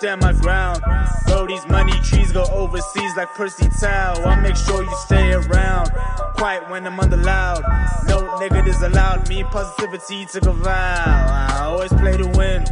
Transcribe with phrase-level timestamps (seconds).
[0.00, 0.82] stand my ground.
[1.26, 4.14] Bro, these money trees go overseas like Percy Tau.
[4.24, 5.90] I make sure you stay around.
[6.36, 7.62] Quiet when I'm on the loud.
[8.08, 9.28] No negatives allowed.
[9.28, 11.04] Me positivity took a vow.
[11.04, 12.64] I always play to win.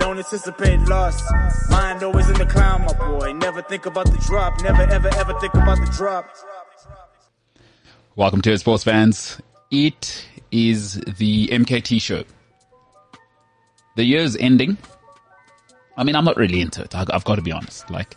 [0.00, 1.22] Don't anticipate loss.
[1.70, 3.32] Mind always in the clown, my boy.
[3.32, 4.60] Never think about the drop.
[4.62, 6.26] Never ever ever think about the drop.
[8.16, 9.40] Welcome to it, sports fans.
[9.70, 12.24] It is the MKT show.
[13.94, 14.78] The year's ending.
[15.96, 16.94] I mean, I'm not really into it.
[16.94, 17.90] I- I've got to be honest.
[17.90, 18.16] Like,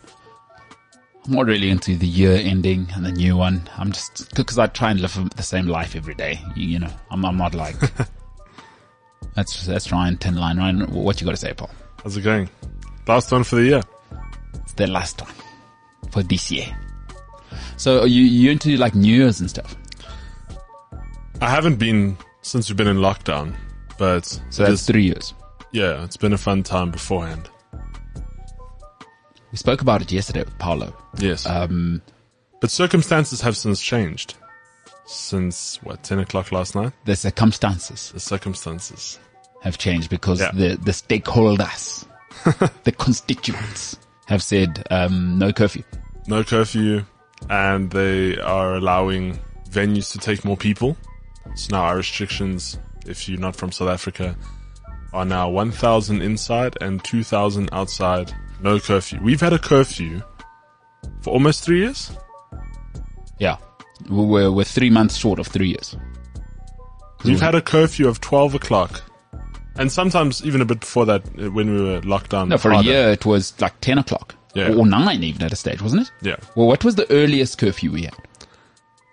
[1.25, 3.67] I'm not really into the year ending and the new one.
[3.77, 6.39] I'm just because I try and live the same life every day.
[6.55, 7.75] You, you know, I'm, I'm not like.
[9.35, 10.57] let's let's ten line.
[10.57, 11.69] Ryan, what you got to say, Paul?
[12.03, 12.49] How's it going?
[13.07, 13.81] Last one for the year.
[14.53, 15.33] It's the last one
[16.11, 16.67] for this year.
[17.77, 19.75] So are you you into like New Year's and stuff?
[21.41, 23.55] I haven't been since we've been in lockdown,
[23.97, 25.33] but So that's three years.
[25.71, 27.49] yeah, it's been a fun time beforehand.
[29.55, 30.93] We spoke about it yesterday with Paolo.
[31.17, 32.01] Yes, Um,
[32.59, 34.33] but circumstances have since changed.
[35.05, 39.17] Since what ten o'clock last night, the circumstances the circumstances.
[39.61, 40.51] have changed because Yeah.
[40.51, 42.03] the, the stakeholders,
[42.83, 45.83] the constituents have said, um, no curfew.
[46.27, 47.05] No curfew,
[47.49, 50.97] and they are allowing venues to take more people.
[51.55, 54.35] So now our restrictions, if you're not from South Africa,
[55.13, 58.33] are now 1,000 inside and 2,000 outside.
[58.65, 59.19] No curfew.
[59.21, 60.23] We've had a curfew
[61.21, 62.09] for almost three years.
[63.37, 63.57] Yeah.
[64.09, 65.95] We're, we're three months short of three years.
[67.23, 69.03] We've had a curfew of 12 o'clock.
[69.75, 72.49] And sometimes even a bit before that uh, when we were locked down.
[72.49, 74.33] No, for a year it was like 10 o'clock.
[74.55, 74.73] Yeah.
[74.73, 76.11] Or 9 even at a stage, wasn't it?
[76.23, 76.37] Yeah.
[76.55, 78.15] Well, what was the earliest curfew we had?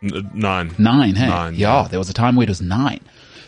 [0.02, 0.74] N- uh, nine.
[0.78, 1.28] Nine, hey?
[1.28, 1.88] Nine, yeah, yeah.
[1.88, 3.00] there was a time where it was nine.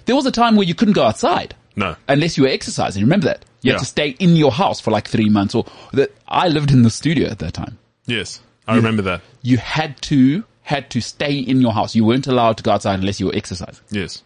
[0.05, 1.55] There was a time where you couldn't go outside.
[1.77, 1.97] No.
[2.09, 3.03] unless you were exercising.
[3.03, 3.45] Remember that?
[3.65, 3.79] You had Yeah.
[3.81, 6.91] to stay in your house for like three months or that I lived in the
[6.91, 7.79] studio at that time.
[8.07, 8.41] Yes.
[8.69, 9.23] I remember that.
[9.43, 11.95] You had to, had to stay in your house.
[11.95, 13.83] You weren't allowed to go outside unless you were exercising.
[13.91, 14.23] Yes.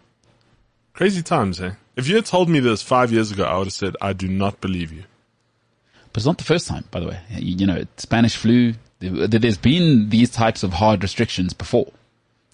[0.93, 1.73] Crazy times, eh?
[1.97, 4.29] If you had told me this five years ago, I would have said, I do
[4.29, 5.05] not believe you.
[6.13, 7.21] But it's not the first time, by the way.
[7.31, 11.93] You, you know, Spanish flu, there's been these types of hard restrictions before.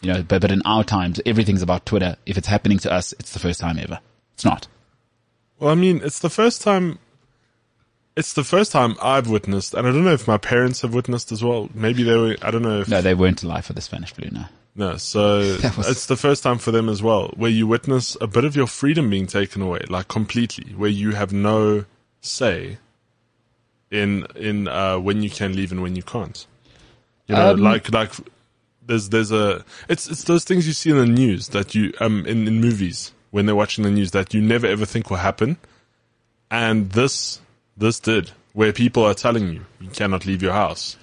[0.03, 2.17] You know, but, but in our times, everything's about Twitter.
[2.27, 4.01] If it's happening to us, it's the first time ever.
[4.35, 4.67] It's not.
[5.59, 6.99] Well, I mean, it's the first time.
[8.17, 11.33] It's the first time I've witnessed, and I don't know if my parents have witnessed
[11.33, 11.69] as well.
[11.75, 12.37] Maybe they were.
[12.43, 14.45] I don't know if No, they weren't alive for the Spanish flu, no.
[14.77, 14.97] no.
[14.99, 15.39] So
[15.77, 18.55] was- it's the first time for them as well, where you witness a bit of
[18.55, 21.87] your freedom being taken away, like completely, where you have no
[22.21, 22.79] say
[23.91, 26.47] in in uh, when you can leave and when you can't.
[27.27, 28.13] You know, Um, like like
[28.87, 32.25] there's there's a it's it's those things you see in the news that you um
[32.27, 35.57] in in movies when they're watching the news that you never ever think will happen,
[36.53, 37.41] and this
[37.77, 40.97] this did where people are telling you you cannot leave your house.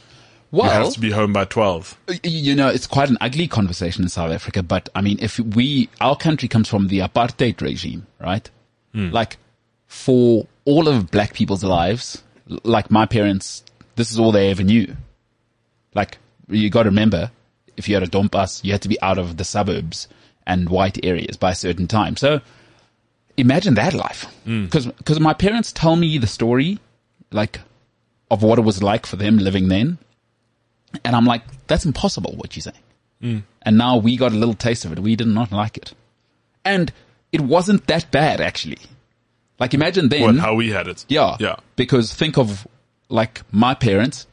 [0.53, 1.97] You Well, have to be home by twelve.
[2.23, 5.89] You know, it's quite an ugly conversation in South Africa, but I mean, if we,
[5.99, 8.49] our country comes from the apartheid regime, right?
[8.93, 9.09] Hmm.
[9.09, 9.35] Like,
[9.87, 12.23] for all of black people's lives,
[12.63, 13.61] like my parents,
[13.97, 14.95] this is all they ever knew.
[15.93, 16.17] Like,
[16.47, 17.29] you gotta remember,
[17.75, 20.07] if you had a dompas, you had to be out of the suburbs
[20.45, 22.15] and white areas by a certain time.
[22.17, 22.41] So,
[23.37, 24.25] imagine that life.
[24.45, 24.71] Mm.
[24.71, 26.79] Cause, cause my parents tell me the story,
[27.31, 27.59] like,
[28.29, 29.97] of what it was like for them living then.
[31.05, 32.83] And I'm like, that's impossible what you're saying.
[33.21, 33.43] Mm.
[33.61, 34.99] And now we got a little taste of it.
[34.99, 35.93] We did not like it.
[36.65, 36.91] And
[37.31, 38.79] it wasn't that bad, actually.
[39.59, 40.21] Like imagine then.
[40.21, 41.05] What how we had it?
[41.07, 41.37] yeah.
[41.39, 41.57] yeah.
[41.75, 42.67] Because think of
[43.09, 44.25] like my parents.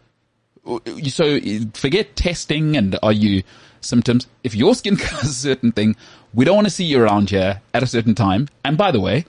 [1.06, 1.38] So
[1.74, 3.42] forget testing and are you
[3.80, 4.26] symptoms.
[4.44, 5.96] If your skin color is a certain thing,
[6.34, 8.48] we don't want to see you around here at a certain time.
[8.64, 9.24] And by the way,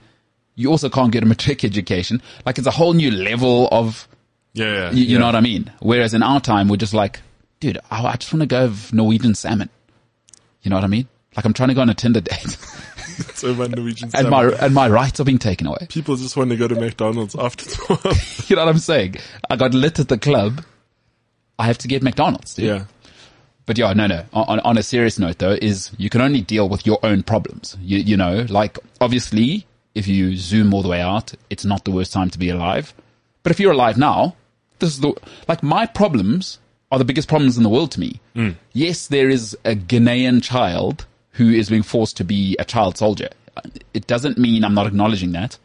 [0.54, 2.22] you also can't get a matric education.
[2.44, 4.06] Like it's a whole new level of
[4.52, 4.90] Yeah, yeah.
[4.90, 5.18] you, you yeah.
[5.18, 5.72] know what I mean?
[5.80, 7.20] Whereas in our time, we're just like,
[7.60, 9.70] dude, I, I just want to go have Norwegian salmon.
[10.62, 11.08] You know what I mean?
[11.36, 12.56] Like I'm trying to go on a Tinder date
[13.34, 15.86] So my Norwegian and my, and my rights are being taken away.
[15.88, 18.50] people just want to go to McDonald's after twelve.
[18.50, 19.16] You know what I'm saying?
[19.48, 20.64] I got lit at the club.
[21.58, 22.64] I have to get McDonald's, dude.
[22.66, 22.84] yeah.
[23.66, 24.24] But yeah, no, no.
[24.32, 27.76] On, on a serious note though, is you can only deal with your own problems.
[27.80, 31.90] You, you know, like obviously if you zoom all the way out, it's not the
[31.90, 32.94] worst time to be alive.
[33.42, 34.36] But if you're alive now,
[34.78, 35.14] this is the,
[35.48, 36.58] like my problems
[36.92, 38.20] are the biggest problems in the world to me.
[38.34, 38.56] Mm.
[38.72, 43.28] Yes, there is a Ghanaian child who is being forced to be a child soldier.
[43.94, 45.58] It doesn't mean I'm not acknowledging that.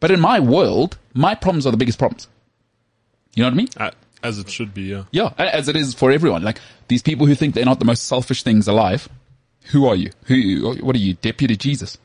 [0.00, 2.28] But in my world, my problems are the biggest problems.
[3.34, 3.68] You know what I mean?
[3.78, 3.92] I
[4.24, 5.04] As it should be, yeah.
[5.10, 6.42] Yeah, as it is for everyone.
[6.42, 9.06] Like these people who think they're not the most selfish things alive.
[9.66, 10.10] Who are you?
[10.24, 10.76] Who?
[10.80, 11.98] What are you, Deputy Jesus?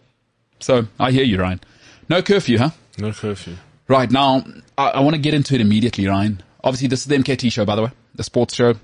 [0.59, 1.61] So I hear you, Ryan.
[2.09, 2.71] No curfew, huh?
[2.97, 3.55] No curfew.
[3.87, 4.43] Right now,
[4.77, 6.43] I, I want to get into it immediately, Ryan.
[6.63, 8.75] Obviously, this is the MKT show, by the way, the sports show.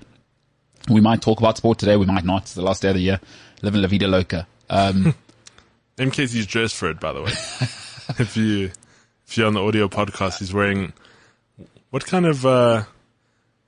[0.88, 1.96] We might talk about sport today.
[1.96, 2.42] We might not.
[2.42, 3.20] It's the last day of the year.
[3.60, 4.46] Living La Vida Loca.
[4.70, 5.14] Um,
[5.98, 7.30] MKT's dressed for it, by the way.
[8.18, 8.70] if you
[9.26, 10.92] if you're on the audio podcast, he's wearing
[11.90, 12.84] what kind of uh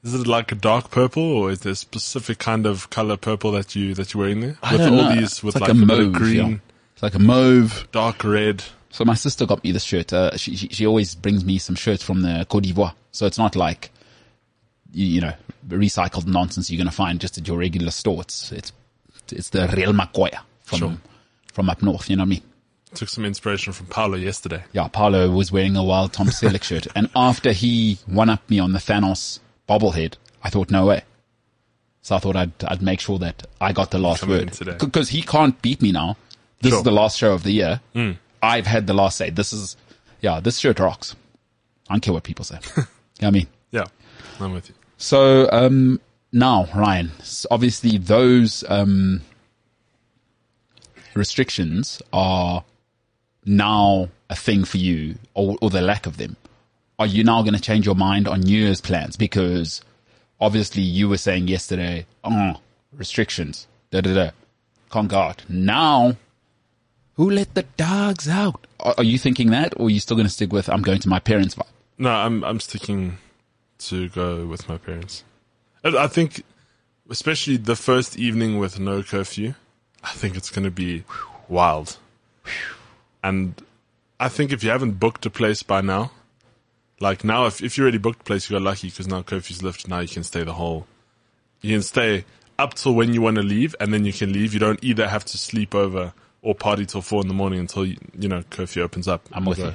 [0.04, 3.52] is it like a dark purple or is there a specific kind of color purple
[3.52, 4.58] that you that you're wearing there?
[4.62, 5.14] I don't know.
[5.14, 6.12] these with it's like, like, a a, mauve.
[6.12, 6.56] green, yeah.
[6.94, 7.88] It's like a mauve.
[7.92, 8.62] dark red.
[8.90, 10.12] So my sister got me this shirt.
[10.12, 12.94] Uh, she, she she always brings me some shirts from the Cote d'Ivoire.
[13.12, 13.90] So it's not like
[14.92, 15.32] you, you know
[15.68, 18.22] recycled nonsense you're going to find just at your regular store.
[18.22, 18.72] It's it's
[19.30, 20.96] it's the real Makoya from Sure.
[21.52, 22.08] from up north.
[22.08, 22.42] You know what I mean?
[22.94, 24.64] Took some inspiration from Paolo yesterday.
[24.72, 28.58] Yeah, Paolo was wearing a Wild Tom Selleck shirt, and after he one up me
[28.58, 31.02] on the Thanos bobblehead, I thought no way.
[32.02, 35.22] So I thought I'd I'd make sure that I got the last word because he
[35.22, 36.16] can't beat me now.
[36.60, 36.78] This Sure.
[36.78, 37.80] is the last show of the year.
[38.42, 39.30] I've had the last say.
[39.30, 39.76] This is
[40.20, 41.14] yeah, this shirt rocks.
[41.88, 42.58] I don't care what people say.
[42.76, 42.86] you know
[43.18, 43.46] what I mean?
[43.70, 43.84] Yeah,
[44.40, 44.74] I'm with you.
[44.96, 46.00] So um,
[46.32, 47.12] now, Ryan,
[47.50, 49.20] obviously those um,
[51.14, 52.64] restrictions are
[53.44, 56.36] now a thing for you, or, or the lack of them.
[56.98, 59.16] Are you now going to change your mind on New Year's plans?
[59.16, 59.80] Because
[60.40, 62.56] obviously you were saying yesterday, oh,
[62.92, 64.30] restrictions, da da da,
[64.90, 65.44] can't go out.
[65.48, 66.16] Now,
[67.14, 68.66] who let the dogs out?
[68.80, 70.98] Are, are you thinking that, or are you still going to stick with I'm going
[71.00, 71.66] to my parents' vibe?
[71.98, 73.18] No, I'm I'm sticking
[73.78, 75.22] to go with my parents.
[75.84, 76.42] I I think,
[77.08, 79.54] especially the first evening with no curfew,
[80.02, 81.04] I think it's going to be
[81.48, 81.98] wild.
[83.22, 83.60] And
[84.18, 86.10] I think if you haven't booked a place by now,
[87.00, 89.62] like now, if if you already booked a place, you got lucky because now curfew's
[89.62, 89.88] lifted.
[89.88, 90.86] Now you can stay the whole.
[91.60, 92.24] You can stay
[92.58, 94.52] up till when you want to leave, and then you can leave.
[94.54, 96.12] You don't either have to sleep over
[96.42, 99.28] or party till four in the morning until you, you know curfew opens up.
[99.32, 99.74] I'm with So- you.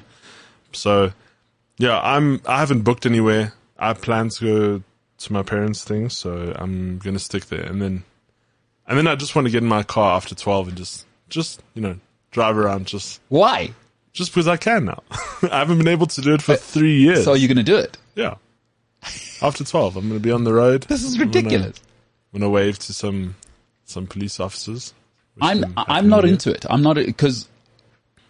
[0.74, 1.12] so,
[1.78, 2.42] yeah, I'm.
[2.46, 3.54] I haven't booked anywhere.
[3.78, 4.84] I plan to go
[5.20, 8.04] to my parents' thing, so I'm gonna stick there, and then,
[8.88, 11.62] and then I just want to get in my car after twelve and just, just
[11.74, 11.98] you know,
[12.31, 13.74] drive around just, Why?
[14.13, 15.04] Just because I can now.
[15.51, 17.24] I haven't been able to do it for three years.
[17.24, 17.98] So you're going to do it?
[18.15, 18.36] yeah.
[19.42, 20.83] After twelve, I'm gonna be on the road.
[20.83, 21.77] This is ridiculous.
[22.33, 23.36] I'm gonna wave to some,
[23.83, 24.94] some police officers.
[25.42, 26.65] I'm I'm not into it.
[26.69, 27.50] I'm not because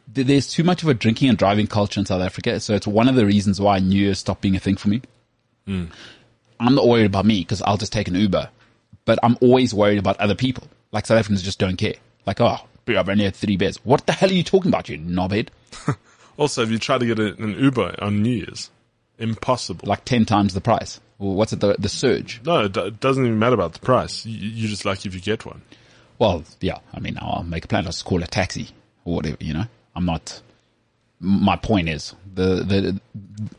[0.08, 2.60] there's too much of a drinking and driving culture in South Africa.
[2.60, 5.02] So it's one of the reasons why New Year stopped being a thing for me.
[5.68, 5.86] Hmm.
[6.60, 8.50] I'm not worried about me because I'll just take an Uber,
[9.06, 10.68] but I'm always worried about other people.
[10.92, 11.96] Like South Africans just don't care.
[12.26, 12.58] Like, oh,
[12.88, 13.78] I've only had three beers.
[13.86, 15.50] What the hell are you talking about, you knobhead?
[16.36, 18.72] Also, if you try to get an Uber on New Year's,
[19.20, 19.88] impossible.
[19.88, 21.00] Like ten times the price.
[21.20, 21.60] Or what's it?
[21.60, 22.42] The the surge.
[22.44, 24.26] No, it, do- it doesn't even matter about the price.
[24.26, 25.62] You, you just lucky if you get one.
[26.18, 26.80] Well, yeah.
[26.94, 27.86] I mean, I'll make a plan.
[27.86, 28.70] I'll just call a taxi
[29.06, 29.38] or whatever.
[29.40, 29.66] You know,
[29.96, 30.42] I'm not.
[31.20, 33.00] My point is the the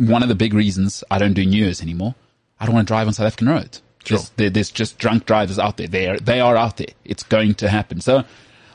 [0.05, 2.15] one of the big reasons I don't do New Year's anymore.
[2.59, 3.83] I don't want to drive on South African roads.
[4.05, 4.19] Sure.
[4.37, 5.87] There's, there's just drunk drivers out there.
[5.87, 6.89] They are they are out there.
[7.05, 8.01] It's going to happen.
[8.01, 8.25] So,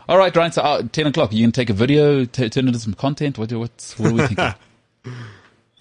[0.09, 0.51] all right, Ryan.
[0.51, 1.31] So uh, ten o'clock.
[1.31, 3.37] You can take a video, t- turn it into some content.
[3.37, 4.53] What do what are we thinking?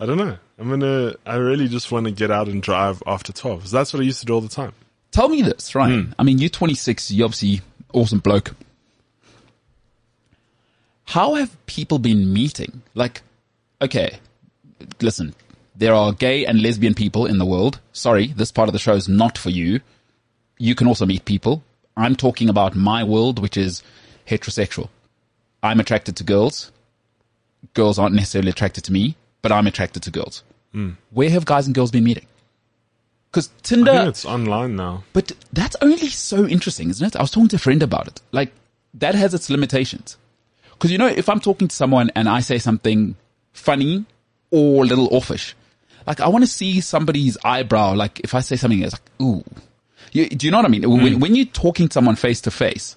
[0.01, 0.37] I don't know.
[0.59, 1.15] I'm gonna.
[1.27, 3.63] I really just want to get out and drive after twelve.
[3.63, 4.73] 'cause that's what I used to do all the time.
[5.11, 6.15] Tell me this, Ryan.
[6.19, 7.11] I mean, you're 26.
[7.11, 7.63] You're obviously
[7.95, 8.55] awesome bloke.
[11.07, 12.83] How have people been meeting?
[12.95, 13.23] Like,
[13.81, 14.19] okay,
[15.01, 15.35] listen,
[15.75, 17.81] there are gay and lesbian people in the world.
[17.93, 19.81] Sorry, this part of the show is not for you.
[20.59, 21.63] You can also meet people.
[21.97, 23.83] I'm talking about my world, which is
[24.29, 24.89] heterosexual.
[25.63, 26.71] I'm attracted to girls.
[27.75, 30.43] Girls aren't necessarily attracted to me, but I'm attracted to girls.
[30.73, 30.91] Hmm.
[31.11, 32.27] Where have guys and girls been meeting?
[33.31, 34.07] Because Tinder.
[34.09, 35.05] it's online now.
[35.13, 37.17] But that's only so interesting, isn't it?
[37.17, 38.21] I was talking to a friend about it.
[38.33, 38.53] Like,
[38.95, 40.17] that has its limitations.
[40.71, 43.17] Because, you know, if I'm talking to someone and I say something
[43.53, 44.07] funny
[44.51, 45.55] or a little offish,
[46.07, 47.95] like, I want to see somebody's eyebrow.
[47.95, 49.45] Like, if I say something that's like, ooh.
[50.13, 50.85] You, do you know what I mean?
[50.85, 51.03] Hmm.
[51.03, 52.97] When, when you're talking to someone face to face,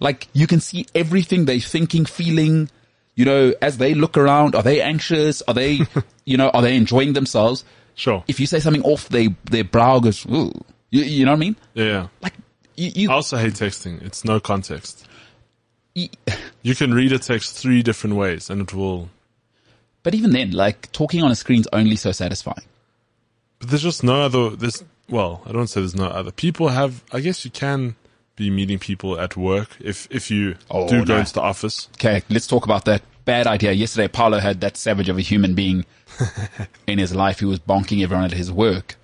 [0.00, 2.70] like, you can see everything they're thinking, feeling,
[3.14, 4.54] you know, as they look around.
[4.54, 5.42] Are they anxious?
[5.42, 5.80] Are they,
[6.24, 7.64] you know, are they enjoying themselves?
[7.96, 8.24] Sure.
[8.26, 10.52] if you say something off, they their brow goes, ooh.
[10.90, 11.56] You, you know what I mean?
[11.74, 12.08] Yeah.
[12.20, 12.34] Like,
[12.76, 14.02] you, you, I also hate texting.
[14.02, 15.06] It's no context.
[15.94, 16.08] you-
[16.62, 19.10] You can read a text three different ways, and it will.
[20.02, 22.64] but even then, like, talking on a screen's only so satisfying.
[23.60, 24.50] But there's just no other.
[24.56, 26.32] There's well, I don't say there's no other.
[26.32, 27.04] People have.
[27.12, 27.94] I guess you can
[28.36, 31.20] be meeting people at work if if you Oh, do go no.
[31.20, 31.88] into the office.
[31.96, 33.72] Okay, let's talk about that bad idea.
[33.72, 35.84] Yesterday, Paolo had that savage of a human being
[36.86, 38.96] in his life who was bonking everyone at his work.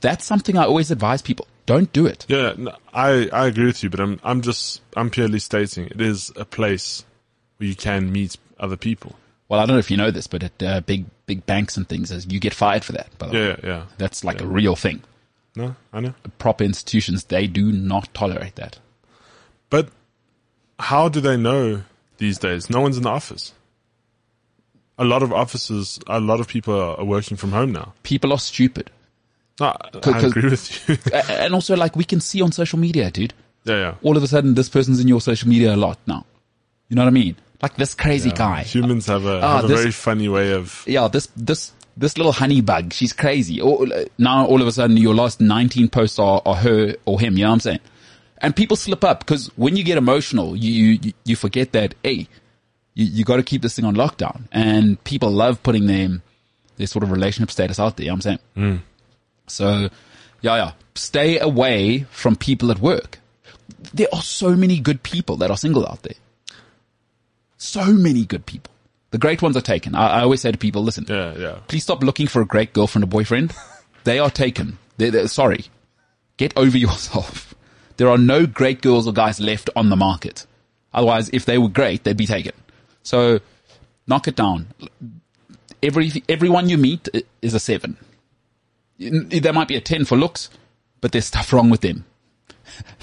[0.00, 1.46] that's something I always advise people.
[1.66, 2.24] Don't do it.
[2.28, 6.00] Yeah, no, I, I agree with you, but I'm, I'm just, I'm purely stating it
[6.00, 7.04] is a place
[7.58, 9.16] where you can meet other people.
[9.48, 11.86] Well, I don't know if you know this, but at uh, big big banks and
[11.88, 13.08] things, as you get fired for that.
[13.18, 13.82] By the way, Yeah, yeah.
[13.98, 15.02] that's like a real thing.
[15.58, 16.14] No, I know.
[16.38, 18.78] Proper institutions they do not tolerate that.
[19.70, 19.88] But
[20.78, 21.82] how do they know
[22.18, 22.70] these days?
[22.70, 23.52] No one's in the office.
[24.98, 27.92] A lot of offices, a lot of people are, working from home now.
[28.02, 28.90] People are stupid,
[29.60, 30.96] No, I, agree with you.
[31.44, 33.32] And also like we can see on social media, dude.
[33.64, 33.94] yeah, yeah.
[34.02, 36.24] All of a sudden, this person's in your social media a lot now.
[36.88, 37.36] You know what I mean?
[37.62, 38.62] Like this crazy guy.
[38.62, 40.82] Humans have a, Ah, have a this- very funny way of.
[40.86, 43.60] yeah, this this this little honey bug, she's crazy.
[43.60, 43.86] Or,
[44.18, 47.42] now all of a sudden your last 19 posts are, are her or him, you
[47.42, 47.80] know what I'm saying?
[48.38, 52.28] And people slip up because when you get emotional, you, you, you forget that, hey,
[52.94, 54.42] you, you got to keep this thing on lockdown.
[54.52, 56.22] And people love putting their,
[56.76, 58.38] their sort of relationship status out there, you know what I'm saying?
[58.56, 58.80] Mm.
[59.48, 59.88] So,
[60.40, 63.18] yeah, yeah, stay away from people at work.
[63.92, 66.14] There are so many good people that are single out there.
[67.56, 68.72] So many good people.
[69.10, 69.94] The great ones are taken.
[69.94, 71.58] I, I always say to people, listen, Yeah, yeah.
[71.66, 73.54] please stop looking for a great girlfriend or boyfriend.
[74.04, 74.78] they are taken.
[74.98, 75.64] They're, they're- sorry.
[76.36, 77.54] Get over yourself.
[77.96, 80.46] There are no great girls or guys left on the market.
[80.92, 82.52] Otherwise, if they were great, they'd be taken.
[83.02, 83.40] So
[84.06, 84.68] knock it down.
[85.82, 87.08] Every, everyone you meet
[87.42, 87.96] is a seven.
[88.98, 90.50] There might be a 10 for looks,
[91.00, 92.04] but there's stuff wrong with them.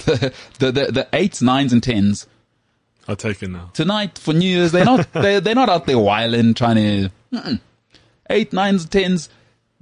[0.05, 2.27] the, the, the, the eights, nines and tens
[3.07, 3.69] I'll take it now.
[3.73, 4.71] tonight for New Year's.
[4.71, 7.59] They're not they're, they're not out there whiling trying to mm-mm.
[8.29, 9.29] eight, nines, tens,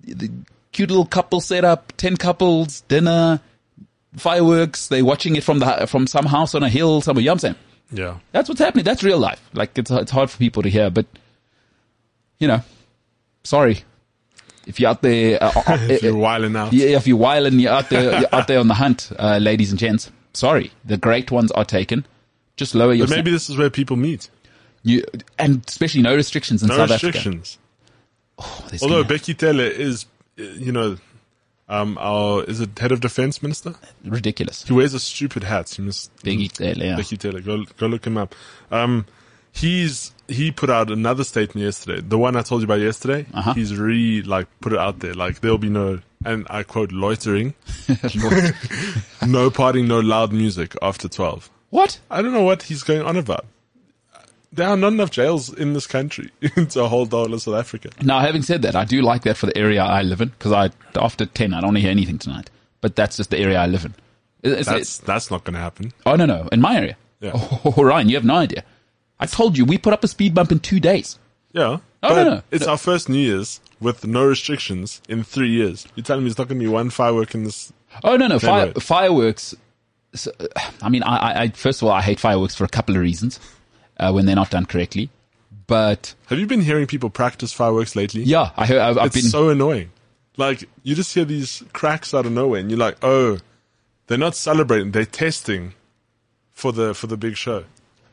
[0.04, 0.30] the
[0.72, 3.40] cute little couple set up, ten couples, dinner,
[4.18, 4.88] fireworks.
[4.88, 7.22] They're watching it from the from some house on a hill somewhere.
[7.22, 7.56] You know what I'm saying?
[7.92, 8.18] Yeah.
[8.32, 8.86] That's what's happening.
[8.86, 9.42] That's real life.
[9.54, 11.06] Like it's it's hard for people to hear, but
[12.40, 12.62] you know,
[13.44, 13.84] sorry
[14.66, 15.42] if you're out there.
[15.42, 16.74] Uh, uh, If you're wilding out.
[16.74, 19.72] yeah, if you're whiling, you're out there, you're out there on the hunt, uh, ladies
[19.72, 20.12] and gents.
[20.34, 22.06] Sorry, the great ones are taken.
[22.58, 24.30] Just lower your But maybe this is where people meet.
[24.84, 25.04] you,
[25.40, 27.58] and especially no restrictions in No South restrictions.
[28.40, 28.70] Africa.
[28.70, 30.06] There's Although Becky Taylor is,
[30.38, 30.98] you know,
[31.70, 33.76] um, our, is it head of defense minister?
[34.04, 34.64] ridiculous.
[34.64, 35.78] He wears a stupid hat.
[35.78, 36.96] You must, Biggie Taylor, yeah.
[36.96, 37.42] Becky Taylor.
[37.42, 38.36] Go, go look him up.
[38.72, 39.06] Um,
[39.52, 42.02] he's, he put out another statement yesterday.
[42.02, 43.26] The one I told you about yesterday.
[43.34, 43.54] Uh-huh.
[43.54, 45.14] He's really like put it out there.
[45.14, 47.54] Like there'll be no, and I quote, loitering,
[47.88, 51.50] no partying, no loud music after 12.
[51.74, 52.00] What?
[52.10, 53.46] I don't know what he's going on about.
[54.52, 56.30] There are not enough jails in this country
[56.70, 57.90] to hold whole of South Africa.
[58.04, 60.52] Now, having said that, I do like that for the area I live in because
[60.52, 62.52] I after ten I don't want to hear anything tonight.
[62.82, 63.96] But that's just the area I live in.
[64.44, 65.92] It's- That's that's not going to happen.
[66.06, 66.96] oh no no in my area.
[67.20, 67.32] Yeah.
[67.66, 68.64] Oh, Ryan, you have no idea.
[69.20, 71.18] I told you we put up a speed bump in two days.
[71.54, 71.78] Yeah.
[72.04, 72.42] Oh, but no, no.
[72.52, 75.88] It's our first New Year's with no restrictions in three years.
[75.96, 77.72] You're telling me it's not going to be one firework in this?
[78.04, 79.56] Oh no no fire, fireworks.
[80.14, 80.32] So,
[80.82, 83.02] I mean, I, I, I first of all I hate fireworks for a couple of
[83.02, 83.40] reasons
[83.98, 85.10] uh, when they're not done correctly.
[85.66, 88.24] But Have you been hearing people practice fireworks lately?
[88.24, 89.92] yeah, I heard, I've, I've It's been so annoying.
[90.36, 93.40] Like you just hear these cracks out of nowhere, and you're like, oh,
[94.08, 95.74] they're not celebrating; they're testing
[96.52, 97.66] for the for the big show.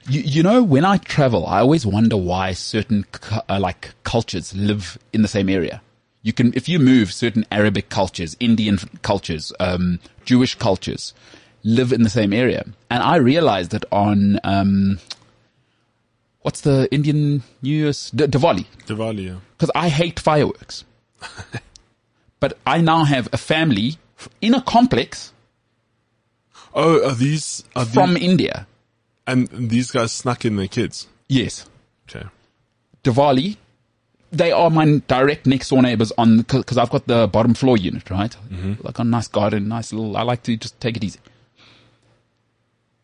[0.08, 3.04] You, you know, when I travel, I always wonder why certain
[3.48, 5.82] uh, like cultures live in the same area.
[6.22, 11.14] You can, if you move, certain Arabic cultures, Indian cultures, um, Jewish cultures
[11.62, 12.64] live in the same area.
[12.90, 14.98] And I realized that on um,
[16.42, 18.66] what's the Indian New Year's D- Diwali?
[18.86, 19.26] Diwali.
[19.26, 19.36] Yeah.
[19.56, 20.84] Because I hate fireworks,
[22.40, 23.96] but I now have a family
[24.40, 25.32] in a complex
[26.72, 28.66] Oh, are these are from these, India.
[29.26, 31.08] and these guys snuck in their kids?
[31.28, 31.66] Yes,
[32.08, 32.26] Okay.
[33.02, 33.56] Diwali,
[34.30, 38.08] they are my direct next door neighbors on because I've got the bottom floor unit,
[38.10, 38.34] right?
[38.82, 40.16] Like a nice garden, nice little.
[40.16, 41.18] I like to just take it easy.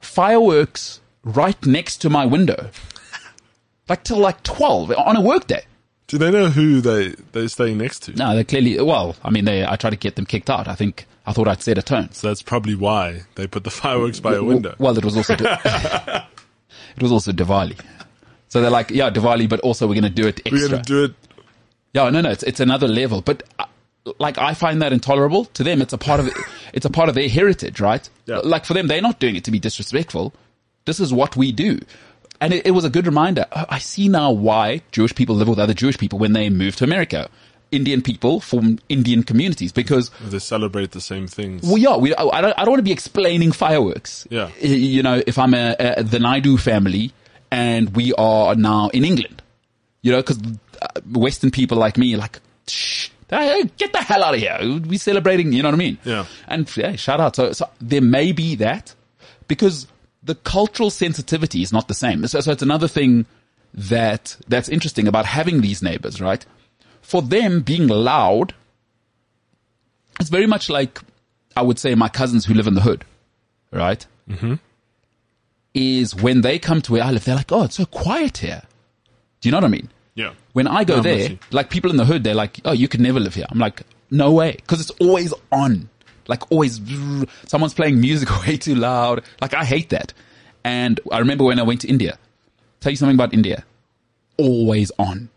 [0.07, 2.71] Fireworks right next to my window,
[3.89, 5.65] like till like twelve on a work day.
[6.07, 8.13] Do they know who they they're staying next to?
[8.13, 8.81] No, they clearly.
[8.81, 9.67] Well, I mean, they.
[9.67, 10.69] I try to get them kicked out.
[10.69, 12.13] I think I thought I'd set a tone.
[12.13, 14.75] So that's probably why they put the fireworks by a window.
[14.79, 17.79] Well, it was also it was also Diwali.
[18.49, 20.53] So they're like, yeah, Diwali, but also we're going to do it extra.
[20.53, 21.15] We're gonna do it.
[21.93, 23.21] Yeah, no, no, it's it's another level.
[23.23, 23.67] But uh,
[24.19, 25.47] like, I find that intolerable.
[25.47, 26.29] To them, it's a part of
[26.73, 28.09] it's a part of their heritage, right?
[28.27, 28.39] Yeah.
[28.39, 30.33] Like for them, they're not doing it to be disrespectful.
[30.85, 31.81] This is what we do,
[32.41, 33.47] and it, it was a good reminder.
[33.53, 36.85] I see now why Jewish people live with other Jewish people when they move to
[36.85, 37.29] America.
[37.73, 41.65] Indian people form Indian communities because They celebrate the same things.
[41.65, 44.25] well, yeah, we, I, don't, I don't want to be explaining fireworks.
[44.31, 44.51] Yeah.
[44.61, 47.13] You know, if I'm a, a the Naidu family
[47.51, 49.43] and we are now in England,
[50.03, 50.39] you know, because
[50.81, 54.59] uh, Western people like me, like, shh, Hey, get the hell out of here.
[54.87, 55.99] We're celebrating, you know what I mean?
[56.05, 56.27] Yeah.
[56.47, 57.37] And yeah, shout out.
[57.37, 58.95] So, so there may be that
[59.49, 59.89] because
[60.23, 62.27] the cultural sensitivity is not the same.
[62.27, 63.27] So, so it's another thing
[63.75, 66.45] that, that's interesting about having these neighbors, right?
[67.03, 68.55] For them being loud,
[70.21, 71.01] it's very much like,
[71.57, 73.05] I would say my cousins who live in the hood,
[73.73, 74.07] right?
[74.29, 74.55] Mm-hmm.
[75.75, 78.63] Is when they come to where I live, they're like, oh, it's so quiet here.
[79.41, 79.91] Do you know what I mean?
[80.17, 80.33] Yeah.
[80.55, 83.01] When I go No, there, like people in the hood, they're like, "Oh, you could
[83.01, 85.89] never live here." I'm like, "No way," because it's always on,
[86.27, 86.81] like always.
[87.47, 89.23] Someone's playing music way too loud.
[89.41, 90.13] Like I hate that.
[90.65, 92.19] And I remember when I went to India.
[92.81, 93.65] Tell you something about India.
[94.37, 95.29] Always on,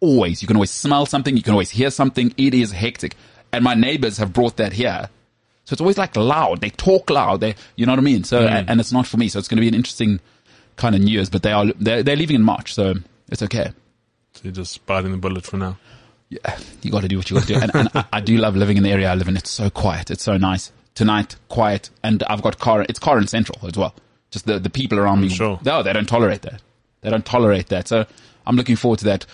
[0.00, 0.40] always.
[0.40, 1.36] You can always smell something.
[1.36, 2.32] You can always hear something.
[2.36, 3.16] It is hectic.
[3.52, 5.10] And my neighbors have brought that here.
[5.64, 6.60] So it's always like loud.
[6.60, 7.40] They talk loud.
[7.40, 8.24] They, you know what I mean?
[8.24, 9.28] So, and, and it's not for me.
[9.28, 10.20] So it's going to be an interesting
[10.76, 12.74] kind of New Year's, but they are, they're, they're leaving in March.
[12.74, 12.94] So
[13.28, 13.72] it's okay.
[14.42, 15.78] You're just biting the bullet for now.
[16.30, 17.60] yeah, you got to do what you got to do.
[17.60, 19.36] And, and I, I do love living in the area I live in.
[19.36, 20.10] It's so quiet.
[20.10, 20.72] It's so nice.
[20.94, 21.90] Tonight, quiet.
[22.02, 23.94] And I've got car, it's car and central as well.
[24.30, 25.28] Just the, the people around me.
[25.28, 25.60] sure.
[25.64, 26.62] No, they don't tolerate that.
[27.02, 27.86] They don't tolerate that.
[27.88, 28.06] So
[28.46, 29.26] I'm looking forward to that.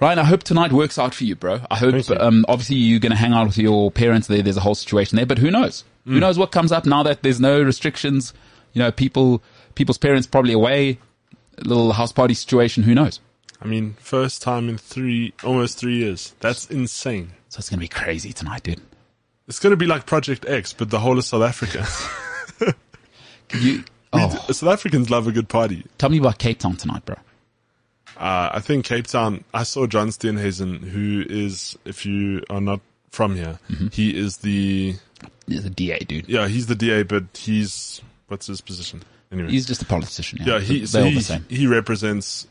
[0.00, 1.60] Ryan, I hope tonight works out for you, bro.
[1.70, 4.42] I hope, um, obviously you're going to hang out with your parents there.
[4.42, 5.84] There's a whole situation there, but who knows?
[6.06, 6.14] Mm.
[6.14, 8.34] Who knows what comes up now that there's no restrictions?
[8.72, 9.42] You know, people,
[9.76, 10.98] people's parents probably away.
[11.58, 12.82] A little house party situation.
[12.82, 13.20] Who knows?
[13.62, 16.34] I mean, first time in three, almost three years.
[16.40, 17.32] That's insane.
[17.48, 18.80] So it's going to be crazy tonight, dude.
[19.48, 21.86] It's going to be like Project X, but the whole of South Africa.
[23.48, 25.84] Could you, oh, South Africans love a good party.
[25.98, 27.16] tell me about Cape Town tonight, bro.
[28.16, 32.80] Uh, I think Cape Town, I saw John Steenhuisen, who is, if you are not
[33.10, 33.88] from here, Mm-hmm.
[33.92, 34.94] he is the,
[35.46, 36.28] He's a DA, dude.
[36.28, 39.02] yeah, he's the DA, but he's, what's his position?
[39.32, 39.50] Anyway.
[39.50, 40.38] He's just a politician.
[40.42, 41.44] Yeah, yeah, he, They're so all he, the same.
[41.48, 42.46] he represents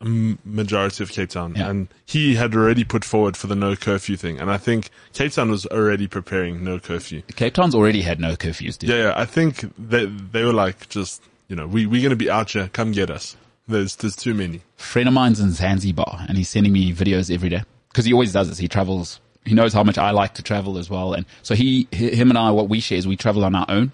[0.00, 1.54] majority of Cape Town.
[1.56, 1.68] Yeah.
[1.68, 4.38] And he had already put forward for the no curfew thing.
[4.38, 7.22] And I think Cape Town was already preparing no curfew.
[7.36, 8.90] Cape Town's already had no curfews, dude.
[8.90, 9.12] Yeah, yeah.
[9.16, 12.68] I think they they were like just you know we we're gonna be out here.
[12.72, 13.36] Come get us.
[13.66, 14.62] There's there's too many.
[14.76, 18.32] friend of mine's in Zanzibar and he's sending me videos every day because he always
[18.32, 18.58] does this.
[18.58, 19.20] He travels.
[19.44, 21.14] He knows how much I like to travel as well.
[21.14, 23.92] And so he, him and I, what we share is we travel on our own.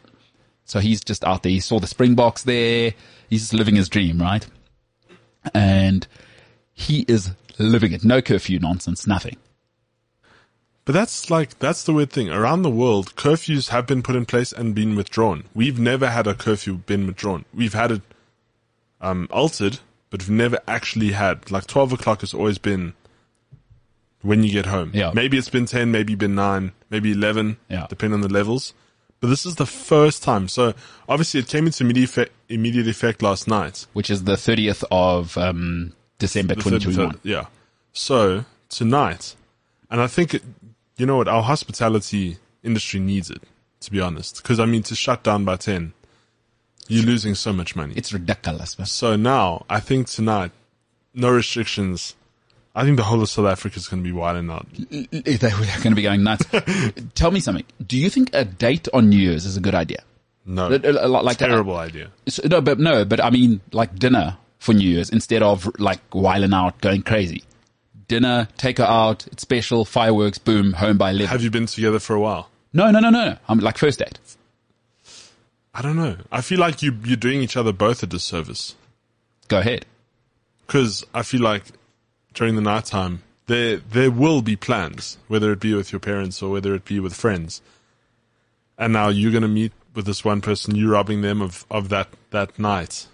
[0.65, 1.53] So he's just out there.
[1.53, 2.95] He saw the Springboks there.
[3.29, 4.45] He's just living his dream, right?
[5.53, 6.07] And
[6.73, 8.05] he is living it.
[8.05, 9.37] No curfew nonsense, nothing.
[10.85, 12.29] But that's like that's the weird thing.
[12.31, 15.45] Around the world, curfews have been put in place and been withdrawn.
[15.55, 17.47] We've never had a curfew been withdrawn.
[17.55, 18.03] We've had it
[19.01, 19.79] um, altered,
[20.11, 22.93] but we've never actually had like twelve o'clock has always been
[24.21, 24.91] when you get home.
[24.93, 25.11] Yeah.
[25.15, 27.87] Maybe it's been ten, maybe been nine, maybe eleven, Yeah.
[27.89, 28.75] depending on the levels.
[29.25, 30.49] But this is the first time.
[30.49, 30.75] So
[31.09, 33.87] obviously it came into immediate effect, immediate effect last night.
[33.95, 37.13] Which is the 30th of um, December 2021.
[37.13, 37.47] third- yeah.
[37.95, 39.35] So tonight,
[39.91, 40.43] and I think, it,
[40.99, 43.43] you know what, our hospitality industry needs it,
[43.81, 44.43] to be honest.
[44.43, 45.95] Because, I mean, to shut down by 10,
[46.89, 47.95] you're losing so much money.
[47.97, 48.79] It's ridiculous.
[48.79, 48.85] man.
[48.85, 50.51] so now, I think tonight,
[51.15, 52.15] no restrictions.
[52.75, 54.67] I think the whole of South Africa is going to be wilding out.
[54.91, 56.45] They're going to be going nuts.
[57.15, 57.65] Tell me something.
[57.87, 60.03] Do you think a date on New Year's is a good idea?
[60.45, 60.67] No.
[60.67, 62.11] Uh, uh, Like terrible idea.
[62.27, 66.01] So, no, but no, but I mean, like dinner for New Year's instead of like
[66.13, 67.45] whiling out, going crazy.
[68.09, 71.29] Dinner, take her out, it's special, fireworks, boom, home by 11.
[71.29, 72.51] Have you been together for a while?
[72.73, 73.37] no, no, no, no, no.
[73.49, 74.19] I'm like first date.
[75.73, 76.17] I don't know.
[76.31, 78.75] I feel like you, you're doing each other both a disservice.
[79.49, 79.87] Go ahead.
[80.67, 81.65] because I feel like
[82.35, 86.51] during the nighttime there there will be plans, whether it be with your parents or
[86.51, 87.61] whether it be with friends.
[88.79, 92.09] And now you're gonna meet with this one person, you're robbing them of, of that,
[92.31, 93.07] that night.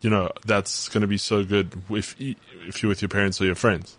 [0.00, 3.54] You know, that's gonna be so good if if you're with your parents or your
[3.54, 3.96] friends.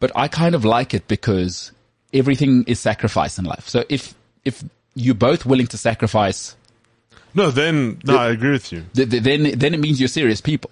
[0.00, 1.72] But I kind of like it because
[2.12, 3.68] everything is sacrifice in life.
[3.68, 4.62] So if, if
[4.94, 6.56] you're both willing to sacrifice,
[7.32, 8.84] No, then no, I agree with you.
[8.94, 10.70] th- th- then, then it means you're serious people.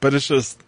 [0.00, 0.60] But it's just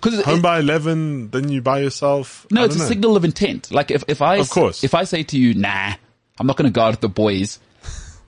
[0.00, 2.46] Cause home it, by eleven, then you buy yourself.
[2.50, 2.84] no, it's a know.
[2.84, 3.70] signal of intent.
[3.72, 4.84] Like if, if I, Of course.
[4.84, 5.94] if I say to you, nah,
[6.38, 7.58] I'm not going to guard the boys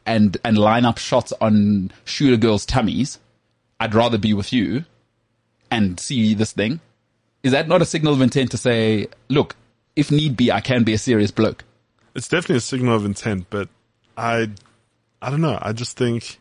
[0.04, 3.18] and, and line up shots on shooter girls' tummies.
[3.78, 4.85] I'd rather be with you
[5.70, 6.80] and see this thing.
[7.42, 9.54] Is that not a signal of intent to say, look,
[9.96, 11.64] if need be, I can be a serious bloke?
[12.14, 13.68] It's definitely a signal of intent, but
[14.16, 14.50] I,
[15.22, 15.59] I don't know.
[15.62, 16.38] I just think,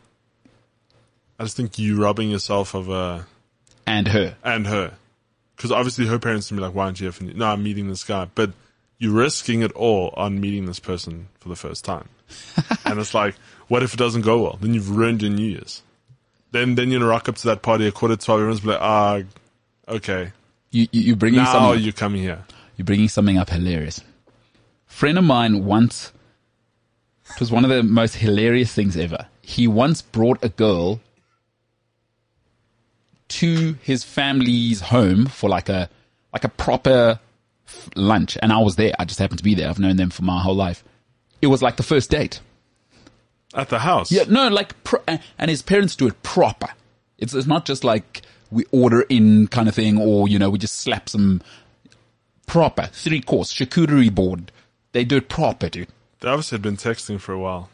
[1.38, 3.26] I just think you robbing yourself of a
[3.86, 4.36] And her.
[4.44, 4.94] and her,
[5.56, 7.88] because obviously her parents can be like, "Why aren't you here for?" No, I'm meeting
[7.88, 8.52] this guy, but
[8.98, 12.08] you're risking it all on meeting this person for the first time,
[12.84, 13.34] and it's like,
[13.68, 14.58] what if it doesn't go well?
[14.60, 15.82] Then you've ruined your New Year's.
[16.52, 18.40] Then then you're gonna rock up to that party at quarter to twelve.
[18.40, 19.20] Everyone's be like, "Ah,
[19.88, 20.32] okay,
[20.70, 21.80] You, you, you're bringing now someone.
[21.82, 22.44] you're coming here."
[22.76, 24.00] You're bringing something up hilarious.
[24.86, 26.12] Friend of mine once,
[27.34, 29.26] it was one of the most hilarious things ever.
[29.42, 31.00] He once brought a girl
[33.30, 35.88] to his family's home for like a,
[36.32, 37.18] like a proper
[37.66, 38.36] f- lunch.
[38.42, 38.92] And I was there.
[38.98, 39.68] I just happened to be there.
[39.68, 40.84] I've known them for my whole life.
[41.42, 42.40] It was like the first date.
[43.54, 44.12] At the house.
[44.12, 46.68] Yeah, no, like, pro- and his parents do it proper.
[47.18, 50.58] It's, it's not just like we order in kind of thing or, you know, we
[50.58, 51.42] just slap some
[52.46, 54.52] proper three course charcuterie board.
[54.92, 55.88] They do it proper, dude.
[56.20, 57.70] They obviously had been texting for a while.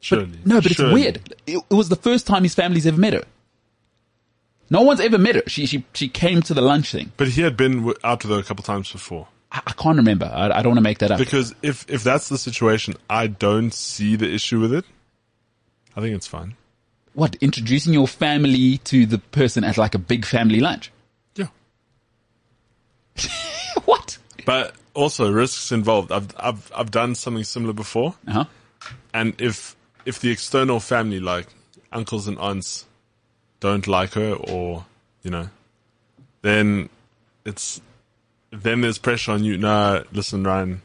[0.00, 0.38] Surely.
[0.44, 0.92] No, but Surely.
[0.92, 1.36] it's weird.
[1.46, 3.24] It, it was the first time his family's ever met her.
[4.70, 5.42] No one's ever met her.
[5.48, 7.12] She, she, she came to the lunch thing.
[7.16, 9.26] But he had been out to her a couple times before.
[9.50, 10.30] I, I can't remember.
[10.32, 11.18] I, I don't want to make that up.
[11.18, 14.84] Because if, if that's the situation, I don't see the issue with it.
[15.96, 16.56] I think it's fine.
[17.14, 20.92] What, introducing your family to the person at like a big family lunch?
[21.34, 21.48] Yeah.
[23.84, 24.18] what?
[24.46, 26.12] But also risks involved.
[26.12, 28.14] I've, I've, I've done something similar before.
[28.28, 28.44] Uh huh.
[29.12, 29.74] And if,
[30.06, 31.48] if the external family, like
[31.90, 32.86] uncles and aunts,
[33.60, 34.84] don't like her or,
[35.22, 35.48] you know,
[36.42, 36.88] then
[37.44, 37.80] it's,
[38.50, 39.56] then there's pressure on you.
[39.56, 40.82] No, listen, Ryan,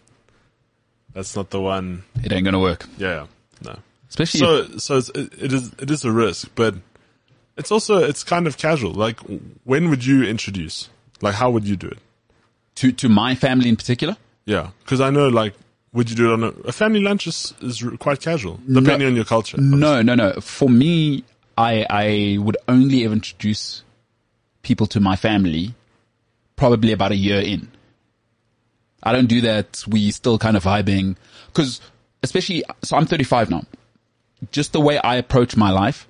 [1.14, 2.04] that's not the one.
[2.24, 2.86] It ain't gonna work.
[2.98, 3.28] Yeah,
[3.64, 3.78] no.
[4.10, 6.76] Especially So, so it's, it it is, it is a risk, but
[7.58, 8.92] it's also, it's kind of casual.
[8.92, 9.20] Like,
[9.64, 10.90] when would you introduce?
[11.22, 12.00] Like, how would you do it?
[12.76, 14.18] to, to my family in particular.
[14.46, 14.72] Yeah.
[14.86, 15.54] Cause I know, like,
[15.94, 19.16] would you do it on a, a family lunch is, is quite casual, depending on
[19.16, 19.58] your culture.
[19.60, 20.34] No, no, no.
[20.42, 21.24] For me,
[21.58, 23.84] I, I would only ever introduce
[24.62, 25.74] people to my family
[26.56, 27.70] probably about a year in.
[29.04, 29.84] I don't do that.
[29.88, 31.16] We still kind of vibing
[31.48, 31.80] because
[32.24, 33.64] especially, so I'm 35 now.
[34.52, 36.08] Just the way I approach my life,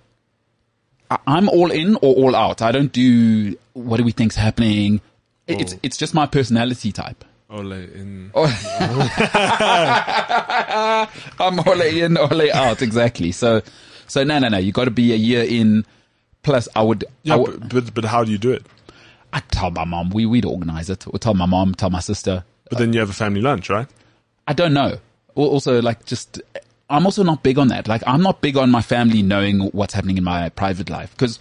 [1.28, 2.62] I'm all in or all out.
[2.62, 5.02] I don't do what do we think's happening.
[5.48, 5.80] It- It's, Oh.
[5.84, 7.24] it's just my personality type.
[7.50, 8.46] Ole in, oh.
[11.40, 13.32] I'm ole in, ole out, exactly.
[13.32, 13.62] So,
[14.08, 14.58] so no, no, no.
[14.58, 15.86] You got to be a year in.
[16.44, 18.66] Plus, I would, yeah, I would, but, but, how do you do it?
[19.34, 20.12] I tell my mom.
[20.12, 21.06] We we'd organize it.
[21.08, 22.44] Or tell my mom, tell my sister.
[22.70, 23.88] But then you have a family lunch, right?
[24.48, 25.00] I don't know.
[25.34, 26.42] Also, like, just
[26.90, 27.88] I'm also not big on that.
[27.88, 31.40] Like, I'm not big on my family knowing what's happening in my private life because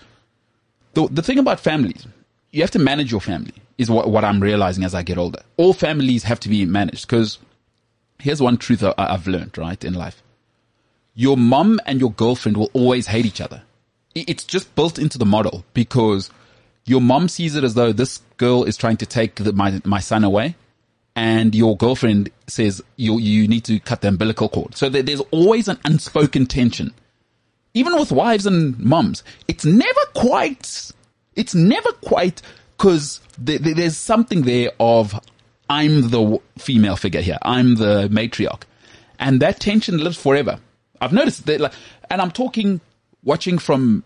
[0.94, 2.06] the the thing about families,
[2.50, 3.54] you have to manage your family.
[3.76, 5.40] Is what what I'm realizing as I get older.
[5.56, 7.38] All families have to be managed because
[8.20, 10.22] here's one truth I, I've learned right in life.
[11.14, 13.62] Your mom and your girlfriend will always hate each other.
[14.14, 16.30] It's just built into the model because
[16.84, 20.00] your mom sees it as though this girl is trying to take the, my my
[20.00, 20.54] son away,
[21.16, 24.76] and your girlfriend says you you need to cut the umbilical cord.
[24.76, 26.92] So there, there's always an unspoken tension,
[27.74, 29.24] even with wives and moms.
[29.48, 30.90] It's never quite.
[31.34, 32.40] It's never quite
[32.76, 35.18] because there, there- there's something there of
[35.68, 37.38] I'm the female figure here.
[37.42, 38.62] I'm the matriarch,
[39.18, 40.60] and that tension lives forever.
[41.00, 41.72] I've noticed that, like,
[42.10, 42.80] and I'm talking
[43.22, 44.04] watching from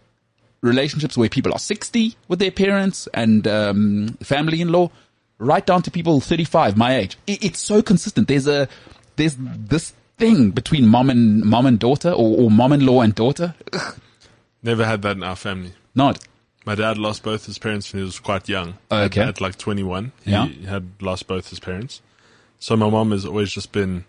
[0.60, 4.90] relationships where people are 60 with their parents and um, family-in-law,
[5.38, 7.16] right down to people 35, my age.
[7.26, 8.28] It, it's so consistent.
[8.28, 8.68] There's a
[9.16, 13.54] there's this thing between mom and mom and daughter, or, or mom-in-law and daughter.
[13.72, 13.96] Ugh,
[14.62, 15.72] Never had that in our family.
[15.94, 16.18] not.
[16.66, 18.74] My dad lost both his parents when he was quite young.
[18.92, 19.22] Okay.
[19.22, 20.12] At, at like 21.
[20.24, 20.48] He Yeah.
[20.68, 22.02] had lost both his parents.
[22.58, 24.04] So my mom has always just been,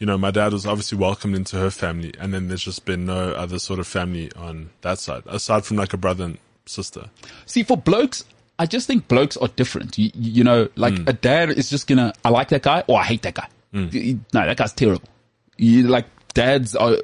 [0.00, 3.06] you know, my dad was obviously welcomed into her family and then there's just been
[3.06, 7.10] no other sort of family on that side, aside from like a brother and sister.
[7.46, 8.24] See, for blokes,
[8.58, 9.96] I just think blokes are different.
[9.98, 13.04] You, you know, like a dad is just gonna, I like that guy or I
[13.04, 13.48] hate that guy.
[13.92, 15.08] You- No, that guy's terrible.
[15.56, 16.96] You like dads are,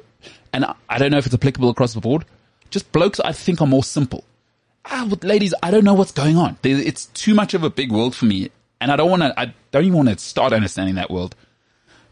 [0.51, 2.25] and I, I don't know if it's applicable across the board.
[2.71, 4.23] Just blokes, I think, are more simple.
[4.85, 6.57] Ah, with ladies, I don't know what's going on.
[6.63, 8.49] It's too much of a big world for me,
[8.81, 9.39] and I don't want to.
[9.39, 11.35] I don't even want to start understanding that world.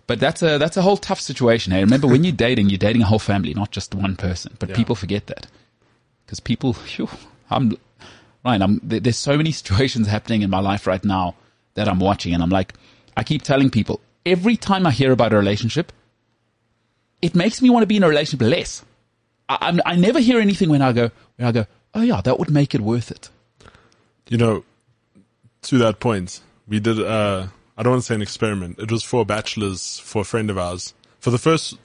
[0.08, 1.74] But that's a that's a whole tough situation.
[1.74, 4.56] Hey, remember when you're dating, you're dating a whole family, not just one person.
[4.60, 4.76] But Yeah.
[4.76, 5.48] people forget that
[6.26, 7.10] because people, phew,
[7.50, 7.78] I'm
[8.44, 8.62] Ryan.
[8.62, 11.36] I'm there, there's so many situations happening in my life right now
[11.74, 12.74] that I'm watching, and I'm like,
[13.18, 15.92] I keep telling people every time I hear about a relationship,
[17.22, 18.84] it makes me want to be in a relationship less.
[19.50, 21.66] I, I'm, I never hear anything when I go when I go,
[21.96, 23.30] oh yeah, that would make it worth it.
[24.30, 24.64] You know,
[25.64, 28.80] to that point, we did, uh, I don't want to say an experiment.
[28.80, 30.94] It was for a bachelor's for a friend of ours.
[31.20, 31.78] For the first,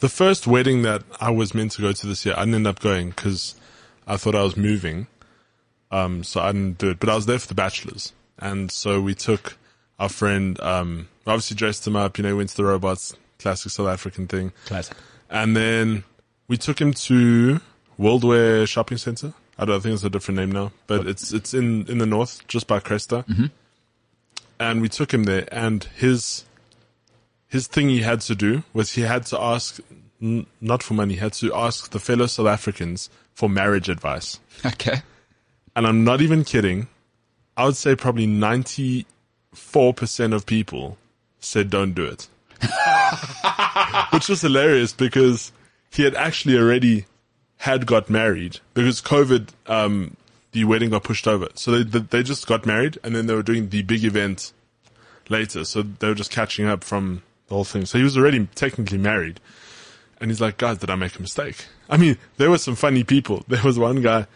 [0.00, 2.66] the first wedding that I was meant to go to this year, I didn't end
[2.66, 3.54] up going because
[4.06, 5.06] I thought I was moving.
[5.90, 8.12] Um, so I didn't do it, but I was there for the bachelor's.
[8.38, 9.56] And so we took
[9.98, 13.88] our friend, um, obviously dressed him up, you know, went to the robots, classic South
[13.88, 14.52] African thing.
[14.66, 14.96] Classic.
[15.30, 16.04] And then
[16.46, 17.60] we took him to
[17.98, 19.34] Worldware Shopping Center.
[19.58, 22.06] I don't I think it's a different name now, but it's it's in in the
[22.06, 23.26] north, just by Cresta.
[24.60, 26.44] And we took him there, and his
[27.48, 29.80] his thing he had to do was he had to ask,
[30.20, 34.38] n- not for money, he had to ask the fellow South Africans for marriage advice.
[34.66, 35.02] Okay.
[35.74, 36.88] And I'm not even kidding.
[37.56, 39.06] I would say probably 94%
[40.34, 40.98] of people
[41.40, 42.28] said don't do it.
[44.12, 45.52] Which was hilarious because
[45.90, 47.06] he had actually already
[47.58, 50.16] had got married because COVID, um,
[50.58, 51.48] the wedding got pushed over.
[51.54, 54.52] So they, they just got married and then they were doing the big event
[55.28, 55.64] later.
[55.64, 57.86] So they were just catching up from the whole thing.
[57.86, 59.40] So he was already technically married.
[60.20, 61.66] And he's like, guys, did I make a mistake?
[61.88, 63.44] I mean, there were some funny people.
[63.48, 64.26] There was one guy,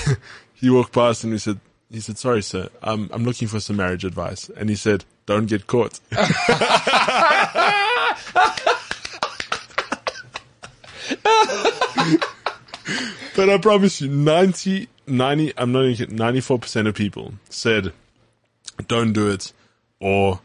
[0.54, 1.58] he walked past and he said,
[1.90, 4.48] he said, sorry, sir, um, I'm looking for some marriage advice.
[4.56, 5.98] And he said, don't get caught.
[6.10, 6.18] but
[13.50, 17.92] I promise you, 90, 90, I'm not even 94% of people said,
[18.88, 19.52] don't do it
[20.00, 20.40] or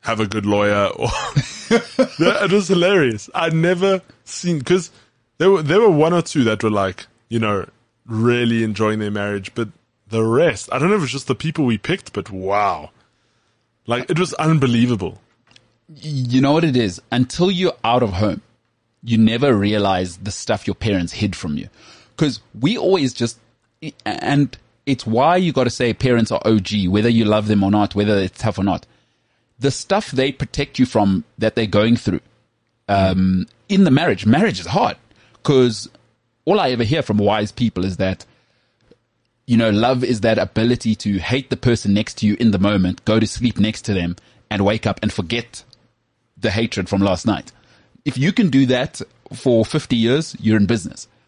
[0.00, 1.08] have a good lawyer or
[1.70, 3.30] it was hilarious.
[3.34, 4.90] I'd never seen, cause
[5.38, 7.66] there were, there were one or two that were like, you know,
[8.06, 9.68] really enjoying their marriage, but
[10.08, 12.90] the rest, I don't know if it's just the people we picked, but wow.
[13.86, 15.20] Like it was unbelievable.
[15.88, 17.00] You know what it is?
[17.10, 18.42] Until you're out of home,
[19.02, 21.68] you never realize the stuff your parents hid from you.
[22.16, 23.38] Cause we always just,
[24.04, 27.70] and it's why you got to say parents are OG, whether you love them or
[27.70, 28.86] not, whether it's tough or not.
[29.58, 32.20] The stuff they protect you from that they're going through,
[32.88, 34.96] um, in the marriage, marriage is hard
[35.32, 35.88] because
[36.44, 38.26] all I ever hear from wise people is that,
[39.46, 42.58] you know, love is that ability to hate the person next to you in the
[42.58, 44.16] moment, go to sleep next to them
[44.50, 45.64] and wake up and forget
[46.36, 47.52] the hatred from last night.
[48.04, 49.00] If you can do that
[49.32, 51.08] for 50 years, you're in business.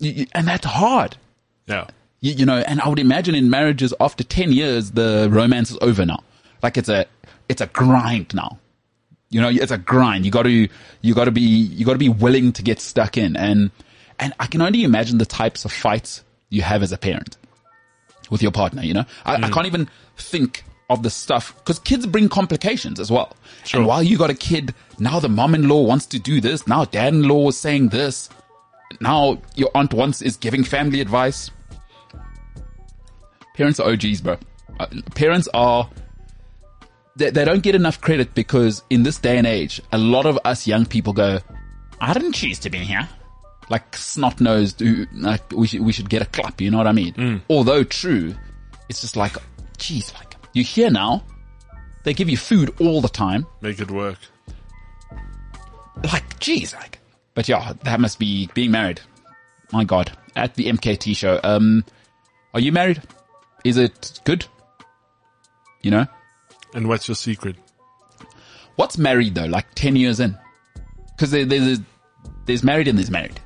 [0.00, 1.16] And that's hard.
[1.66, 1.86] Yeah.
[2.20, 5.78] You, you know, and I would imagine in marriages after 10 years, the romance is
[5.80, 6.22] over now.
[6.62, 7.06] Like it's a,
[7.48, 8.58] it's a grind now.
[9.30, 10.24] You know, it's a grind.
[10.24, 10.68] You got to,
[11.00, 13.36] you got to be, you got to be willing to get stuck in.
[13.36, 13.70] And,
[14.18, 17.38] and I can only imagine the types of fights you have as a parent
[18.30, 19.04] with your partner, you know?
[19.24, 19.52] I, I hmm.
[19.52, 23.34] can't even think of the stuff because kids bring complications as well.
[23.64, 23.80] Sure.
[23.80, 26.66] And while you got a kid, now the mom-in-law wants to do this.
[26.66, 28.28] Now dad-in-law is saying this.
[29.00, 31.50] Now your aunt once is giving family advice.
[33.54, 34.36] Parents are OGs, bro.
[34.80, 35.88] Uh, parents are,
[37.16, 40.38] they, they don't get enough credit because in this day and age, a lot of
[40.44, 41.38] us young people go,
[42.00, 43.08] I didn't choose to be here.
[43.68, 46.92] Like snot nosed, like we should, we should get a clap, you know what I
[46.92, 47.42] mean?
[47.48, 48.34] Although true,
[48.88, 49.36] it's just like,
[49.78, 51.22] geez, like you here now,
[52.04, 53.46] they give you food all the time.
[53.60, 54.18] Make it work.
[56.12, 56.98] Like, geez, like,
[57.34, 59.00] but yeah, that must be being married.
[59.72, 61.40] My God, at the MKT show.
[61.42, 61.84] Um,
[62.54, 63.02] are you married?
[63.64, 64.44] Is it good?
[65.82, 66.06] You know,
[66.74, 67.56] And what's your secret?
[68.76, 69.46] what's married though?
[69.46, 70.36] Like ten years in,
[71.16, 71.80] because there, there's
[72.46, 73.40] there's married and there's married.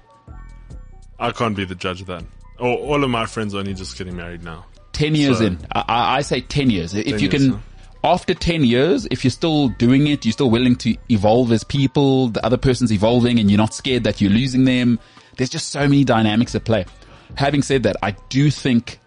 [1.18, 2.24] I can't be the judge of that.
[2.58, 4.66] Oh, all of my friends are only just getting married now.
[4.92, 5.58] 10 years So- in.
[5.72, 6.94] I, I say 10 years.
[6.94, 7.58] If 10 you years, can, huh?
[8.06, 12.28] After 10 years, if you're still doing it, you're still willing to evolve as people,
[12.28, 15.00] the other person's evolving and you're not scared that you're losing them.
[15.36, 16.86] There's just so many dynamics at play.
[17.34, 19.00] Having said that, I do think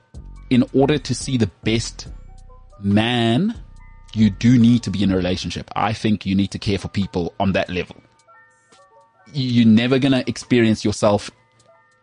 [0.50, 2.10] in order to see the best
[2.82, 3.56] man,
[4.14, 5.72] you do need to be in a relationship.
[5.76, 7.96] I think you need to care for people on that level.
[9.32, 11.32] You're never going to experience yourself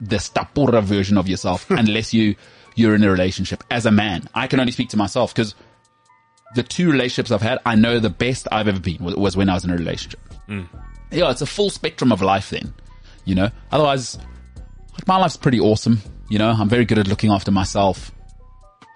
[0.01, 2.37] the stapura version of yourself unless you
[2.75, 4.29] you're in a relationship as a man.
[4.35, 5.55] I can only speak to myself because
[6.57, 9.55] the two relationships I've had, I know the best I've ever been was, when I
[9.55, 10.21] was in a relationship.
[10.49, 10.67] Mm.
[11.13, 12.75] Yeah, it's a full spectrum of life then,
[13.25, 13.51] you know.
[13.71, 14.19] Otherwise,
[14.93, 16.01] like my life's pretty awesome.
[16.29, 18.11] You know, I'm very good at looking after myself.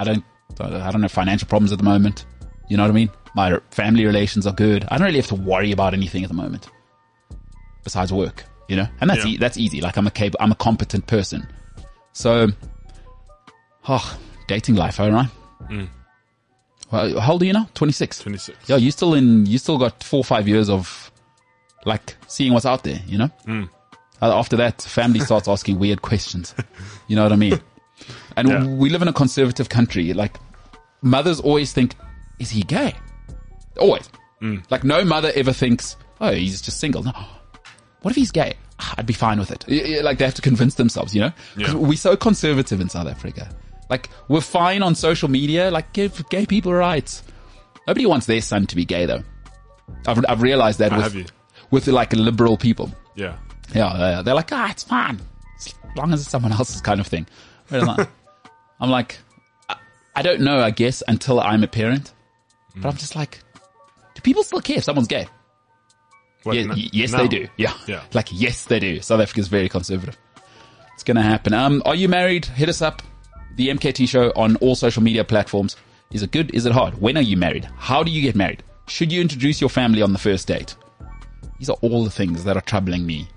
[0.00, 0.24] I don't,
[0.58, 2.24] I don't have financial problems at the moment.
[2.68, 3.10] You know what I mean?
[3.36, 4.84] My family relations are good.
[4.90, 6.68] I don't really have to worry about anything at the moment
[7.84, 9.30] besides work, you know, and that's Yeah.
[9.32, 9.80] e- that's easy.
[9.80, 11.46] Like I'm a cap- I'm a competent person.
[12.12, 12.48] So,
[13.88, 14.18] oh,
[14.48, 15.28] dating life, all right.
[15.70, 15.88] Well,
[16.90, 17.68] how old are you now?
[17.74, 18.18] Twenty six.
[18.18, 18.68] 26.
[18.68, 19.46] Yeah, you still in.
[19.46, 21.10] You still got four or five years of
[21.84, 23.00] like seeing what's out there.
[23.06, 23.30] You know.
[24.22, 26.54] Uh, After that, family starts asking weird questions.
[27.08, 27.60] You know what I mean?
[28.36, 28.64] And Yeah.
[28.66, 30.12] we live in a conservative country.
[30.12, 30.36] Like
[31.02, 31.94] mothers always think,
[32.38, 32.94] "Is he gay?"
[33.78, 34.08] Always.
[34.70, 37.12] Like no mother ever thinks, "Oh, he's just single." No.
[38.02, 38.54] What if he's gay?
[38.78, 40.02] Ah, I'd be fine with it.
[40.02, 41.32] Like they have to convince themselves, you know?
[41.58, 41.74] Yeah.
[41.74, 43.50] we're so conservative in South Africa.
[43.90, 45.70] Like we're fine on social media.
[45.70, 47.22] Like give gay people rights.
[47.86, 49.22] Nobody wants their son to be gay though.
[50.06, 51.24] I've, I've realized that with, you.
[51.70, 52.90] with like liberal people.
[53.16, 53.36] Yeah.
[53.74, 55.20] Yeah, they're like, ah, it's fine.
[55.58, 57.26] As long as it's someone else's kind of thing.
[57.68, 58.06] Whereas I-
[58.80, 59.18] I'm like,
[59.68, 59.76] I,
[60.16, 62.12] I don't know, I guess, until I'm a parent.
[62.76, 63.40] But I'm just like,
[64.14, 65.26] do people still care if someone's gay?
[66.44, 67.18] What, Ye- n- y- yes, now?
[67.18, 67.48] they do.
[67.56, 67.74] Yeah.
[67.86, 68.02] Yeah.
[68.14, 69.00] Like, yes, they do.
[69.02, 70.16] South Africa's very conservative.
[70.94, 71.52] It's going to happen.
[71.52, 72.46] Um, are you married?
[72.46, 73.02] Hit us up.
[73.56, 75.76] The MKT show on all social media platforms.
[76.12, 76.54] Is it good?
[76.54, 77.00] Is it hard?
[77.00, 77.68] When are you married?
[77.76, 78.62] How do you get married?
[78.88, 80.74] Should you introduce your family on the first date?
[81.58, 83.28] These are all the things that are troubling me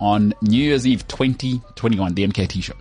[0.00, 2.74] on New Year's Eve 2021, the MKT show.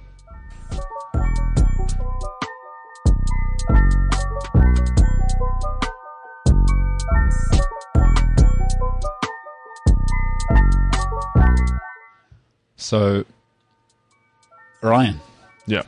[12.76, 13.26] So,
[14.82, 15.20] Ryan,
[15.66, 15.84] Yeah.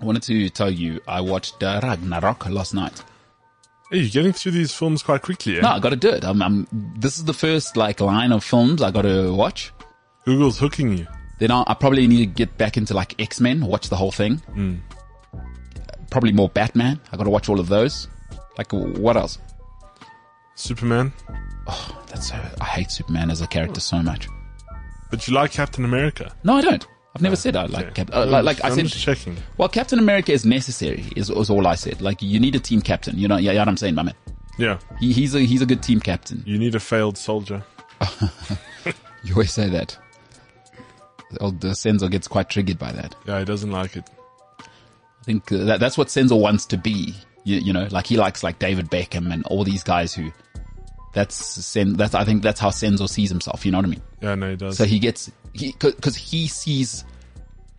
[0.00, 3.02] I wanted to tell you I watched uh, Ragnarok last night.
[3.90, 5.60] Hey, you're getting through these films quite quickly, eh?
[5.60, 6.24] No, I got to do it.
[6.24, 6.66] I'm, I'm,
[6.98, 9.72] this is the first like line of films I got to watch.
[10.24, 11.06] Google's hooking you.
[11.38, 14.10] Then I, I probably need to get back into like X Men, watch the whole
[14.12, 14.42] thing.
[16.10, 17.00] Probably more Batman.
[17.12, 18.08] I got to watch all of those.
[18.58, 19.38] Like what else?
[20.56, 21.12] Superman.
[21.66, 24.28] Oh, that's so, I hate Superman as a character so much.
[25.10, 26.34] But you like Captain America.
[26.42, 26.86] No, I don't.
[27.16, 28.04] I've never said I like Okay.
[28.04, 28.86] Cap- uh, like, like I I'm said.
[28.86, 29.36] just checking.
[29.58, 31.04] Well, Captain America is necessary.
[31.16, 32.00] Is, is all I said.
[32.00, 33.18] Like you need a team captain.
[33.18, 34.14] You know, yeah, yeah, what I'm saying, my man.
[34.58, 34.78] Yeah.
[35.00, 36.42] He, he's a he's a good team captain.
[36.46, 37.64] You need a failed soldier.
[39.24, 39.98] You always say that.
[41.40, 43.16] Old uh, Senzo gets quite triggered by that.
[43.26, 44.08] Yeah, he doesn't like it.
[44.60, 47.12] I think uh, that, that's what Senzo wants to be.
[47.42, 50.30] You, you know, like he likes like David Beckham and all these guys who.
[51.12, 51.94] That's Sen.
[51.94, 53.66] That's I think that's how Senzo sees himself.
[53.66, 54.02] You know what I mean?
[54.20, 54.76] Yeah, no, he does.
[54.76, 57.04] So he gets because he sees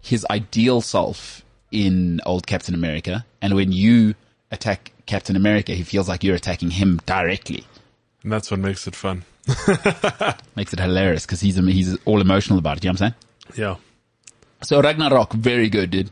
[0.02, 4.16] his ideal self in old Captain America, and when you
[4.52, 7.64] attack Captain America, he feels like you're attacking him directly.
[8.24, 9.24] and that's what makes it fun.
[10.56, 12.84] Makes it hilarious because he's he's all emotional about it.
[12.84, 13.14] You know what I'm
[13.56, 13.58] saying?
[13.58, 13.76] Yeah.
[14.64, 16.12] So Ragnarok, very good, dude.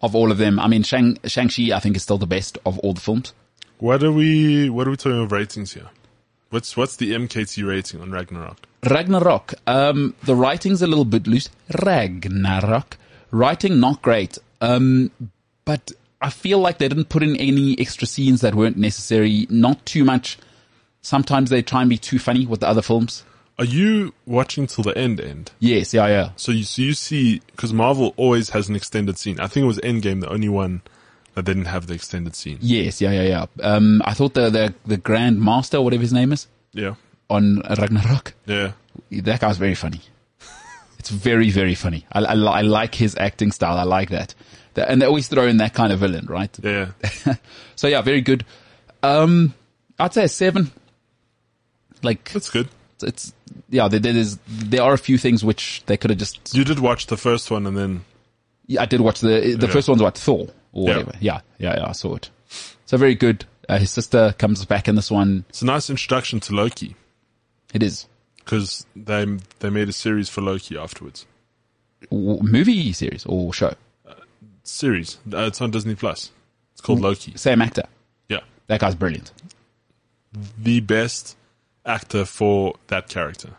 [0.00, 2.58] Of all of them, I mean, Shang Shang Chi, I think is still the best
[2.66, 3.32] of all the films.
[3.78, 4.70] What are we?
[4.70, 5.90] What are we talking of ratings here?
[6.50, 8.58] What's what's the MKT rating on Ragnarok?
[8.84, 11.48] Ragnarok, um, the writing's a little bit loose.
[11.82, 12.96] Ragnarok,
[13.30, 15.10] writing not great, um,
[15.64, 19.46] but I feel like they didn't put in any extra scenes that weren't necessary.
[19.50, 20.38] Not too much.
[21.00, 23.24] Sometimes they try and be too funny with the other films.
[23.58, 25.20] Are you watching till the end?
[25.20, 25.52] End.
[25.60, 26.30] Yes, yeah, yeah.
[26.36, 29.38] So you so you see because Marvel always has an extended scene.
[29.38, 30.82] I think it was Endgame the only one
[31.34, 32.58] that didn't have the extended scene.
[32.60, 33.46] Yes, yeah, yeah, yeah.
[33.62, 36.94] Um, I thought the, the, the Grand Master, whatever his name is, Yeah.
[37.30, 38.72] On Ragnarok, Yeah.
[39.10, 40.00] that guy's very funny.
[40.98, 42.06] It's very, very funny.
[42.12, 43.76] I, I, I like his acting style.
[43.76, 44.34] I like that.
[44.74, 46.56] The- And they always throw in that kind of villain, right?
[46.62, 46.92] Yeah.
[47.76, 48.44] so yeah, very good.
[49.02, 49.52] Um,
[49.98, 50.70] I'd say a seven.
[52.02, 52.68] Like That's good.
[53.02, 53.32] it's
[53.68, 56.54] yeah, there, there is there are a few things which they could have just.
[56.54, 58.04] You did watch the first one and then
[58.66, 59.72] Yeah, I did watch the the Yeah.
[59.72, 60.96] first one's what Thor or Yeah.
[60.98, 61.12] whatever.
[61.20, 61.88] Yeah, yeah, yeah.
[61.88, 62.30] I saw it.
[62.86, 63.44] So very good.
[63.68, 65.44] Uh, his sister comes back in this one.
[65.48, 66.96] it's a nice introduction to Loki
[67.72, 68.06] It is
[68.38, 69.24] because they
[69.60, 71.26] they made a series for Loki afterwards.
[72.10, 73.74] W- movie series or show.
[74.64, 75.18] Series.
[75.32, 76.30] Uh, it's on Disney Plus.
[76.72, 77.36] It's called Loki.
[77.36, 77.84] Same actor.
[78.28, 78.40] Yeah.
[78.68, 79.32] That guy's brilliant.
[80.58, 81.36] The best
[81.84, 83.50] actor for that character.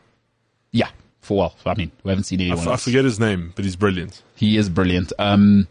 [0.71, 0.89] Yeah.
[1.21, 3.65] For well, I mean, we haven't seen I, anyone f- I forget his name, but
[3.65, 4.23] he's brilliant.
[4.36, 5.13] He is brilliant.
[5.19, 5.67] Um,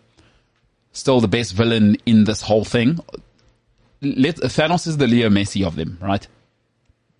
[0.93, 2.99] still the best villain in this whole thing.
[4.01, 6.27] Let, Thanos is the Leo Messi of them, right?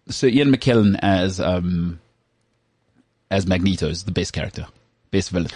[0.09, 2.01] So Ian McKellen as um,
[3.31, 4.67] as Magneto is the best character,
[5.11, 5.51] best villain.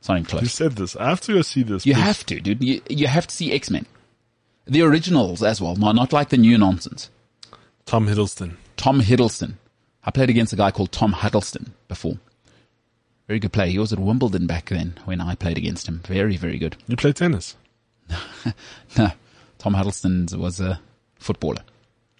[0.00, 0.96] It's not even You said this.
[0.96, 1.86] I have to go see this.
[1.86, 2.02] You please.
[2.02, 2.62] have to, dude.
[2.62, 3.86] You, you have to see X Men,
[4.66, 7.08] the originals as well, not not like the new nonsense.
[7.86, 8.56] Tom Hiddleston.
[8.76, 9.54] Tom Hiddleston.
[10.04, 12.18] I played against a guy called Tom Huddleston before.
[13.26, 13.70] Very good player.
[13.70, 16.00] He was at Wimbledon back then when I played against him.
[16.04, 16.76] Very, very good.
[16.86, 17.56] You play tennis.
[18.98, 19.10] No,
[19.56, 20.78] Tom Huddleston was a
[21.18, 21.62] footballer.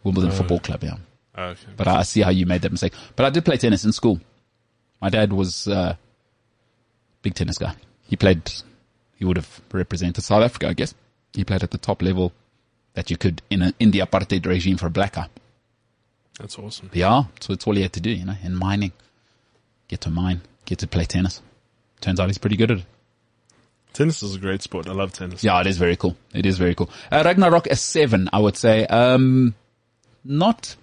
[0.03, 0.97] Wimbledon Football Club, yeah.
[1.37, 1.73] Okay.
[1.77, 2.95] But I see how you made that mistake.
[3.17, 4.21] But I did play tennis in school.
[5.01, 5.99] My dad was a
[7.23, 7.75] big tennis guy.
[8.07, 8.51] He played,
[9.17, 10.95] he would have represented South Africa, I guess.
[11.33, 12.33] He played at the top level
[12.95, 15.29] that you could in, a, in the apartheid regime for a black guy.
[16.39, 16.91] That's awesome.
[16.93, 18.93] Yeah, so it's all he had to do, you know, in mining.
[19.89, 21.43] Get to mine, get to play tennis.
[22.01, 22.85] Turns out he's pretty good at it.
[23.93, 24.89] Tennis is a great sport.
[24.89, 25.45] I love tennis.
[25.45, 26.17] Yeah, it is very cool.
[26.33, 26.91] It is very cool.
[27.13, 28.85] Uh, Ragnarok a seven, I would say.
[28.87, 29.55] Um,
[30.25, 30.75] not.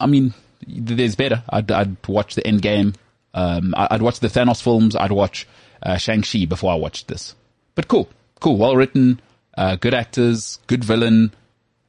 [0.00, 0.34] I mean,
[0.66, 1.42] there's better.
[1.48, 2.94] I'd, I'd watch the End Game.
[3.32, 4.94] Um, I'd watch the Thanos films.
[4.94, 5.46] I'd watch
[5.82, 7.34] uh, Shang Chi before I watched this.
[7.74, 8.08] But cool,
[8.40, 9.20] cool, well written,
[9.58, 11.32] uh, good actors, good villain.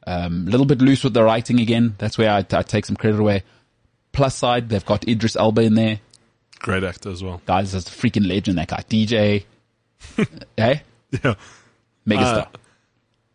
[0.08, 1.96] A um, little bit loose with the writing again.
[1.98, 3.44] That's where I, I take some credit away.
[4.12, 6.00] Plus side, they've got Idris Elba in there.
[6.60, 7.42] Great actor as well.
[7.46, 8.58] Guys, that's a freaking legend.
[8.58, 9.46] That guy, DJ.
[10.58, 11.36] hey, Yeah.
[12.08, 12.46] megastar.
[12.46, 12.46] Uh,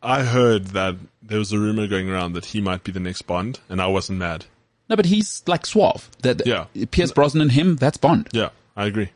[0.03, 3.23] I heard that there was a rumor going around that he might be the next
[3.23, 4.47] Bond, and I wasn't mad.
[4.89, 6.11] No, but he's like suave.
[6.23, 6.65] That Yeah.
[6.91, 8.29] Pierce Brosnan, and him, that's Bond.
[8.33, 9.11] Yeah, I agree.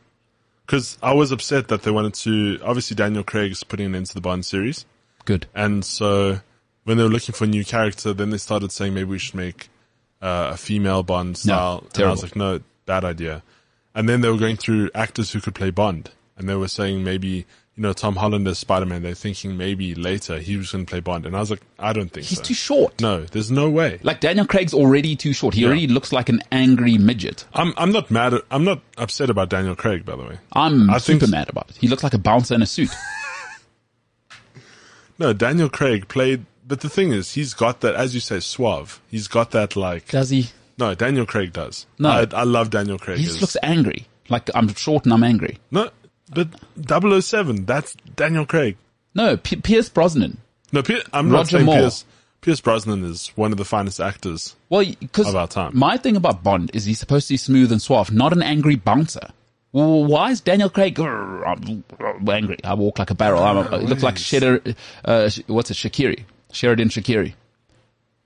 [0.65, 2.59] Because I was upset that they wanted to.
[2.63, 4.85] Obviously, Daniel Craig's putting an end to the Bond series,
[5.25, 5.47] Good.
[5.53, 6.39] and so
[6.85, 9.35] when they were looking for a new character, then they started saying maybe we should
[9.35, 9.69] make
[10.21, 11.83] uh, a female Bond style.
[11.95, 13.43] and I was like, no, bad idea.
[13.93, 17.03] And then they were going through actors who could play Bond, and they were saying
[17.03, 17.45] maybe
[17.77, 19.03] you know Tom Holland as Spider Man.
[19.03, 21.91] They're thinking maybe later he was going to play Bond, and I was like, I
[21.93, 22.43] don't think He's so.
[22.43, 23.01] too short.
[23.01, 23.99] no, there's no way.
[24.03, 25.53] Like Daniel Craig's already too short.
[25.55, 25.67] He Yeah.
[25.67, 27.45] already looks like an angry midget.
[27.53, 28.33] I'm I'm not mad.
[28.33, 30.37] At, I'm not upset about Daniel Craig, by the way.
[30.53, 31.77] I'm I super s- mad about it.
[31.77, 32.89] He looks like a bouncer in a suit.
[35.17, 38.99] No, Daniel Craig played, but the thing is, he's got that, as you say, suave.
[39.09, 40.09] He's got that like.
[40.09, 40.47] Does he?
[40.77, 41.85] No, Daniel Craig does.
[41.97, 42.09] No.
[42.09, 43.19] I, I love Daniel Craig.
[43.19, 44.07] He just looks angry.
[44.27, 45.59] Like I'm short and I'm angry.
[45.71, 45.89] no,
[46.33, 46.47] but
[47.23, 48.77] 007, that's Daniel Craig.
[49.13, 50.37] No, P- Pierce Brosnan.
[50.71, 51.75] No, Pier, I'm not saying Moore.
[51.77, 52.05] Pierce.
[52.41, 54.55] Pierce Brosnan is one of the finest actors.
[54.69, 55.71] Well, because Of our time.
[55.73, 58.75] my thing about Bond is he's supposed to be smooth and suave, not an angry
[58.75, 59.29] bouncer.
[59.71, 61.83] Well, why is Daniel Craig I'm
[62.29, 62.57] angry?
[62.63, 63.41] I walk like a barrel.
[63.43, 67.33] I'm looks like Shedder, uh, what's it, Shaqiri, Sheridan Shaqiri.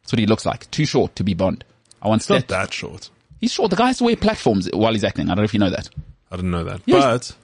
[0.01, 0.69] That's what he looks like.
[0.71, 1.63] Too short to be Bond.
[2.01, 2.73] I want It's not that.
[2.73, 3.09] short.
[3.41, 3.69] He's short.
[3.69, 5.27] The guy has to wear platforms while he's acting.
[5.27, 5.89] I don't know if you know that.
[6.31, 6.81] I didn't know that.
[6.85, 7.03] Yes.
[7.03, 7.35] But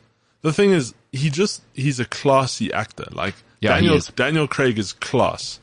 [0.46, 3.06] the thing is, he just, he's a classy actor.
[3.12, 4.00] Like, Yeah, Daniel.
[4.16, 5.60] Daniel Craig is class.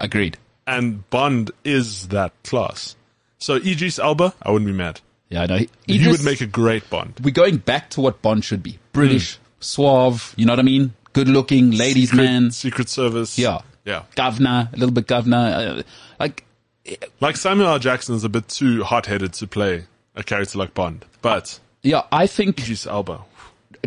[0.00, 0.36] Agreed.
[0.66, 2.96] And Bond is that class.
[3.38, 5.00] So Idris Elba, I wouldn't be mad.
[5.28, 5.56] Yeah, I know.
[5.56, 7.14] He, Idris- would make a great Bond.
[7.22, 8.78] we're going back to what Bond should be.
[8.92, 9.42] British, Hmm.
[9.60, 10.94] suave, you know what I mean?
[11.12, 12.50] Good looking, ladies Secret, man.
[12.52, 13.38] Secret Service.
[13.38, 13.60] Yeah.
[13.84, 14.04] Yeah.
[14.14, 15.36] Governor, a little bit governor.
[15.36, 15.82] Uh,
[16.20, 16.44] like,
[17.20, 17.78] Like Samuel L.
[17.78, 21.04] Jackson is a bit too hot-headed to play a character like Bond.
[21.20, 23.22] But yeah, I think Idris Elba.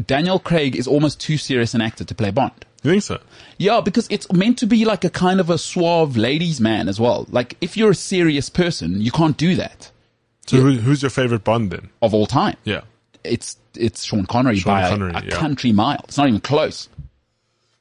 [0.08, 2.66] Daniel Craig is almost too serious an actor to play Bond.
[2.84, 3.20] You think so?
[3.58, 7.00] Yeah, because it's meant to be like a kind of a suave ladies man as
[7.00, 7.26] well.
[7.30, 9.89] Like, if you're a serious person, you can't do that
[10.46, 11.89] So who, who's your favorite Bond then?
[12.02, 12.58] of all time.
[12.64, 12.82] Yeah.
[13.24, 15.30] It's, it's Sean Connery Sean by a- a, yeah.
[15.32, 16.02] country mile.
[16.04, 16.88] It's not even close.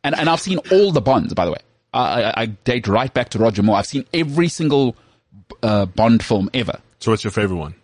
[0.03, 1.59] And, and I've seen all the Bonds, by the way.
[1.93, 3.77] I, I, I date right back to Roger Moore.
[3.77, 4.97] I've seen every single,
[5.63, 6.79] uh, Bond film ever.
[7.01, 7.75] So what's your favorite one?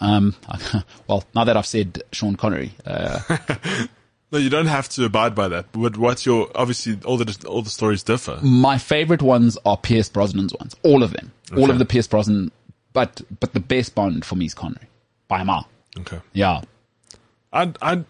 [0.00, 0.34] Um,
[1.06, 3.20] well, now that I've said Sean Connery, uh,
[4.30, 5.66] No, you don't have to abide by that.
[5.72, 8.38] But what's your obviously all the all the stories differ.
[8.42, 10.76] my favorite ones are Pierce Brosnan's ones.
[10.82, 11.32] All of them.
[11.56, 12.52] All of the Pierce Brosnan,
[12.92, 14.86] but, but the best Bond for me is Connery.
[15.28, 15.66] By a mile.
[15.98, 16.20] Okay.
[16.34, 16.60] Yeah.
[17.52, 18.04] I I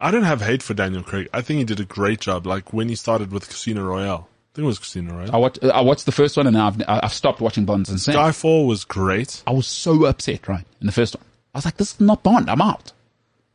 [0.00, 1.28] I don't have hate for Daniel Craig.
[1.32, 2.46] I think he did a great job.
[2.46, 4.28] Like when he started with Casino Royale.
[4.28, 5.34] I think it was Casino Royale.
[5.34, 7.98] I watched, I watched the first one and I've, I've stopped watching Bonds and.
[7.98, 9.42] Skyfall was great.
[9.48, 10.64] I was so upset, right?
[10.80, 11.24] In the first one.
[11.54, 12.50] I was like, this is not Bond.
[12.50, 12.92] I'm out.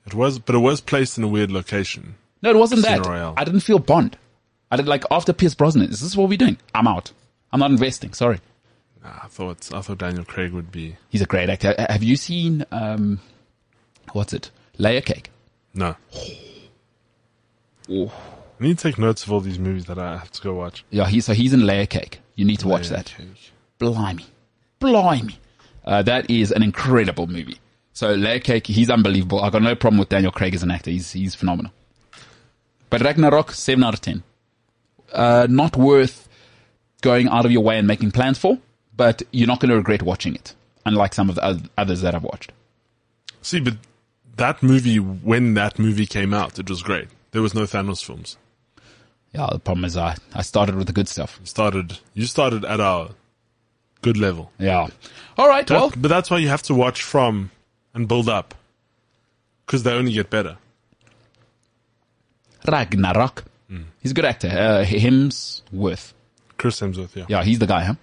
[0.06, 2.16] It was, but it was placed in a weird location.
[2.42, 3.10] No, it wasn't Casino that.
[3.10, 3.34] Royale.
[3.38, 4.18] I didn't feel Bond.
[4.72, 5.90] I did like after Pierce Brosnan.
[5.90, 6.58] Is this what we're doing?
[6.74, 7.12] I'm out.
[7.52, 8.14] I'm not investing.
[8.14, 8.40] Sorry.
[9.04, 11.74] Nah, I thought I thought Daniel Craig would be He's a great actor.
[11.90, 13.20] Have you seen, um,
[14.14, 14.52] what's it?
[14.78, 15.30] Layer Cake.
[15.74, 15.96] no.
[17.90, 20.84] I need to take notes of all these movies that I have to go watch.
[20.90, 22.20] Yeah, he, so he's in Layer Cake.
[22.36, 23.14] You need to watch Layer that.
[23.18, 23.52] Cake.
[23.80, 24.26] Blimey.
[24.80, 25.38] Blimey.
[25.86, 27.58] Uh, that is an incredible movie.
[27.94, 29.42] So Layer Cake, he's unbelievable.
[29.42, 30.92] I've got no problem with Daniel Craig as an actor.
[30.92, 31.72] He's, he's phenomenal.
[32.90, 34.24] But Ragnarok, 7 out of 10.
[35.12, 36.28] Uh, not worth
[37.02, 38.58] going out of your way and making plans for,
[38.96, 40.54] but you're not going to regret watching it.
[40.86, 42.52] Unlike some of the others that I've watched.
[43.42, 43.76] See, but
[44.38, 47.08] that movie, when that movie came out, it was great.
[47.32, 48.38] There was no Thanos films.
[49.34, 51.38] Yeah, the problem is I, I started with the good stuff.
[51.42, 53.10] You started, you started at our
[54.02, 54.52] good level.
[54.58, 54.88] Yeah.
[55.38, 55.68] All right.
[55.68, 57.52] That- well, but that's why you have to watch from
[58.00, 58.56] and build up.
[59.66, 60.58] Because they only get better.
[62.68, 63.44] Ragnarok.
[64.02, 64.48] He's a good actor.
[64.48, 66.14] Uh, Hemsworth.
[66.58, 67.26] Chris Hemsworth, yeah.
[67.28, 67.96] Yeah, he's the guy, huh?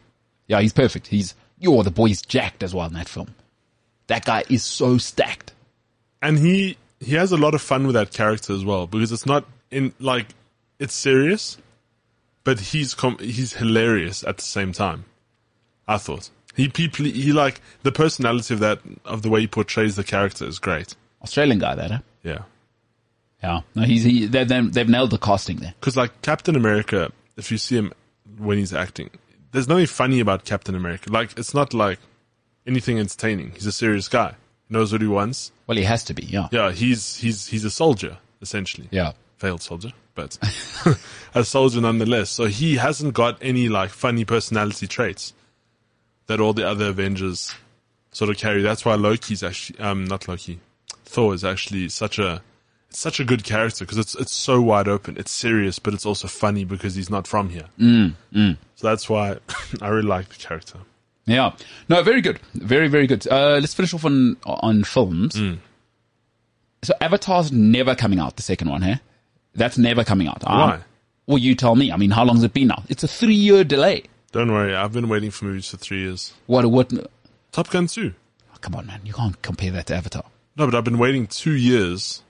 [0.46, 1.08] Yeah, he's perfect.
[1.08, 3.34] He's, yo, the boy's jacked as well in that film.
[4.06, 5.52] That guy is so stacked.
[6.22, 8.86] And he, he has a lot of fun with that character as well.
[8.86, 10.26] Because it's not in, like,
[10.78, 11.58] it's serious,
[12.44, 15.04] but he's com- he's hilarious at the same time.
[15.88, 16.30] I thought.
[16.56, 20.46] He people, he like, the personality of that, of the way he portrays the character
[20.46, 20.96] is great.
[21.22, 21.98] Australian guy, that, huh?
[22.22, 22.38] Yeah.
[23.42, 23.60] Yeah.
[23.74, 25.74] No, he's, he, they, they, they've nailed the casting there.
[25.78, 27.92] Because like Captain America, if you see him
[28.38, 29.10] when he's acting,
[29.52, 31.12] there's nothing funny about Captain America.
[31.12, 31.98] Like it's not like
[32.66, 33.52] anything entertaining.
[33.52, 34.34] He's a serious guy.
[34.68, 35.52] Knows what he wants.
[35.66, 36.48] Well, he has to be, yeah.
[36.50, 38.88] Yeah, he's he's he's a soldier essentially.
[38.90, 39.12] Yeah.
[39.36, 40.38] Failed soldier, but
[41.34, 42.30] a soldier nonetheless.
[42.30, 45.34] So he hasn't got any like funny personality traits
[46.26, 47.54] that all the other Avengers
[48.12, 48.62] sort of carry.
[48.62, 50.60] That's why Loki's actually um not Loki.
[51.04, 52.42] Thor is actually such a
[52.88, 55.16] it's such a good character because it's it's so wide open.
[55.18, 57.66] It's serious, but it's also funny because he's not from here.
[57.78, 58.14] Mm,
[58.76, 59.38] So that's why
[59.80, 60.78] I really like the character.
[61.26, 61.52] Yeah.
[61.88, 62.38] No, very good.
[62.54, 63.26] Very, very good.
[63.26, 65.34] Uh, let's finish off on, on films.
[65.34, 65.58] Mm.
[66.82, 69.00] So Avatar's never coming out, the second one, here.
[69.54, 70.44] That's never coming out.
[70.46, 70.78] Um, Why?
[71.26, 71.90] well, you tell me.
[71.90, 72.84] I mean, how long has it been now?
[72.88, 74.04] It's a three year delay.
[74.32, 76.32] Don't worry, I've been waiting for movies for three years.
[76.46, 77.06] What, what, oh,
[77.52, 78.12] Top Gun 2.
[78.60, 79.00] come on, man.
[79.04, 80.24] You can't compare that to Avatar.
[80.56, 82.22] No, but I've been waiting two years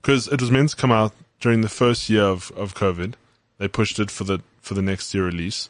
[0.00, 3.14] because it was meant to come out during the first year of, of COVID.
[3.58, 5.68] They pushed it for the for the next year release,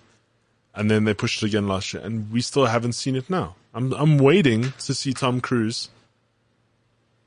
[0.75, 3.57] and then they pushed it again last year, and we still haven't seen it now.
[3.75, 5.91] I'm I'm waiting to see Tom Cruise,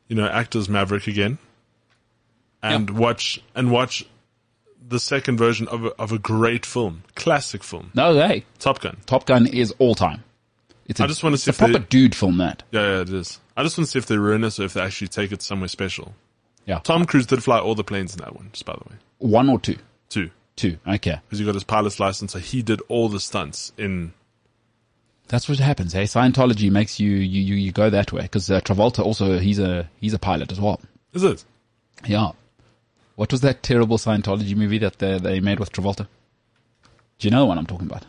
[0.08, 1.38] you know, act as Maverick again,
[2.64, 4.06] and watch and watch
[4.88, 8.98] the second version of a, of a great film, classic film, No, hey, Top Gun.
[9.06, 10.24] Top Gun is all time.
[10.86, 12.64] It's a, I just wanna it's see a if they- proper dude film, that.
[12.72, 13.40] Yeah, yeah, it is.
[13.58, 15.42] I just want to see if they ruin it or if they actually take it
[15.42, 16.14] somewhere special.
[16.66, 16.80] Yeah.
[16.80, 18.96] Tom Cruise did fly all the planes in that one, just by the way.
[19.20, 19.78] One or two?
[20.10, 20.30] Two.
[20.58, 20.78] Two.
[20.88, 21.20] Okay.
[21.26, 24.14] because he got his pilot's license, so he did all the stunts in.
[25.28, 26.04] That's what happens, hey?
[26.04, 28.22] Scientology makes you, you, you, you go that way.
[28.24, 30.80] Because uh, Travolta also, he's a, he's a pilot as well.
[31.14, 31.44] Is it?
[32.06, 32.32] Yeah.
[33.16, 36.07] What was that terrible Scientology movie that they, they made with Travolta?
[37.20, 38.05] Do you know the one I'm talking about?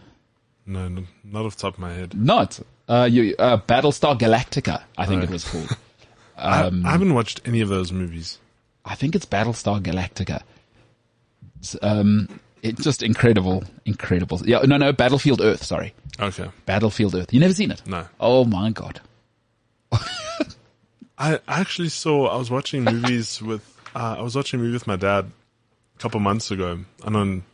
[0.67, 2.15] No, no not off the top of my head.
[2.15, 2.59] Not.
[2.89, 5.77] Uh, you, uh, Battlestar Galactica, I think it was called.
[6.37, 8.39] I, Um, I haven't watched any of those movies.
[8.85, 10.43] I think it's Battlestar Galactica.
[11.61, 14.41] It's, um, it's just incredible, incredible.
[14.45, 15.95] Yeah, no, no, Battlefield Earth, sorry.
[16.21, 17.33] Okay, Battlefield Earth.
[17.33, 17.83] You never seen it?
[17.87, 18.07] no.
[18.21, 19.01] Oh my god.
[21.19, 22.27] I actually saw.
[22.27, 23.73] I was watching movies with.
[23.97, 27.45] Uh, I was watching a movie with my dad a couple months ago, and on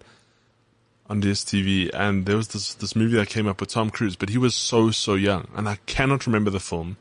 [1.07, 4.29] on DSTV, and there was this this movie that came up with Tom Cruise, but
[4.29, 6.97] he was so so young, and I cannot remember the film,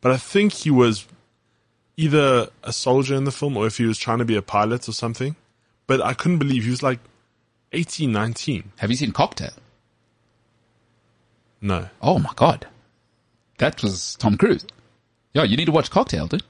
[0.00, 1.06] but I think he was
[1.98, 4.88] either a soldier in the film or if he was trying to be a pilot
[4.88, 5.36] or something.
[5.86, 7.00] But I couldn't believe he was like
[7.72, 8.72] 18, 19.
[8.76, 9.52] Have you seen Cocktail?
[11.60, 11.88] No.
[12.00, 12.66] Oh my god.
[13.58, 14.66] That was Tom Cruise.
[15.34, 16.42] Yeah, you need to watch Cocktail, dude.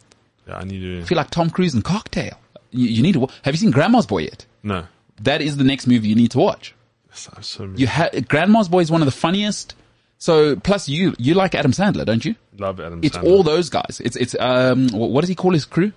[0.46, 1.00] Yeah, I need to.
[1.00, 2.38] I feel like Tom Cruise in Cocktail.
[2.70, 3.20] You, you need to.
[3.20, 4.46] wa- Have you seen Grandma's Boy yet?
[4.62, 4.86] No.
[5.22, 6.74] That is the next movie you need to watch.
[7.12, 9.74] So, so You ha- Grandma's Boy is one of the funniest.
[10.18, 12.34] So plus you you like Adam Sandler, don't you?
[12.58, 13.24] love Adam It's Sandler.
[13.24, 14.00] all those guys.
[14.04, 15.92] It's it's um wh- what does he call his crew?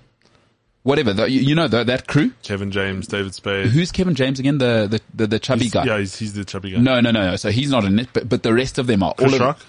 [0.84, 1.14] Whatever.
[1.14, 2.32] The, you, you know the, that crew.
[2.42, 3.68] Kevin James, David Spade.
[3.68, 4.58] Who's Kevin James again?
[4.58, 5.84] The the the, the chubby guy.
[5.86, 6.80] Yeah, he's, he's the chubby guy.
[6.80, 7.36] No, no, no, no.
[7.36, 9.14] So he's not in it, but but the rest of them are.
[9.14, 9.60] Chris all of, Rock?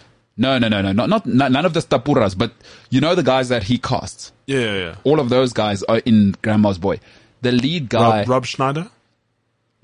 [0.41, 2.51] No, no, no, no, not, not none of the stapuras, but
[2.89, 4.33] you know the guys that he casts.
[4.47, 4.95] Yeah, yeah, yeah.
[5.05, 6.99] All of those guys are in Grandma's Boy.
[7.43, 8.89] The lead guy Rob, Rob Schneider?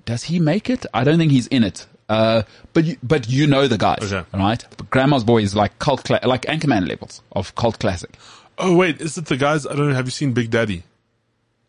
[0.07, 0.87] does he make it?
[0.95, 1.87] I don't think he's in it.
[2.09, 2.43] Uh,
[2.73, 4.25] but you, but you know the guys, Okay.
[4.33, 4.65] right?
[4.79, 8.17] But Grandma's Boy is like cult, cla- like Anchorman levels of cult classic.
[8.59, 9.67] Oh, wait, is it the guys?
[9.67, 9.95] I don't know.
[9.95, 10.85] Have you seen Big Daddy?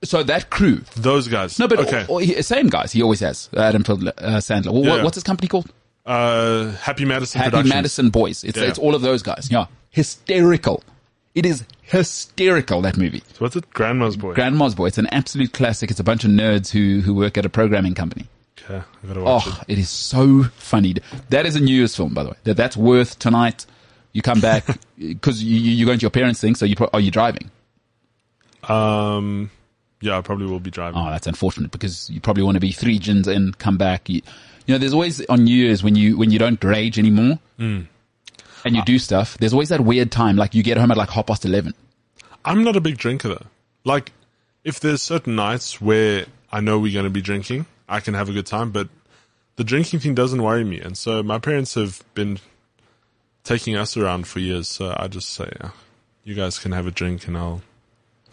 [0.03, 1.57] So that crew, Those guys.
[1.59, 2.05] no, but okay.
[2.07, 2.91] all, all- same guys.
[2.91, 3.95] He always has Adam uh,
[4.37, 4.67] Sandler.
[4.71, 5.03] Well, what, Yeah.
[5.03, 5.73] what's his company called?
[6.07, 7.67] Uh, Happy Madison Happy.
[7.67, 8.43] Madison Boys.
[8.43, 8.65] It's Yeah.
[8.65, 9.49] it's all of those guys.
[9.51, 10.83] Yeah, hysterical.
[11.35, 13.19] It is hysterical that movie.
[13.33, 13.69] So what's it?
[13.71, 14.33] Grandma's Boy.
[14.33, 14.87] Grandma's Boy.
[14.87, 15.91] It's an absolute classic.
[15.91, 18.25] It's a bunch of nerds who who work at a programming company.
[18.63, 20.95] okay, I gotta watch Oh, it is so funny.
[21.29, 22.37] That is a New Year's film, by the way.
[22.45, 23.65] That that's worth tonight.
[24.13, 24.65] You come back
[24.97, 26.55] because you, you- you're going to your parents' thing.
[26.55, 27.51] So you pro- are you driving?
[28.63, 29.51] Um,
[30.01, 30.99] yeah, I probably will be driving.
[30.99, 34.09] Oh, that's unfortunate because you probably want to be three gins in, come back.
[34.09, 34.21] You,
[34.67, 37.81] you know, there's always on New Year's when you when you don't rage anymore Hmm.
[38.63, 39.37] and you do stuff.
[39.39, 41.73] There's always that weird time, like you get home at like half past eleven.
[42.45, 43.45] I'm not a big drinker though.
[43.83, 44.11] Like,
[44.63, 48.29] if there's certain nights where I know we're going to be drinking, I can have
[48.29, 48.89] a good time, but
[49.55, 50.79] the drinking thing doesn't worry me.
[50.79, 52.39] And so my parents have been
[53.43, 54.67] taking us around for years.
[54.67, 55.69] So I just say, uh,
[56.25, 57.61] you guys can have a drink and I'll,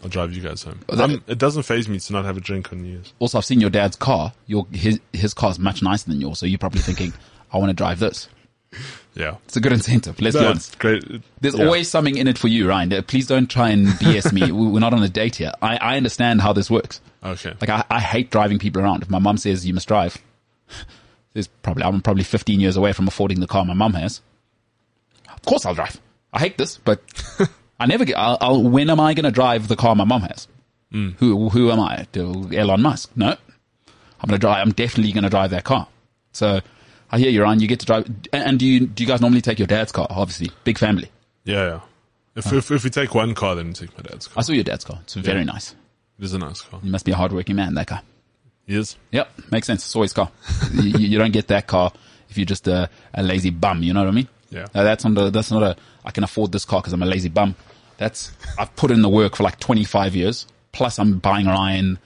[0.05, 0.79] I'll drive you guys home.
[0.87, 3.11] that- Um, it doesn't faze me to not have a drink on New Year's.
[3.17, 4.33] Also, I've seen your dad's car.
[4.45, 7.11] Your his his car is much nicer than yours, so you're probably thinking,
[7.51, 8.29] I want to drive this.
[9.15, 9.37] Yeah.
[9.45, 10.21] It's a good incentive.
[10.21, 10.77] Let's be No, honest.
[10.77, 11.03] great.
[11.41, 11.65] There's Yeah.
[11.65, 12.93] always something in it for you, Ryan.
[12.93, 14.41] Uh, Please don't try and BS me.
[14.51, 15.53] We- We're not on a date here.
[15.61, 17.01] I, I understand how this works.
[17.23, 17.53] Okay.
[17.59, 19.01] Like I, I hate driving people around.
[19.01, 20.17] If my mum says you must drive,
[21.33, 24.21] there's probably I'm probably 15 years away from affording the car my mum has.
[25.33, 25.99] Of course I'll drive.
[26.33, 27.01] I hate this, but
[27.79, 28.17] I never get.
[28.17, 30.47] I'll, I'll when am I going to drive the car my mom has?
[30.91, 32.07] Who who am I?
[32.15, 33.11] Elon Musk?
[33.15, 34.65] No, I'm going to drive.
[34.65, 35.87] I'm definitely going to drive that car.
[36.31, 36.61] So
[37.11, 37.59] I hear you, Ryan.
[37.59, 38.05] You get to drive.
[38.31, 40.07] And, and do you do you guys normally take your dad's car?
[40.09, 41.09] Obviously, big family.
[41.43, 41.79] Yeah, yeah.
[42.35, 44.39] If, if, if we take one car, then we take my dad's car.
[44.39, 44.99] I saw your dad's car.
[45.03, 45.75] It's very nice.
[46.17, 46.79] It is a nice car.
[46.83, 48.01] You must be a hardworking man, that guy.
[48.65, 48.97] He is.
[49.11, 49.85] Yep, makes sense.
[49.85, 50.31] It's always car.
[50.73, 51.91] you, you don't get that car
[52.29, 53.83] if you're just a, a lazy bum.
[53.83, 54.27] You know what I mean?
[54.49, 54.65] Yeah.
[54.73, 57.05] Uh, that's not a, that's not a, I can afford this car because I'm a
[57.05, 57.55] lazy bum.
[57.97, 61.97] That's, I've put in the work for like 25 years Plus, I'm buying Ryan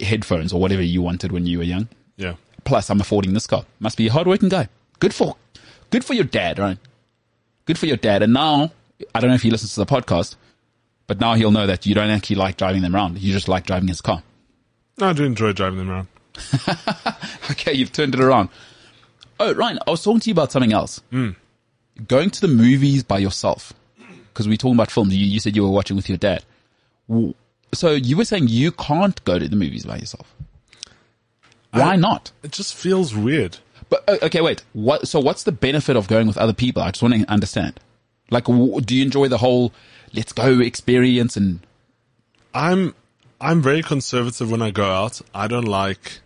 [0.00, 1.88] headphones or whatever you wanted when you were young.
[2.16, 2.34] Yeah.
[2.62, 3.66] Plus, I'm affording this car.
[3.80, 4.68] Must be a hardworking guy.
[5.00, 5.34] Good for,
[5.90, 6.78] good for your dad, right?
[7.64, 8.22] Good for your dad.
[8.22, 8.70] And now,
[9.12, 10.36] I don't know if he listens to the podcast,
[11.08, 13.18] but now he'll know that you don't actually like driving them around.
[13.18, 14.22] You just like driving his car.
[15.00, 16.08] No, I do enjoy driving them around.
[17.50, 18.48] Okay, you've turned it around.
[19.40, 21.00] Oh, Ryan, I was talking to you about something else.
[21.10, 21.30] Hmm.
[22.08, 23.72] Going to the movies by yourself.
[24.28, 25.16] Because we're talking about films.
[25.16, 26.44] You, you said you were watching with your dad.
[27.72, 30.34] So you were saying you can't go to the movies by yourself.
[31.70, 32.32] Why I- not?
[32.42, 33.58] It just feels weird.
[33.88, 34.64] But okay, wait.
[34.72, 35.06] What?
[35.06, 36.82] So what's the benefit of going with other people?
[36.82, 37.78] I just want to understand.
[38.30, 39.72] Like, do you enjoy the whole
[40.12, 41.60] let's go experience and
[42.54, 42.94] I'm
[43.40, 45.20] I'm very conservative when I go out.
[45.34, 46.20] I don't like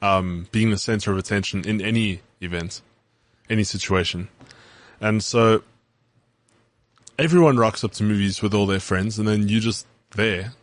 [0.00, 2.80] um, being the center of attention in any event,
[3.50, 4.28] any situation,
[5.04, 5.62] and so
[7.18, 10.54] everyone rocks up to movies with all their friends, and then you're just there,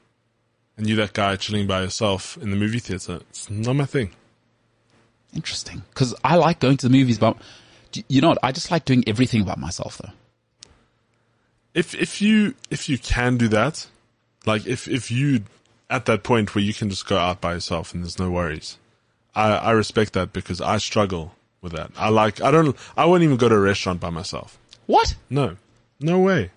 [0.76, 3.20] and you're that guy chilling by yourself in the movie theater.
[3.30, 4.10] It's not my thing.
[5.36, 5.84] interesting?
[5.89, 7.38] Because I like going to the movies, but
[8.10, 8.39] you know what?
[8.42, 10.14] I just like doing everything about myself, though.
[11.76, 13.88] If if you if you can do that,
[14.48, 15.44] like if if you
[15.88, 18.80] at that point where you can just go out by yourself and there's no worries,
[19.36, 21.91] I I respect that because I struggle with that.
[21.95, 24.57] I like I don't I won't even go to a restaurant by myself.
[24.88, 25.16] What?
[25.30, 25.57] No,
[25.99, 26.51] no way.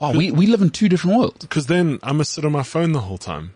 [0.00, 1.38] Wow, we we live in two different worlds.
[1.44, 3.54] Because then I must sit on my phone the whole time.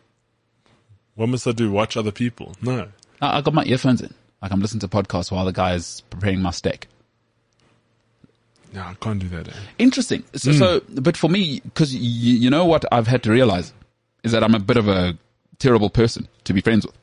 [1.15, 1.71] What must I do?
[1.71, 2.55] Watch other people?
[2.63, 2.89] No.
[3.21, 6.03] I, I got my earphones in, like I'm listening to podcasts while the guy is
[6.11, 6.87] preparing my steak.
[8.73, 9.49] No, I can't do that.
[9.49, 9.53] eh?
[9.79, 10.23] Interesting.
[10.35, 13.73] So, so but for me, because y- you know what I've had to realize
[14.23, 15.17] is that I'm a bit of a
[15.59, 16.95] terrible person to be friends with.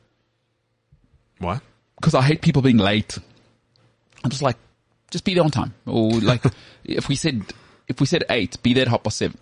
[1.40, 1.62] What?
[1.96, 3.18] Because I hate people being late.
[4.24, 4.58] I'm just like,
[5.12, 5.74] just be there on time.
[5.86, 6.44] Or like,
[6.84, 7.54] if we said,
[7.88, 9.38] if we said eight, be there at half past seven.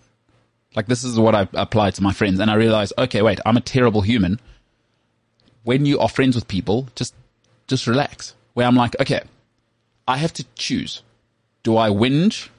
[0.74, 2.40] Like this is what I apply to my friends.
[2.40, 4.40] And I realize, okay, wait, I'm a terrible human.
[5.62, 7.14] When you are friends with people, just,
[7.66, 8.34] just relax.
[8.54, 9.22] Where I'm like, okay,
[10.06, 11.02] I have to choose.
[11.62, 12.50] Do I whinge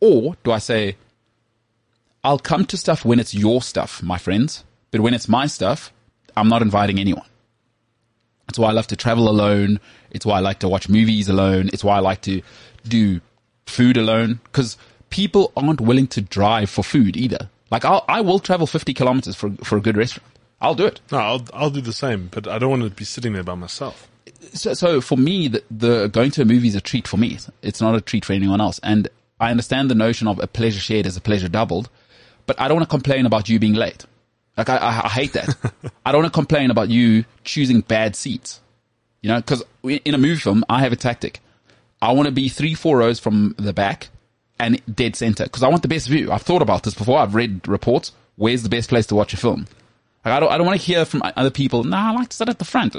[0.00, 0.96] or do I say,
[2.24, 5.92] I'll come to stuff when it's your stuff, my friends, but when it's my stuff,
[6.36, 7.26] I'm not inviting anyone.
[8.50, 9.80] It's why I love to travel alone.
[10.10, 11.70] It's why I like to watch movies alone.
[11.72, 12.42] It's why I like to
[12.86, 13.20] do
[13.66, 14.76] food alone because
[15.10, 17.48] people aren't willing to drive for food either.
[17.70, 20.26] Like I'll, I will travel 50 kilometers for, for a good restaurant.
[20.60, 21.00] I'll do it.
[21.10, 23.54] No, I'll I'll do the same, but I don't want to be sitting there by
[23.54, 24.08] myself.
[24.52, 27.38] So, so for me, the, the going to a movie is a treat for me.
[27.62, 28.80] It's not a treat for anyone else.
[28.82, 31.88] And I understand the notion of a pleasure shared is a pleasure doubled,
[32.46, 34.04] but I don't want to complain about you being late.
[34.60, 35.56] Like I, I, I hate that.
[36.04, 38.60] I don't want to complain about you choosing bad seats.
[39.22, 41.40] You know, because in a movie film, I have a tactic.
[42.02, 44.08] I want to be three, four rows from the back
[44.58, 46.30] and dead center because I want the best view.
[46.30, 47.18] I've thought about this before.
[47.18, 48.12] I've read reports.
[48.36, 49.66] Where's the best place to watch a film?
[50.26, 51.82] Like, I don't, I don't want to hear from other people.
[51.84, 52.96] Nah, I like to sit at the front.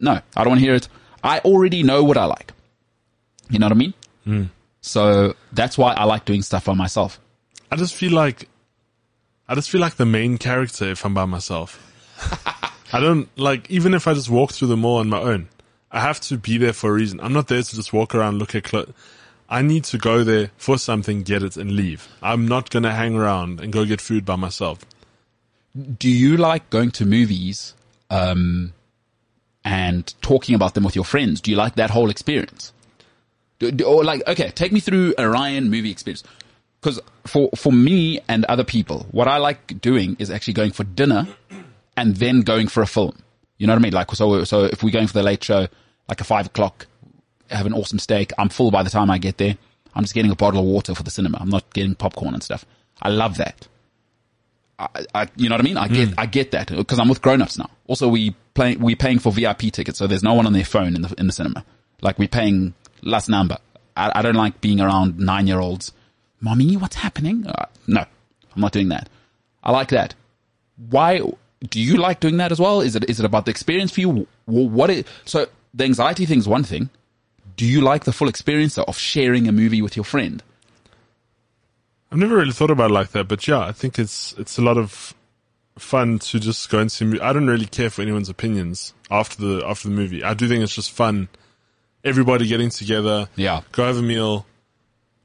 [0.00, 0.88] No, I don't want to hear it.
[1.22, 2.52] I already know what I like.
[3.50, 3.94] You know what I mean?
[4.24, 4.44] Hmm.
[4.80, 7.20] So that's why I like doing stuff by myself.
[7.70, 8.48] I just feel like
[9.48, 11.84] I just feel like the main character if I'm by myself.
[12.92, 15.48] I don't like even if I just walk through the mall on my own.
[15.90, 17.18] I have to be there for a reason.
[17.20, 18.92] I'm not there to just walk around, look at clothes.
[19.48, 22.06] I need to go there for something, get it, and leave.
[22.22, 24.80] I'm not gonna hang around and go get food by myself.
[25.98, 27.74] Do you like going to movies
[28.10, 28.72] um,
[29.64, 31.40] and talking about them with your friends?
[31.40, 32.72] Do you like that whole experience?
[33.58, 36.24] Do, do- or like, okay, take me through a Ryan movie experience.
[36.80, 40.84] Because for for me and other people, what I like doing is actually going for
[40.84, 41.26] dinner
[41.96, 43.16] and then going for a film.
[43.58, 43.92] You know what I mean?
[43.92, 45.66] Like, so so if we're going for the late show,
[46.08, 46.86] like a five o'clock,
[47.50, 48.32] have an awesome steak.
[48.38, 49.56] I'm full by the time I get there.
[49.94, 51.38] I'm just getting a bottle of water for the cinema.
[51.40, 52.64] I'm not getting popcorn and stuff.
[53.02, 53.66] I love that.
[54.78, 55.76] I, I, you know what I mean?
[55.76, 56.14] I get, hmm.
[56.18, 57.68] I get that because I'm with grown-ups now.
[57.88, 60.94] Also, we play, we paying for VIP tickets, so there's no one on their phone
[60.94, 61.64] in the in the cinema.
[62.00, 63.58] Like we're paying last number.
[63.96, 65.92] I, I don't like being around nine-year-olds.
[66.40, 67.46] Mommy, what's happening?
[67.46, 68.00] Uh, no,
[68.54, 69.08] I'm not doing that.
[69.62, 70.14] I like that.
[70.90, 71.20] Why
[71.68, 72.80] do you like doing that as well?
[72.80, 74.26] Is it is it about the experience for you?
[74.46, 76.90] Wh- What is, so the anxiety thing is one thing.
[77.56, 80.42] Do you like the full experience of sharing a movie with your friend?
[82.10, 84.62] I've never really thought about it like that, but yeah, I think it's it's a
[84.62, 85.14] lot of
[85.76, 87.18] fun to just go and see.
[87.20, 90.22] I don't really care for anyone's opinions after the after the movie.
[90.24, 91.28] I do think it's just fun.
[92.04, 93.62] Everybody getting together, Yeah.
[93.72, 94.46] go have a meal,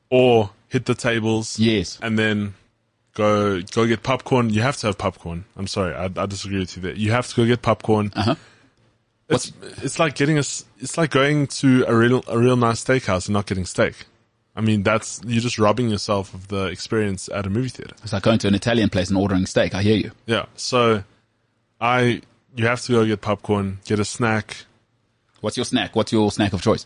[0.09, 1.97] or hit the tables, Yes.
[2.01, 2.55] and then
[3.13, 4.49] go go get popcorn.
[4.49, 5.45] You have to have popcorn.
[5.55, 6.95] I'm sorry, I, I disagree with you there.
[6.95, 8.11] You have to go get popcorn.
[8.15, 8.35] Uh-huh.
[9.29, 10.45] It's it's like getting a
[10.83, 13.93] it's like going to a real a real nice steakhouse and not getting steak.
[14.55, 17.95] I mean, that's, you're just robbing yourself of the experience at a movie theater.
[18.03, 19.73] It's like going to an Italian place and ordering steak.
[19.73, 20.11] I hear you.
[20.27, 20.45] Yeah.
[20.55, 21.03] So
[21.81, 22.21] I,
[22.55, 24.65] you have to go get popcorn, get a snack.
[25.41, 25.95] What's your snack?
[25.95, 26.85] What's your snack of choice?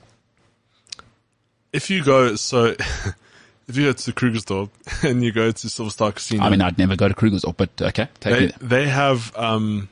[1.74, 2.76] If you go, so
[3.68, 4.70] if you go to Krugersdorp
[5.10, 7.70] and you go to Silver Star Casino, I mean, I'd never go to Kruger's, but
[7.82, 9.90] okay, take they, they have, um,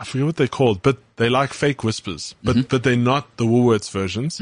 [0.00, 2.68] I forget what they're called, but they like fake whispers, but, Mm-hmm.
[2.68, 4.40] but they're not the Woolworths versions.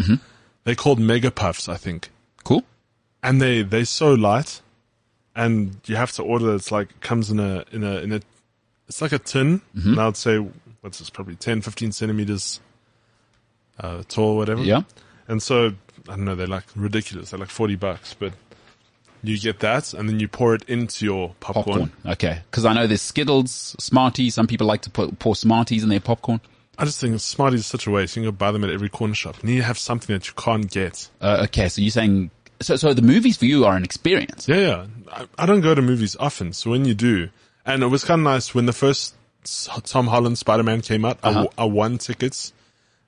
[0.65, 2.11] They're called Mega Puffs, I think.
[2.45, 2.63] Cool.
[3.23, 4.61] and they they're so light,
[5.35, 6.55] and you have to order.
[6.55, 8.21] It's like it comes in a in a in a.
[8.89, 9.91] It's like a tin, Mm-hmm.
[9.93, 10.39] and I'd say
[10.81, 11.11] what's this?
[11.11, 12.61] Probably 10, 15 centimeters
[13.81, 14.63] uh, tall, whatever.
[14.63, 14.83] Yeah.
[15.29, 15.73] And so
[16.09, 16.35] I don't know.
[16.35, 17.31] They're like ridiculous.
[17.31, 18.33] They're like forty bucks, but
[19.23, 21.65] you get that, and then you pour it into your popcorn.
[21.65, 21.93] Popcorn.
[22.07, 22.41] Okay.
[22.51, 24.35] Cause I know there's Skittles, Smarties.
[24.35, 26.41] Some people like to put, pour Smarties in their popcorn.
[26.79, 28.15] I just think Smarties is such a waste.
[28.17, 29.37] You can go buy them at every corner shop.
[29.43, 31.09] You need to have something that you can't get.
[31.21, 31.69] Uh, okay.
[31.69, 32.31] So you're saying,
[32.61, 34.47] so, so the movies for you are an experience.
[34.47, 34.87] Yeah, yeah.
[35.11, 37.31] I, I don't go to movies often, so when you do,
[37.65, 39.15] and it was kind of nice when the first
[39.85, 41.19] Tom Holland Spider Man came out.
[41.23, 42.53] I won tickets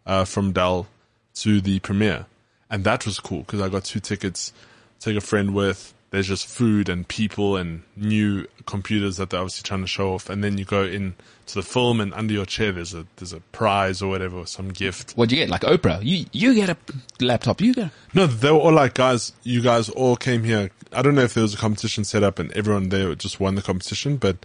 [0.07, 0.87] uh, from Dell
[1.35, 2.27] to the premiere,
[2.71, 4.53] and that was cool because I got two tickets.
[5.01, 5.95] Take a friend with.
[6.11, 10.31] There's just food and people and new computers that they're obviously trying to show off,
[10.31, 11.15] and then you go in
[11.47, 14.47] to the film, and under your chair there's a there's a prize or whatever, or
[14.47, 15.13] some gift.
[15.13, 15.51] What'd you get?
[15.51, 16.01] Like Oprah.
[16.03, 16.77] You, you get a
[17.21, 17.61] laptop.
[17.61, 20.71] You get, No, they were all like, guys, you guys all came here.
[20.93, 23.55] I don't know if there was a competition set up and everyone there just won
[23.55, 24.39] the competition, but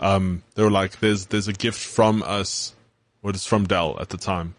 [0.00, 2.74] um, they were like, there's there's a gift from us,
[3.20, 4.54] what is from Dell at the time,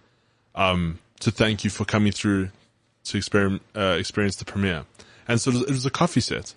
[0.54, 2.50] um, to thank you for coming through
[3.06, 4.86] to uh, experience the premiere.
[5.28, 6.54] And so it was, it was a coffee set.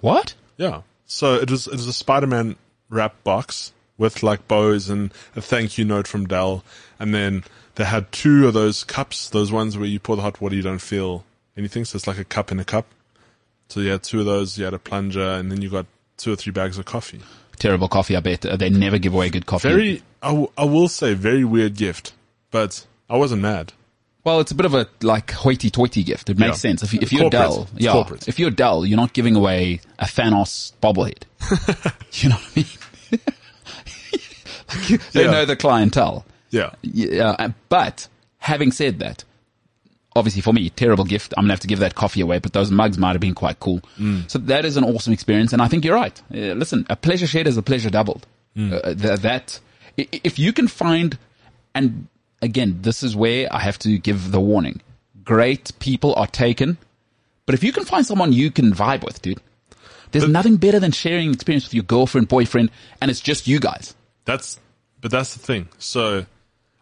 [0.00, 0.34] what?
[0.56, 0.82] Yeah.
[1.06, 2.56] So it was it was a Spider-Man
[2.90, 6.64] wrap box with like bows and a thank you note from Dell,
[6.98, 7.44] and then
[7.76, 10.62] they had two of those cups, those ones where you pour the hot water, you
[10.62, 11.24] don't feel
[11.56, 12.86] anything, so it's like a cup in a cup.
[13.68, 16.32] So you had two of those, you had a plunger, and then you got two
[16.32, 17.20] or three bags of coffee.
[17.58, 18.16] Terrible coffee.
[18.16, 19.68] I bet they never give away good coffee.
[19.68, 22.12] Very, I, w- I will say, very weird gift,
[22.50, 23.72] but I wasn't mad.
[24.28, 26.28] Well, it's a bit of a like hoity-toity gift.
[26.28, 26.70] It makes Yeah.
[26.70, 26.82] sense.
[26.82, 27.42] If, if you're Corporate.
[27.50, 27.92] dull, yeah.
[27.92, 28.28] corporate.
[28.28, 31.22] If you're dull, you're not giving away a Thanos bobblehead.
[32.22, 33.20] you know what I mean?
[34.68, 35.30] Like, you- they Yeah.
[35.30, 36.26] know the clientele.
[36.50, 36.70] Yeah.
[36.82, 38.06] Yeah, uh, but
[38.38, 39.24] having said that,
[40.14, 41.32] obviously for me, terrible gift.
[41.38, 43.60] I'm gonna have to give that coffee away, but those mugs might have been quite
[43.60, 43.80] cool.
[43.98, 44.30] Mm.
[44.30, 46.20] So that is an awesome experience, and I think you're right.
[46.30, 48.26] Uh, listen, a pleasure shared is a pleasure doubled.
[48.56, 48.72] Mm.
[48.74, 49.60] Uh, th- that
[49.96, 51.16] if you can find,
[51.74, 52.08] and
[52.42, 54.80] again, this is where I have to give the warning.
[55.24, 56.78] Great people are taken,
[57.46, 59.40] but if you can find someone you can vibe with, dude,
[60.10, 62.70] there's nothing better than sharing experience with your girlfriend, boyfriend,
[63.00, 63.94] and it's just you guys.
[64.24, 64.58] That's,
[65.00, 65.68] but that's the thing.
[65.78, 66.24] So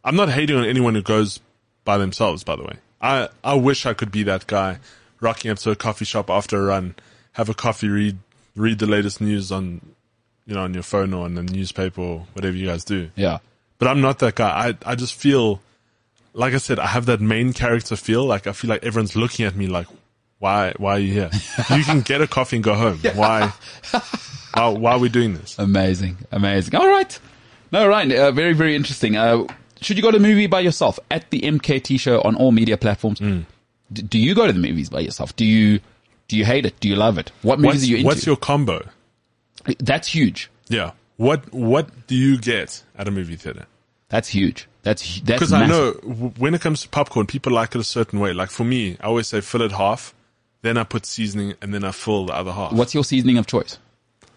[0.04, 1.40] I'm not hating on anyone who goes
[1.84, 2.76] by themselves, by the way.
[3.00, 4.78] I, I wish I could be that guy
[5.20, 6.94] rocking up to a coffee shop after a run,
[7.32, 8.18] have a coffee, read,
[8.54, 9.80] read the latest news on,
[10.46, 13.10] you know, on your phone or on the newspaper or whatever you guys do.
[13.16, 13.38] Yeah.
[13.78, 14.68] But I'm not that guy.
[14.68, 15.60] I, I just feel,
[16.32, 18.24] like I said, I have that main character feel.
[18.24, 19.86] Like I feel like everyone's looking at me like,
[20.38, 21.30] why, why are you here?
[21.70, 22.98] you can get a coffee and go home.
[23.14, 23.52] Why,
[24.54, 25.58] why, why are we doing this?
[25.58, 26.74] Amazing, amazing.
[26.74, 27.18] All right,
[27.72, 29.16] no, right, uh, very, very interesting.
[29.16, 29.46] Uh,
[29.80, 32.76] should you go to a movie by yourself at the MKT show on all media
[32.76, 33.20] platforms?
[33.20, 33.44] Mm.
[33.92, 35.34] D- do you go to the movies by yourself?
[35.36, 35.80] Do you
[36.28, 36.78] do you hate it?
[36.80, 37.30] Do you love it?
[37.42, 38.06] What movies What's, are you into?
[38.06, 38.86] what's your combo?
[39.78, 40.50] That's huge.
[40.68, 40.92] Yeah.
[41.16, 43.66] What what do you get at a movie theater?
[44.08, 44.68] That's huge.
[44.82, 45.92] That's that's Because I know
[46.38, 48.32] when it comes to popcorn, people like it a certain way.
[48.32, 50.14] Like for me, I always say fill it half,
[50.62, 52.72] then I put seasoning, and then I fill the other half.
[52.72, 53.78] What's your seasoning of choice?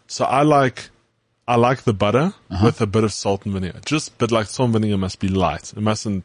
[0.08, 0.90] So I like
[1.48, 2.66] I like the butter Uh-huh.
[2.66, 3.80] with a bit of salt and vinegar.
[3.86, 5.74] Just but like salt and vinegar must be light.
[5.76, 6.24] It mustn't.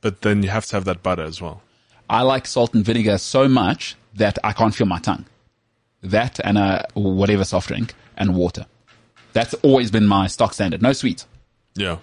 [0.00, 1.62] But then you have to have that butter as well.
[2.08, 5.24] I like salt and vinegar so much that I can't feel my tongue.
[6.02, 8.66] That and a whatever soft drink and water.
[9.32, 10.82] That's always been my stock standard.
[10.82, 11.26] No sweets.
[11.74, 11.98] Yeah.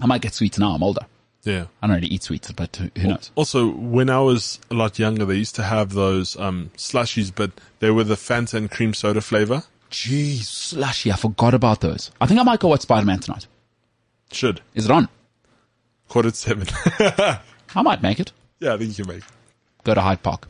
[0.00, 0.72] I might get sweets now.
[0.72, 1.06] I'm older.
[1.42, 1.66] Yeah.
[1.82, 3.30] I don't really eat sweets, but who knows?
[3.34, 7.50] Also, when I was a lot younger, they used to have those um, slushies, but
[7.80, 9.62] they were the Fanta and cream soda flavor.
[9.90, 11.10] Jeez, slushy.
[11.10, 12.10] I forgot about those.
[12.20, 13.46] I think I might go watch Spider Man tonight.
[14.32, 15.08] Should Is it on?
[16.08, 16.66] quarter to seven.
[17.74, 18.32] I might make it.
[18.58, 19.22] yeah, I think you can make.
[19.24, 19.30] it.
[19.84, 20.46] Go to Hyde Park.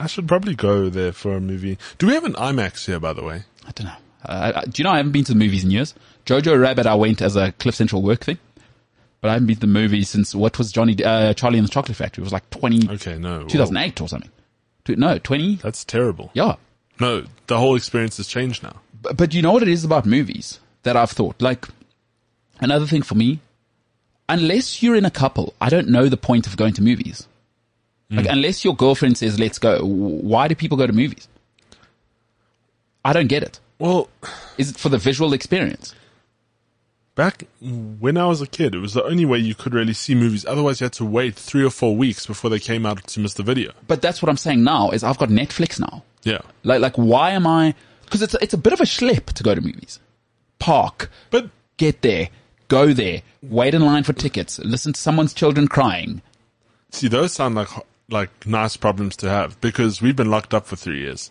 [0.00, 1.76] I should probably go there for a movie.
[1.98, 3.42] Do we have an IMAX here, by the way?
[3.66, 3.92] I don't know.
[4.24, 5.94] Uh, do you know I haven't been to the movies in years?
[6.26, 8.38] Jojo Rabbit, I went as a Cliff Central work thing,
[9.20, 11.72] but I haven't been to the movies since what was Johnny uh, Charlie and the
[11.72, 12.22] Chocolate Factory?
[12.22, 13.44] It was like 20, Okay, no.
[13.46, 14.30] 2008 or something.
[14.88, 15.56] No, 20.
[15.56, 16.30] That's terrible.
[16.34, 16.56] Yeah.
[16.98, 18.76] No, the whole experience has changed now.
[19.00, 21.40] But, but you know what it is about movies that I've thought?
[21.40, 21.66] Like,
[22.60, 23.40] another thing for me,
[24.28, 27.26] unless you're in a couple, I don't know the point of going to movies.
[28.12, 31.28] Like, unless your girlfriend says, let's go, why do people go to movies?
[33.04, 33.60] I don't get it.
[33.80, 34.08] Well,
[34.58, 35.94] Is it for the visual experience?
[37.16, 40.14] back when I was a kid, it was the only way you could really see
[40.14, 40.46] movies.
[40.46, 43.44] Otherwise, you had to wait three or four weeks before they came out to Mr.
[43.44, 43.72] Video.
[43.88, 46.02] But that's what I'm saying now is I've got Netflix now.
[46.22, 46.38] Yeah.
[46.62, 47.74] Like, like, why am I,
[48.08, 49.98] cause it's, a- it's a bit of a schlep to go to movies.
[50.60, 52.28] Park, But get there,
[52.68, 56.22] go there, wait in line for tickets, listen to someone's children crying.
[56.90, 57.68] see, those sound like
[58.08, 61.30] like nice problems to have because we've been locked up for three years.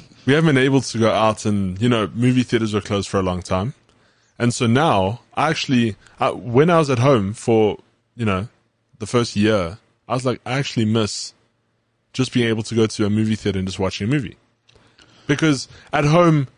[0.26, 3.18] we haven't been able to go out, and you know, movie theaters were closed for
[3.18, 3.74] a long time.
[4.38, 7.78] And so now, I actually, I, when I was at home for,
[8.16, 8.48] you know,
[8.98, 9.78] the first year,
[10.08, 11.34] I was like, I actually miss
[12.12, 14.36] just being able to go to a movie theater and just watching a movie.
[15.26, 16.48] Because at home,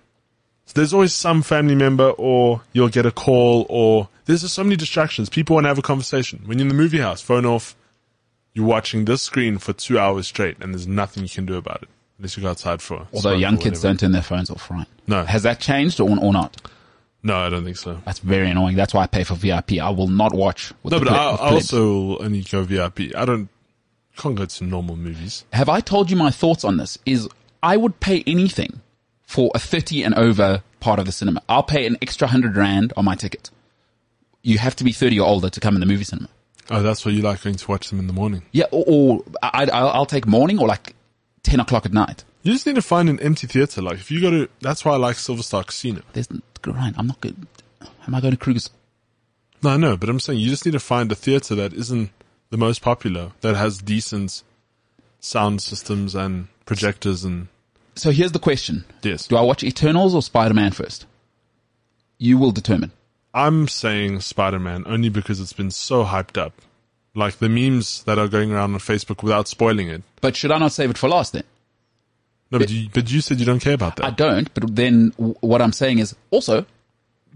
[0.74, 4.76] there's always some family member or you'll get a call or there's just so many
[4.76, 5.28] distractions.
[5.28, 6.42] People want to have a conversation.
[6.44, 7.76] When you're in the movie house, phone off,
[8.52, 11.82] you're watching this screen for two hours straight and there's nothing you can do about
[11.82, 11.88] it.
[12.18, 14.86] Unless you go outside for a Although young kids don't turn their phones off, right?
[15.06, 15.24] No.
[15.24, 16.60] Has that changed or, or not?
[17.22, 18.00] No, I don't think so.
[18.04, 18.76] That's very annoying.
[18.76, 19.72] That's why I pay for VIP.
[19.80, 20.72] I will not watch.
[20.84, 23.14] No, but ple- I, I also will only go VIP.
[23.14, 23.48] I don't,
[24.16, 25.44] can't go to normal movies.
[25.52, 26.98] have I told you my thoughts on this?
[27.04, 27.28] Is
[27.62, 28.80] I would pay anything
[29.22, 31.42] for a 30 and over part of the cinema.
[31.48, 33.50] I'll pay an extra hundred rand on my ticket.
[34.42, 36.28] You have to be 30 or older to come in the movie cinema.
[36.70, 38.42] Oh, that's why you like going to watch them in the morning.
[38.52, 40.94] Yeah, or, or I, I'll, I'll take morning or like
[41.46, 42.24] 10 o'clock at night.
[42.42, 43.80] You just need to find an empty theater.
[43.80, 46.02] Like if you go to, that's why I like Silver Star Casino.
[46.12, 46.28] There's,
[46.66, 47.36] Ryan, I'm not good.
[48.06, 48.70] Am I going to Kruger's?
[49.62, 52.10] No, I know, but I'm saying you just need to find a theater that isn't
[52.50, 54.42] the most popular, that has decent
[55.20, 57.48] sound systems and projectors and
[57.94, 58.84] So here's the question.
[59.02, 59.26] yes.
[59.26, 61.06] Do I watch Eternals or Spider-Man first?
[62.18, 62.92] You will determine.
[63.34, 66.54] I'm saying Spider-Man only because it's been so hyped up.
[67.16, 70.02] Like the memes that are going around on Facebook without spoiling it.
[70.20, 71.44] But should I not save it for last then?
[72.50, 74.04] No, but you, but you said you don't care about that.
[74.04, 76.66] I don't, but then what I'm saying is also,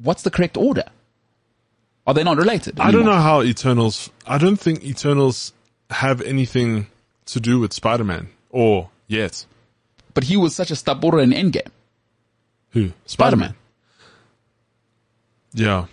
[0.02, 0.84] what's the correct order?
[2.06, 2.78] Are they not related?
[2.78, 4.10] I don't know how Eternals.
[4.26, 5.52] I don't think Eternals
[5.90, 6.86] have anything
[7.26, 9.46] to do with Spider-Man or yet.
[10.12, 11.68] But he was such a stabora in Endgame.
[12.70, 12.92] Who?
[13.06, 13.54] Spider-Man.
[15.54, 15.86] Yeah.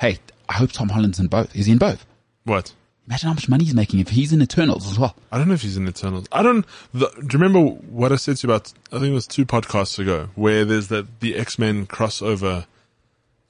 [0.00, 0.18] Hey,
[0.48, 1.54] I hope Tom Holland's in both.
[1.54, 2.04] Is he in both?
[2.44, 2.72] What?
[3.06, 5.14] Imagine how much money he's making if he's in Eternals as well.
[5.30, 6.26] I don't know if he's in Eternals.
[6.32, 6.64] I don't.
[6.94, 8.72] The, do you remember what I said to you about?
[8.90, 12.66] I think it was two podcasts ago, where there's that the X Men crossover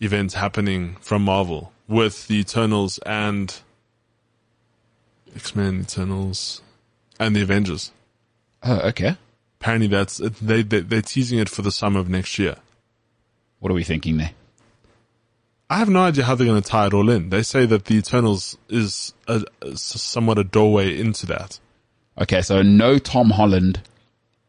[0.01, 3.61] event happening from Marvel with the Eternals and
[5.37, 6.61] X Men, Eternals,
[7.21, 7.93] and the Avengers.
[8.65, 9.17] Oh, okay.
[9.61, 12.57] Apparently, that's they, they they're teasing it for the summer of next year.
[13.61, 14.33] What are we thinking there?
[15.75, 17.31] I have no idea how they're going to tie it all in.
[17.31, 21.59] They say that the Eternals is a, a- somewhat a doorway into that.
[22.17, 23.81] Okay, so no Tom Holland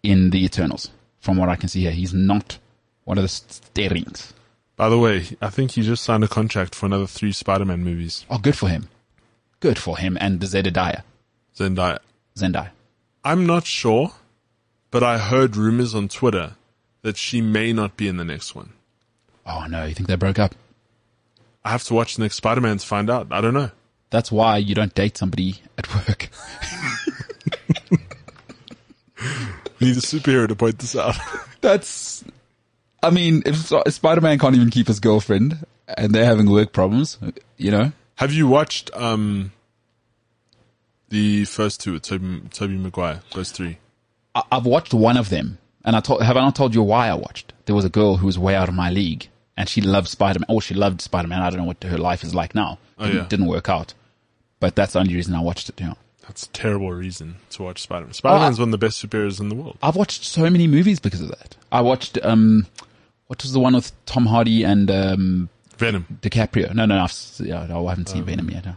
[0.03, 0.91] in the Eternals.
[1.19, 2.59] From what I can see here, he's not
[3.05, 4.33] one of the steerings.
[4.75, 8.23] By the way, I think he just signed a contract for another three Spider-Man movies.
[8.29, 8.87] Oh, good for him.
[9.61, 11.01] Good for him and Zedediah.
[11.57, 12.01] Zendaya.
[12.35, 12.69] Zendaya.
[13.23, 14.11] I'm not sure,
[14.91, 16.53] but I heard rumors on Twitter
[17.01, 18.73] that she may not be in the next one.
[19.43, 20.53] Oh no, you think they broke up?
[21.65, 23.27] I have to watch the next Spider-Man to find out.
[23.31, 23.71] I don't know.
[24.11, 26.29] That's why you don't date somebody at work.
[29.81, 31.15] Need a superhero to point this out.
[31.61, 32.23] That's,
[33.01, 33.57] I mean, if
[33.91, 37.17] Spider Man can't even keep his girlfriend and they're having work problems,
[37.57, 39.51] you know, have you watched um
[41.09, 43.21] the first two with Tobey, Tobey Maguire?
[43.33, 43.79] Those three.
[44.35, 47.09] I, I've watched one of them, and I told, have I not told you why
[47.09, 47.53] I watched?
[47.65, 50.39] There was a girl who was way out of my league, and she loved Spider
[50.39, 51.41] Man, or she loved Spider Man.
[51.41, 52.77] I don't know what her life is like now.
[52.97, 53.27] Oh, didn't, yeah.
[53.27, 53.93] didn't work out,
[54.59, 55.79] but that's the only reason I watched it.
[55.79, 58.13] You know, That's a terrible reason to watch Spider-Man.
[58.13, 59.77] Spider-Man's Oh, one of the best superheroes in the world.
[59.81, 61.55] I've watched so many movies because of that.
[61.71, 62.67] I watched um,
[63.27, 66.05] what was the one with Tom Hardy and um Venom.
[66.21, 66.73] DiCaprio?
[66.73, 68.65] No, no, no, I've, yeah, no, I haven't seen Venom yet.
[68.65, 68.75] no.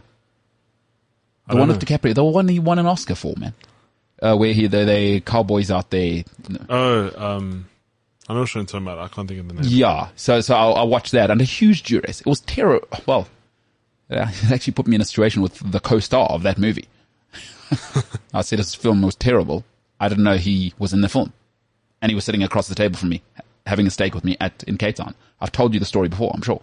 [1.47, 1.97] The one don't with know.
[1.97, 3.53] DiCaprio, the one he won an Oscar for, man.
[4.21, 6.23] Uh, where he, they, they cowboys out there.
[6.69, 7.67] Oh, um,
[8.29, 8.99] I know what you're talking about.
[8.99, 9.63] I can't think of the name.
[9.65, 10.09] Yeah.
[10.15, 12.21] So, so I, I watched that under huge duress.
[12.21, 12.79] It was terror.
[13.07, 13.27] Well,
[14.09, 16.87] it actually put me in a situation with the co-star of that movie.
[18.33, 19.65] I said this film was terrible.
[19.99, 21.33] I didn't know he was in the film.
[22.01, 23.23] And he was sitting across the table from me,
[23.65, 25.15] having a steak with me at, in Cape Town.
[25.41, 26.61] I've told you the story before, I'm sure.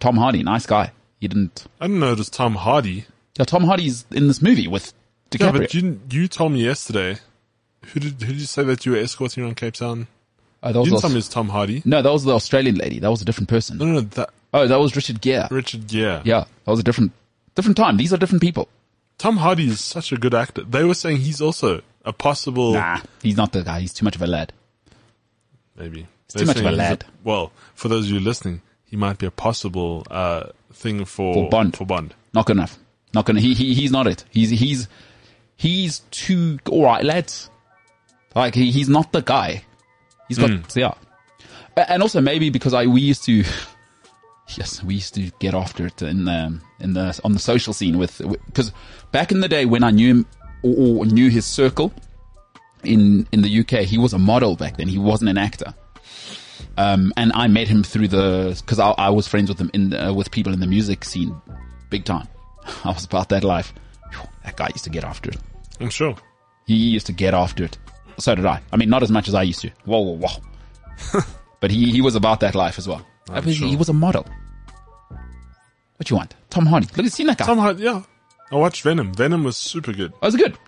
[0.00, 0.90] Tom Hardy, nice guy.
[1.20, 3.04] He didn't, I didn't know it was Tom Hardy.
[3.38, 4.92] yeah, Tom Hardy's in this movie with
[5.38, 7.18] Yeah, but you you told me yesterday.
[7.86, 10.08] Who did who did you say that you were escorting around Cape Town?
[10.62, 11.82] Oh, that was didn't the, tell me it's Tom Hardy.
[11.84, 12.98] no, that was the Australian lady.
[12.98, 13.78] That was a different person.
[13.78, 14.00] No, no, no.
[14.00, 15.48] That Oh, that was Richard Gere.
[15.50, 16.20] Richard Gere.
[16.24, 17.12] Yeah, that was a different,
[17.54, 17.96] different time.
[17.96, 18.68] These are different people.
[19.16, 20.62] Tom Hardy is such a good actor.
[20.62, 23.80] They were saying he's also a possible Nah, he's not the guy.
[23.80, 24.52] He's too much of a lad.
[25.76, 26.06] maybe.
[26.26, 27.04] He's too much of a lad.
[27.24, 31.48] well, for those of you listening, he might be a possible uh, thing for For
[31.48, 31.76] Bond.
[31.76, 32.14] For Bond.
[32.34, 32.78] Not good enough.
[33.14, 33.40] Not gonna.
[33.40, 34.24] He, he he's not it.
[34.30, 34.88] He's he's
[35.56, 37.48] he's too all right, lads.
[38.34, 39.64] Like he, he's not the guy.
[40.32, 40.78] He's got Hmm.
[40.78, 40.94] yeah,
[41.76, 43.44] and also maybe because I we used to.
[44.58, 47.96] Yes, we used to get after it in the in the on the social scene
[47.96, 48.72] with because
[49.10, 50.26] back in the day when I knew him
[50.62, 51.92] or, or knew his circle
[52.82, 54.88] in in the UK, he was a model back then.
[54.88, 55.72] He wasn't an actor.
[56.76, 59.90] Um, and I met him through the because I, I was friends with him in
[59.90, 61.40] the, with people in the music scene,
[61.88, 62.28] big time.
[62.84, 63.72] I was about that life.
[64.10, 65.38] Phew, that guy used to get after it.
[65.80, 66.16] I'm sure.
[66.66, 67.78] He used to get after it.
[68.18, 68.60] So did I.
[68.72, 69.70] I mean, not as much as I used to.
[69.84, 71.20] Whoa, whoa, whoa.
[71.60, 73.04] but he he was about that life as well.
[73.28, 73.68] Sure.
[73.68, 74.26] He was a model.
[75.96, 76.34] What you want?
[76.50, 76.88] Tom Hardy.
[76.96, 77.46] Look, at seen that guy.
[77.46, 78.02] Tom Hardy, yeah.
[78.50, 79.14] I watched Venom.
[79.14, 80.12] Venom was super good.
[80.14, 80.58] Oh, was it good?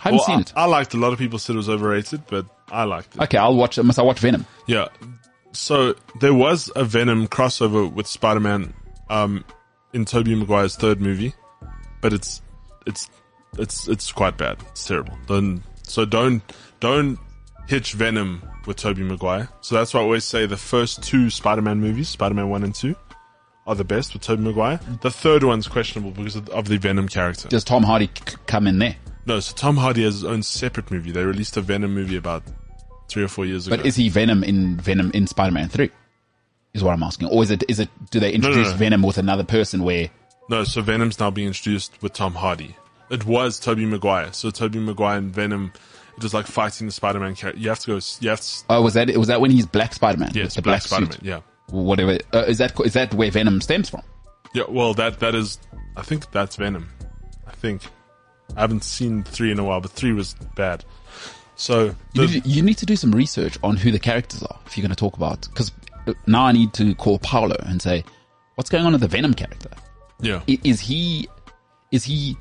[0.00, 0.52] I haven't Well, seen I, it.
[0.54, 0.98] I liked it.
[0.98, 3.22] A lot of people said it was overrated, but I liked it.
[3.22, 3.78] Okay, I'll watch.
[3.78, 3.84] It.
[3.84, 4.46] Must I watch Venom?
[4.66, 4.88] Yeah.
[5.52, 8.74] So there was a Venom crossover with Spider-Man
[9.08, 9.44] um,
[9.94, 11.32] in Tobey Maguire's third movie,
[12.02, 12.42] but it's
[12.86, 13.08] it's
[13.58, 14.58] it's it's quite bad.
[14.72, 15.16] It's terrible.
[15.26, 16.42] Don't so don't
[16.80, 17.18] don't
[17.68, 19.48] hitch Venom with Tobey Maguire.
[19.60, 22.96] So that's why I always say the first two Spider-Man movies, Spider-Man one and two,
[23.66, 24.80] are the best with Tobey Maguire.
[25.02, 27.48] The third one's questionable because of, of the Venom character.
[27.48, 28.96] Does Tom Hardy c- come in there?
[29.26, 31.10] No, so Tom Hardy has his own separate movie.
[31.10, 32.44] They released a Venom movie about
[33.08, 33.76] three or four years ago.
[33.76, 35.90] But is he Venom in Venom in Spider-Man Three?
[36.74, 38.76] Is what I'm asking, or is it is it do they introduce no.
[38.76, 40.10] Venom with another person where?
[40.50, 42.76] No, so Venom's now being introduced with Tom Hardy.
[43.10, 44.32] It was Tobey Maguire.
[44.32, 45.72] So Tobey Maguire and Venom,
[46.16, 47.60] it was like fighting the Spider-Man character.
[47.60, 49.94] You have to go, you have to, Oh, was that was that when he's Black
[49.94, 50.30] Spider-Man?
[50.34, 51.12] yeah, the Black, black, Spider-Man.
[51.12, 51.22] suit?
[51.22, 51.40] Yeah.
[51.70, 52.18] Whatever.
[52.32, 54.02] Uh, is that is that where Venom stems from?
[54.54, 55.58] Yeah, well, that, that is,
[55.96, 56.88] I think that's Venom.
[57.46, 57.82] I think.
[58.56, 60.84] I haven't seen three in a while, but three was bad.
[61.56, 64.58] So, You the, need, you need to do some research on who the characters are
[64.66, 65.48] if you're going to talk about.
[65.48, 65.72] Because
[66.26, 68.04] now I need to call Paolo and say,
[68.54, 69.70] what's going on with the Venom character?
[70.20, 70.40] yeah.
[70.46, 71.28] Is he
[71.92, 72.36] is he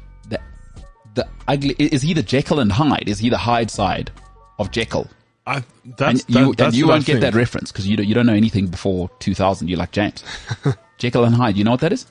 [1.15, 1.75] the ugly?
[1.79, 3.07] Is he the Jekyll and Hyde?
[3.07, 4.11] Is he the Hyde side
[4.59, 5.09] of Jekyll?
[5.47, 5.63] I, And
[5.97, 8.33] that's, you that, and you won't get that reference because you don't, you don't know
[8.33, 9.67] anything before 2000.
[9.67, 10.23] You're like James.
[10.97, 11.57] Jekyll and Hyde.
[11.57, 12.07] You know what that is?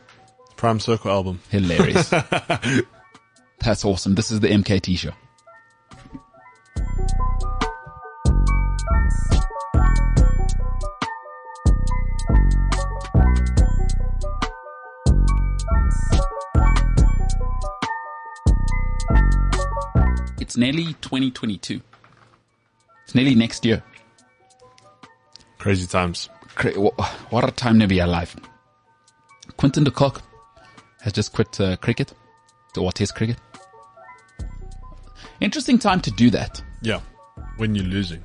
[0.56, 1.40] Prime Circle album.
[1.50, 2.10] Hilarious.
[3.60, 4.14] That's awesome.
[4.14, 5.12] This is the MKT show.
[20.54, 21.80] It's nearly 2022.
[23.02, 23.82] It's nearly next year.
[25.58, 26.28] Crazy times.
[26.54, 26.70] Cra-
[27.30, 28.36] What a time to be alive.
[29.56, 30.22] Quinton de Kock
[31.00, 32.14] has just quit uh, cricket,
[32.78, 33.36] or Test cricket.
[35.40, 36.62] Interesting time to do that.
[36.82, 37.00] Yeah.
[37.56, 38.22] When you're losing.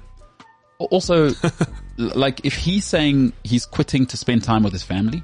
[0.77, 1.31] Also,
[1.97, 5.23] like if he's saying he's quitting to spend time with his family,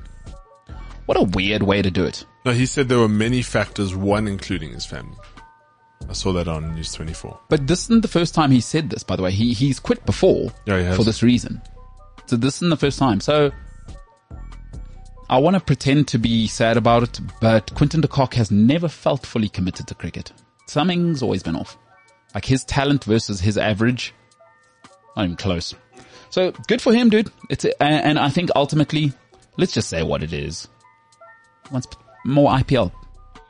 [1.05, 2.25] what a weird way to do it.
[2.45, 5.15] No, he said there were many factors, one including his family.
[6.09, 7.39] I saw that on News 24.
[7.49, 9.31] But this isn't the first time he said this, by the way.
[9.31, 11.61] He he's quit before he for this reason.
[12.27, 13.19] So this isn't the first time.
[13.19, 13.51] So
[15.29, 18.87] I want to pretend to be sad about it, but Quinton de Kock has never
[18.87, 20.31] felt fully committed to cricket.
[20.67, 21.77] Something's always been off.
[22.33, 24.13] Like his talent versus his average,
[25.15, 25.73] not even close.
[26.29, 27.31] So good for him, dude.
[27.49, 29.13] It's a, and I think ultimately,
[29.57, 30.67] let's just say what it is.
[31.71, 31.87] Wants
[32.25, 32.91] more IPL.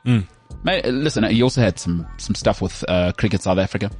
[0.04, 0.35] Mate, hmm.
[0.66, 3.90] Listen, he also had some some stuff with uh, Cricket South Africa.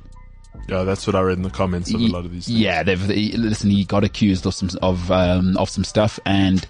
[0.69, 2.59] Yeah, that's what I read in the comments of a lot of these things.
[2.59, 3.71] Yeah, they've he, listen.
[3.71, 6.67] He got accused of some of um, of some stuff, and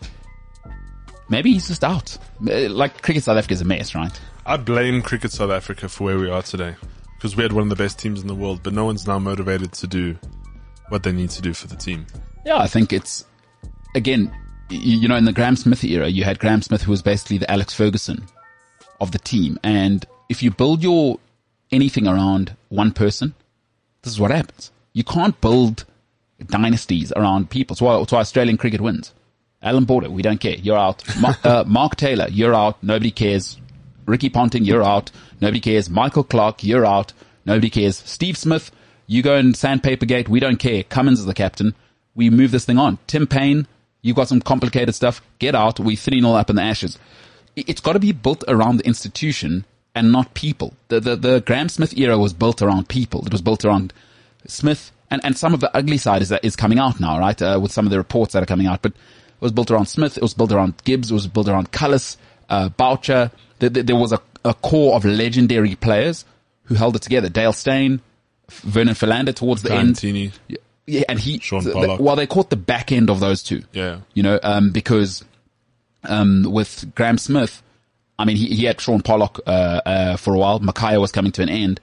[1.29, 2.19] maybe he's just out.
[2.47, 4.21] Uh, Like cricket South Africa is a mess, right?
[4.45, 6.77] I blame Cricket South Africa for where we are today.
[7.17, 9.19] Because we had one of the best teams in the world, but no one's now
[9.19, 10.19] motivated to do
[10.91, 12.07] what they need to do for the team.
[12.45, 13.25] Yeah, I think it's
[13.95, 14.31] again,
[14.69, 17.51] you know, in the Graeme Smith era, you had Graeme Smith, who was basically the
[17.51, 18.27] Alex Ferguson
[19.01, 21.19] of the team, and if you build your
[21.71, 23.35] anything around one person,
[24.03, 24.71] this is what happens.
[24.93, 25.85] You can't build
[26.47, 27.75] dynasties around people.
[27.75, 29.13] It's why, it's why Australian cricket wins.
[29.63, 30.55] Allan Border, we don't care.
[30.55, 31.03] You're out.
[31.21, 32.83] Mark, uh, Mark Taylor, you're out.
[32.83, 33.59] Nobody cares.
[34.05, 35.11] Ricky Ponting, you're out.
[35.41, 35.91] Nobody cares.
[35.91, 37.13] Michael Clarke, you're out.
[37.45, 37.97] Nobody cares.
[37.97, 38.71] Steve Smith,
[39.07, 40.29] you go in sandpaper gate.
[40.29, 40.83] We don't care.
[40.85, 41.75] Cummins is the captain.
[42.15, 42.99] We move this thing on.
[43.07, 43.67] Tim Paine,
[44.03, 45.21] you've got some complicated stuff.
[45.39, 45.81] Get out.
[45.81, 46.99] We 3 0 up in the ashes.
[47.57, 50.75] It's got to be built around the institution and not people.
[50.89, 53.25] The, the, the Graeme Smith era was built around people.
[53.27, 53.93] It was built around
[54.47, 57.41] Smith and, and some of the ugly side is, is coming out now, right?
[57.41, 59.87] Uh, with some of the reports that are coming out, but it was built around
[59.87, 60.17] Smith.
[60.17, 61.11] It was built around Gibbs.
[61.11, 62.17] It was built around Kallis,
[62.49, 63.31] uh, Boucher.
[63.59, 66.25] There, there, there was a, a core of legendary players
[66.65, 67.29] who held it together.
[67.29, 68.01] Dale Steyn,
[68.51, 69.99] Vernon Philander towards the end.
[70.01, 70.33] Valentini.
[70.87, 72.01] Yeah, and he, Shaun the- Pollock.
[72.01, 73.63] well, they caught the back end of those two.
[73.73, 74.01] Yeah.
[74.15, 75.25] You know, um, because,
[76.09, 77.63] um, with Graeme Smith,
[78.19, 80.61] I mean, he, he had Shaun Pollock, uh, uh, for a while.
[80.61, 81.81] Makhaya was coming to an end.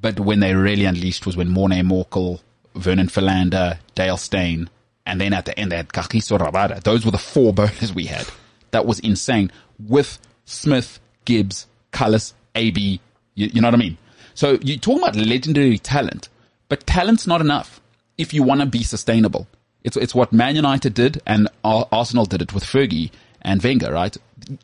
[0.00, 2.40] But when they really unleashed was when Morne Morkel,
[2.74, 4.68] Vernon Philander, Dale Steyn,
[5.06, 6.82] and then at the end they had Kagiso Rabada.
[6.82, 8.26] Those were the four bowlers we had.
[8.72, 9.50] That was insane.
[9.78, 13.00] With Smith, Gibbs, Kallis, AB,
[13.34, 13.98] you, you know what I mean?
[14.34, 16.28] So you're talking about legendary talent,
[16.68, 17.80] but talent's not enough
[18.18, 19.46] if you want to be sustainable.
[19.82, 23.10] It's, it's what Man United did and Arsenal did it with Fergie
[23.44, 24.16] and Wenger, right?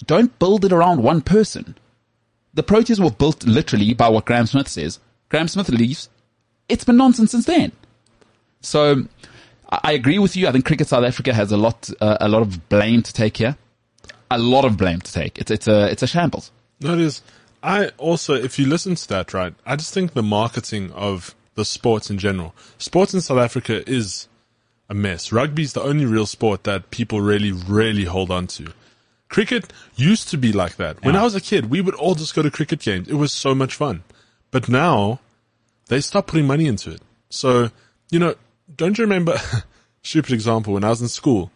[0.07, 1.77] Don't build it around one person.
[2.55, 4.99] The Proteas were built literally by what Graeme Smith says.
[5.29, 6.09] Graeme Smith leaves.
[6.69, 7.73] It's been nonsense since then.
[8.61, 9.05] So
[9.69, 10.49] I agree with you.
[10.49, 13.37] I think Cricket South Africa has a lot, uh, a lot of blame to take
[13.37, 13.57] here.
[14.31, 15.39] A lot of blame to take.
[15.39, 16.51] It's, it's a, it's a shambles.
[16.81, 17.23] No, it is.
[17.63, 21.65] I also, if you listen to that, right, I just think the marketing of the
[21.65, 24.29] sports in general, sports in South Africa is
[24.91, 25.31] a mess.
[25.33, 28.73] Rugby's the only real sport that people really, really hold on to.
[29.29, 31.03] Cricket used to be like that.
[31.05, 31.21] When Yeah.
[31.21, 33.09] I was a kid, we would all just go to cricket games.
[33.09, 34.03] It was so much fun.
[34.51, 35.21] But now,
[35.87, 37.01] they stopped putting money into it.
[37.31, 37.71] So,
[38.11, 38.35] you know,
[38.77, 39.39] don't you remember,
[40.03, 41.53] stupid example, when I was in school,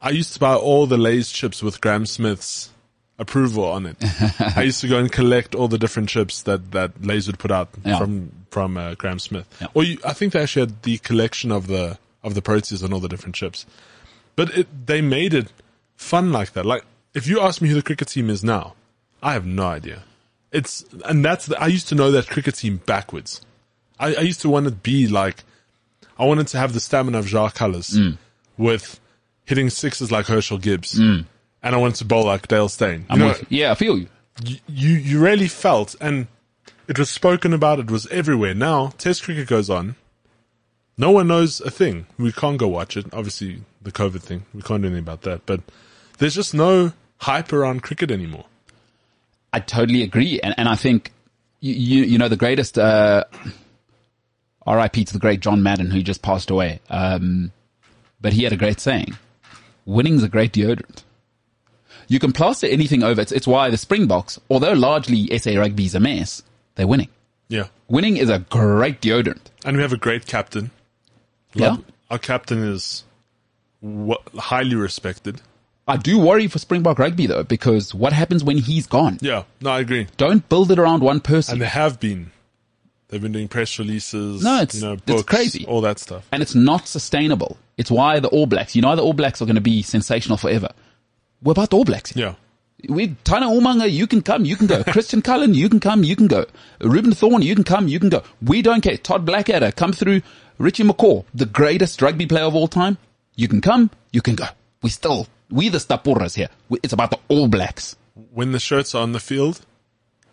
[0.00, 2.70] I used to buy all the Lay's chips with Graeme Smith's
[3.18, 3.96] approval on it.
[4.56, 7.50] I used to go and collect all the different chips that, that Lay's would put
[7.50, 7.98] out Yeah.
[7.98, 9.48] from, from, uh, Graeme Smith.
[9.60, 9.66] Yeah.
[9.74, 12.92] Or you, I think they actually had the collection of the, of the Proteas and
[12.92, 13.64] all the different chips.
[14.34, 15.50] But it, they made it
[15.96, 16.66] fun like that.
[16.66, 18.74] Like, if you ask me who the cricket team is now,
[19.22, 20.02] I have no idea.
[20.52, 23.40] It's, and that's, the, I used to know that cricket team backwards.
[23.98, 25.44] I, I used to want to be like,
[26.18, 28.18] I wanted to have the stamina of Jacques Kallis mm.
[28.58, 29.00] with
[29.44, 30.98] hitting sixes like Herschelle Gibbs.
[30.98, 31.24] Mm.
[31.62, 33.06] And I wanted to bowl like Dale Steyn.
[33.10, 34.08] You know, yeah, I feel you,
[34.68, 36.26] you, you really felt, and
[36.88, 38.54] it was spoken about, it was everywhere.
[38.54, 39.96] Now, Test cricket goes on.
[40.98, 42.06] No one knows a thing.
[42.18, 43.06] We can't go watch it.
[43.12, 44.46] Obviously, the COVID thing.
[44.54, 45.44] We can't do anything about that.
[45.44, 45.60] But
[46.18, 48.46] there's just no hype around cricket anymore.
[49.52, 51.12] I totally agree, and and I think
[51.60, 53.24] you you, you know the greatest uh,
[54.66, 55.04] R.I.P.
[55.04, 56.80] to the great John Madden who just passed away.
[56.90, 57.52] Um,
[58.20, 59.16] but he had a great saying:
[59.84, 61.02] "Winning's a great deodorant."
[62.08, 63.20] You can plaster anything over.
[63.20, 66.42] It's, it's why the Springboks, although largely SA Rugby's a mess,
[66.76, 67.08] they're winning.
[67.48, 67.66] Yeah.
[67.88, 69.50] Winning is a great deodorant.
[69.64, 70.70] And we have a great captain.
[71.60, 71.76] Yeah.
[72.10, 73.04] Our captain is
[73.80, 75.40] wa highly respected.
[75.88, 79.18] I do worry for Springbok Rugby though, because what happens when he's gone?
[79.20, 79.44] Yeah.
[79.60, 80.08] No, I agree.
[80.16, 81.54] Don't build it around one person.
[81.54, 82.30] And they have been.
[83.08, 84.42] They've been doing press releases.
[84.42, 85.64] No, it's- you know, it's crazy.
[85.66, 86.26] All that stuff.
[86.32, 87.56] and it's not sustainable.
[87.76, 90.38] It's why the All Blacks, you know, the All Blacks are going to be sensational
[90.38, 90.70] forever.
[91.42, 92.16] We're about the All Blacks.
[92.16, 92.34] Yeah.
[92.88, 94.82] We, Tana Umaga, you can come, you can go.
[94.88, 96.46] Christian Cullen, you can come, you can go.
[96.80, 98.22] Reuben Thorne, you can come, you can go.
[98.42, 98.96] We don't care.
[98.96, 100.22] Todd Blackadder, come through.
[100.58, 102.98] Richie McCaw, the greatest rugby player of all time.
[103.34, 104.46] You can come, you can go.
[104.82, 106.48] We still, we the Stapuras here.
[106.68, 107.96] We- It's about the All Blacks.
[108.32, 109.60] When the shirts are on the field,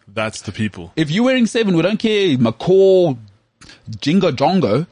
[0.07, 0.93] that's the people.
[0.95, 2.37] If you're wearing seven, we don't care.
[2.37, 3.17] McCaw,
[3.99, 4.87] Jingo Jongo,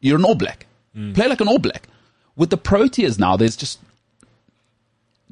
[0.00, 0.66] you're an All Black.
[0.96, 1.14] Mm.
[1.14, 1.86] Play like an All Black.
[2.36, 3.78] With the Proteas now, there's just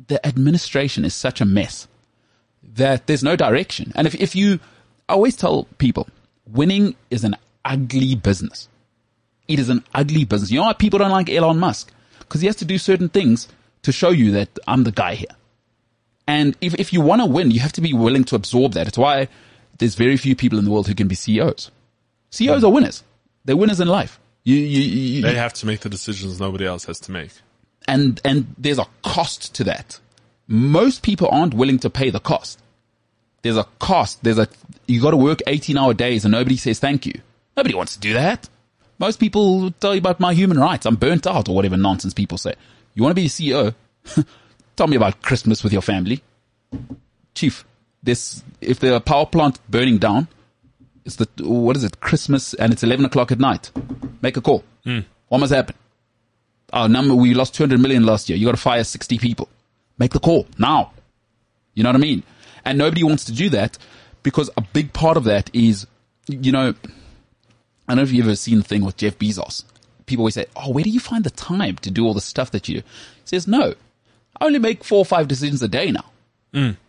[0.07, 1.89] the administration is such a mess
[2.75, 3.93] that there's no direction.
[3.95, 4.61] And if if you,
[5.09, 6.07] I always tell people,
[6.47, 8.69] winning is an ugly business.
[9.49, 10.51] It is an ugly business.
[10.51, 11.91] You know why people don't like Elon Musk?
[12.21, 13.49] Because he has to do certain things
[13.83, 15.29] to show you that I'm the guy here.
[16.27, 18.87] And if, if you want to win, you have to be willing to absorb that.
[18.87, 19.29] It's why
[19.79, 21.71] there's very few people in the world who can be CEOs.
[22.31, 23.03] CEOs are winners.
[23.47, 24.21] They're winners in life.
[24.45, 27.31] You, you, you, They have to make the decisions nobody else has to make.
[27.87, 29.99] and, and there's a cost to that.
[30.47, 32.61] Most people aren't willing to pay the cost.
[33.43, 34.23] There's a cost.
[34.25, 34.49] There's a,
[34.87, 37.21] you got to work 18 hour days and nobody says thank you.
[37.57, 38.49] Nobody wants to do that.
[38.99, 40.87] Most people tell you about my human rights.
[40.87, 42.55] I'm burnt out or whatever nonsense people say.
[42.95, 43.75] You want to be a CEO?
[44.77, 46.23] tell me about Christmas with your family.
[47.35, 47.65] Chief,
[48.03, 50.29] this, if the power plant burning down,
[51.05, 53.71] it's the, what is it, Christmas and it's 11 o'clock at night.
[54.21, 54.65] Make a call.
[54.85, 55.01] Hmm.
[55.29, 55.77] What must happen?
[56.73, 58.37] Our number, we lost 200 million last year.
[58.37, 59.49] You got to fire 60 people.
[59.99, 60.93] Make the call now.
[61.75, 62.25] You know what I mean?
[62.65, 63.79] And nobody wants to do that
[64.23, 65.87] because a big part of that is,
[66.27, 66.75] you know,
[67.89, 69.65] I don't know if you've ever seen the thing with Jeff Bezos.
[70.07, 72.51] People always say, Oh, where do you find the time to do all the stuff
[72.51, 72.81] that you do?
[72.81, 73.75] He says, No,
[74.41, 76.05] I only make four or five decisions a day now.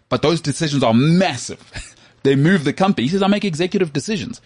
[0.09, 1.95] But those decisions are massive.
[2.23, 3.07] they move the company.
[3.07, 4.41] He says, I make executive decisions.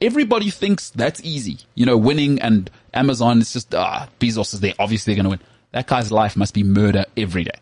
[0.00, 1.58] Everybody thinks that's easy.
[1.74, 4.74] You know, winning and Amazon is just, ah, Bezos is there.
[4.78, 5.48] Obviously they're going to win.
[5.72, 7.58] That guy's life must be murder every day.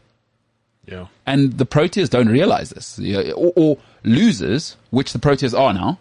[0.87, 1.07] Yeah.
[1.27, 2.99] And the Proteas don't realize this.
[3.35, 5.99] Or, or losers, which the Proteas are now,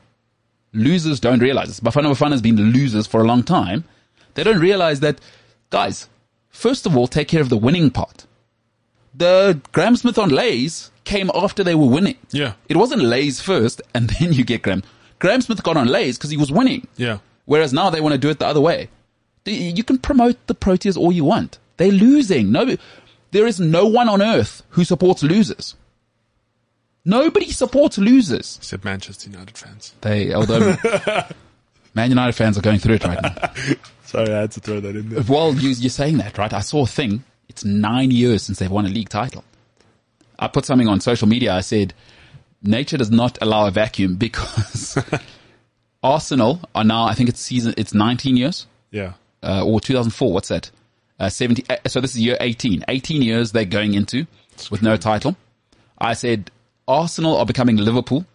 [0.73, 1.79] losers don't realize this.
[1.79, 3.83] Bafana Bafana has been losers for a long time.
[4.35, 5.19] They don't realize that,
[5.69, 6.07] guys,
[6.49, 8.25] first of all, take care of the winning part.
[9.13, 12.17] The Graeme Smith on Lays came after they were winning.
[12.31, 12.53] Yeah.
[12.67, 14.83] It wasn't Lays first and then you get Graeme.
[15.19, 16.87] Graeme Smith got on Lays because he was winning.
[16.95, 17.19] Yeah.
[17.45, 18.89] Whereas now they want to do it the other way.
[19.45, 21.57] You can promote the Proteas all you want.
[21.77, 22.51] They're losing.
[22.51, 22.77] No,
[23.31, 25.75] there is no one on earth who supports losers.
[27.05, 28.57] Nobody supports losers.
[28.57, 29.93] Except Manchester United fans.
[30.01, 30.75] They, although
[31.95, 33.51] Man United fans are going through it right now.
[34.05, 35.23] Sorry, I had to throw that in there.
[35.27, 36.51] Well, you, you're saying that, right?
[36.53, 37.23] I saw a thing.
[37.47, 39.43] It's nine years since they've won a league title.
[40.37, 41.53] I put something on social media.
[41.53, 41.93] I said,
[42.61, 44.97] nature does not allow a vacuum because
[46.03, 48.67] Arsenal are now, I think it's season, it's 19 years.
[48.91, 49.13] Yeah.
[49.43, 50.33] uh, or 2004.
[50.33, 50.71] What's that?
[51.19, 51.63] Uh, 70.
[51.69, 52.85] uh, So this is year 18.
[52.87, 54.25] 18 years they're going into
[54.71, 55.35] with no title.
[55.97, 56.49] I said
[56.89, 58.25] Arsenal are becoming Liverpool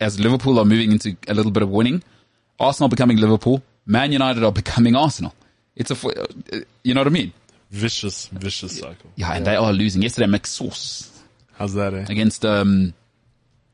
[0.00, 2.02] as Liverpool are moving into a little bit of winning.
[2.60, 3.60] Arsenal becoming Liverpool.
[3.86, 5.34] Man United are becoming Arsenal.
[5.74, 5.96] It's a,
[6.84, 7.32] you know what I mean?
[7.70, 9.10] Vicious, vicious cycle.
[9.16, 10.00] Yeah, and they are losing.
[10.02, 11.10] Yesterday, McSauce
[11.54, 12.06] How's that, eh?
[12.08, 12.94] against um,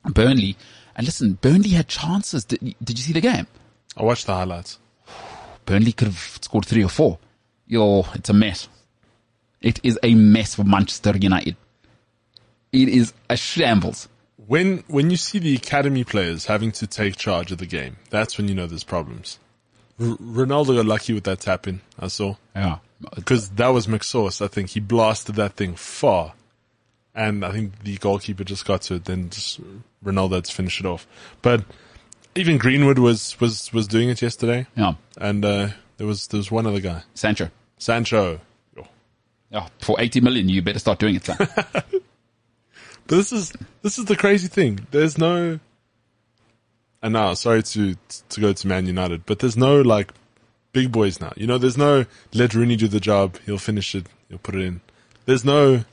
[0.04, 0.56] Burnley.
[0.96, 2.44] And listen, Burnley had chances.
[2.46, 3.46] Did, did you see the game?
[3.94, 4.78] I watched the highlights.
[5.66, 7.18] Burnley could have scored three or four.
[7.66, 8.68] Yo, it's a mess.
[9.60, 11.56] It is a mess for Manchester United.
[12.72, 14.08] It is a shambles.
[14.50, 18.36] When when you see the academy players having to take charge of the game, that's
[18.36, 19.38] when you know there's problems.
[20.00, 21.82] R- Ronaldo got lucky with that tap in.
[22.00, 22.78] I saw Yeah.
[23.14, 24.42] because that was McSauce.
[24.44, 26.32] I think he blasted that thing far,
[27.14, 29.04] and I think the goalkeeper just got to it.
[29.04, 29.60] Then just
[30.04, 31.06] Ronaldo had to finish it off.
[31.42, 31.62] But
[32.34, 34.94] even Greenwood was was was doing it yesterday, Yeah.
[35.16, 35.68] and uh,
[35.98, 37.50] there was there was one other guy, Sancho.
[37.78, 38.40] Sancho.
[39.52, 39.68] Yeah.
[39.80, 41.38] For 80 million, you better start doing it, son.
[43.10, 44.86] This is this is the crazy thing.
[44.92, 45.58] There's no,
[47.02, 47.96] and now sorry to
[48.30, 50.12] to go to Man United, but there's no like
[50.72, 51.32] big boys now.
[51.36, 53.36] You know, there's no let Rooney do the job.
[53.46, 54.06] He'll finish it.
[54.28, 54.80] He'll put it in.
[55.26, 55.84] There's no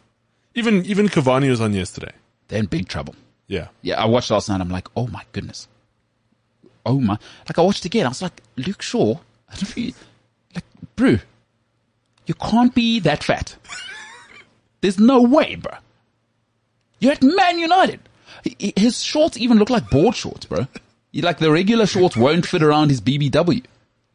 [0.56, 2.12] even even Cavani was on yesterday.
[2.48, 3.16] They're in big trouble.
[3.48, 4.60] Yeah, Yeah, I watched last night.
[4.62, 5.68] I'm like, oh my goodness.
[6.86, 7.18] Oh my.
[7.48, 8.06] Like, I watched again.
[8.06, 9.16] I was like, Luke Shaw,
[9.50, 9.94] I don't know, you-
[10.54, 10.66] like,
[10.98, 11.18] bro,
[12.26, 13.56] you can't be that fat.
[14.82, 15.72] There's no way, bro.
[17.00, 18.00] You're at Man United.
[18.44, 20.68] He- His shorts even look like board shorts, bro.
[21.14, 23.64] Like the regular shorts won't fit around his BBW.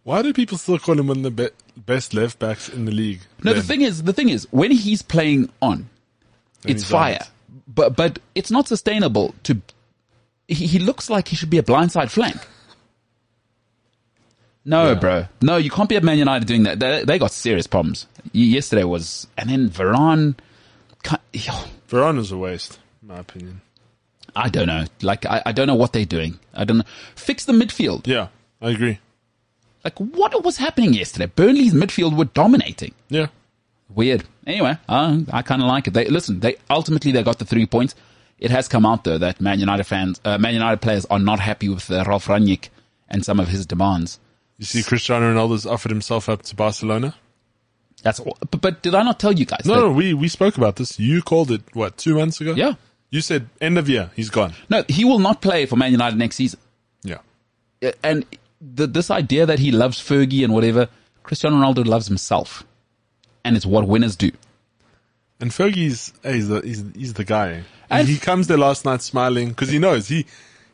[0.05, 2.93] Why do people still call him one of the be- best left backs in the
[2.93, 3.21] league?
[3.43, 5.89] No, the thing is, the thing is, when he's playing on,
[6.65, 7.19] it's he's fire.
[7.21, 7.29] out.
[7.67, 9.61] But but it's not sustainable to.
[10.49, 12.37] He, he looks like he should be a blindside flank.
[14.65, 14.95] No, Yeah.
[14.95, 15.27] bro.
[15.41, 16.79] No, you can't be at Man United doing that.
[16.79, 18.07] They, they got serious problems.
[18.33, 20.37] Yesterday was, and then Varane.
[21.33, 21.53] Yo,
[21.93, 23.61] a waste, in my opinion.
[24.35, 24.85] I don't know.
[25.03, 26.39] Like I, I don't know what they're doing.
[26.55, 26.85] I don't know.
[27.15, 28.07] Fix the midfield.
[28.07, 28.29] Yeah,
[28.61, 28.99] I agree.
[29.85, 31.27] Like what was happening yesterday?
[31.27, 32.95] Burnley's midfield were dominating.
[33.09, 33.27] Yeah,
[33.95, 34.25] Weird.
[34.47, 35.95] Anyway, uh, I kind of like it.
[35.95, 36.41] They listen.
[36.41, 37.95] They ultimately they got the three points.
[38.39, 41.41] It has come out though that Man United fans, uh, Man United players are not
[41.41, 42.69] happy with uh, Ralf Rangnick
[43.09, 44.19] and some of his demands.
[44.59, 47.15] you see, Cristiano Ronaldo's offered himself up to Barcelona.
[48.03, 48.37] That's all.
[48.51, 49.65] But, but did I not tell you guys?
[49.65, 50.99] No, that- no, we we spoke about this.
[50.99, 52.55] You called it what two months ago?
[52.55, 52.75] Yeah.
[53.11, 54.55] You said end of year, he's gone.
[54.71, 56.59] no, he will not play for Man United next season.
[57.05, 57.19] Yeah.
[57.83, 58.25] Uh, And
[58.61, 60.89] the, this idea that he loves Fergie and whatever,
[61.23, 62.65] Cristiano Ronaldo loves himself,
[63.45, 64.31] and it's what winners do.
[65.41, 67.65] And Fergie's he's the he's, he's the guy.
[67.91, 70.25] And- he comes there last night smiling because he knows he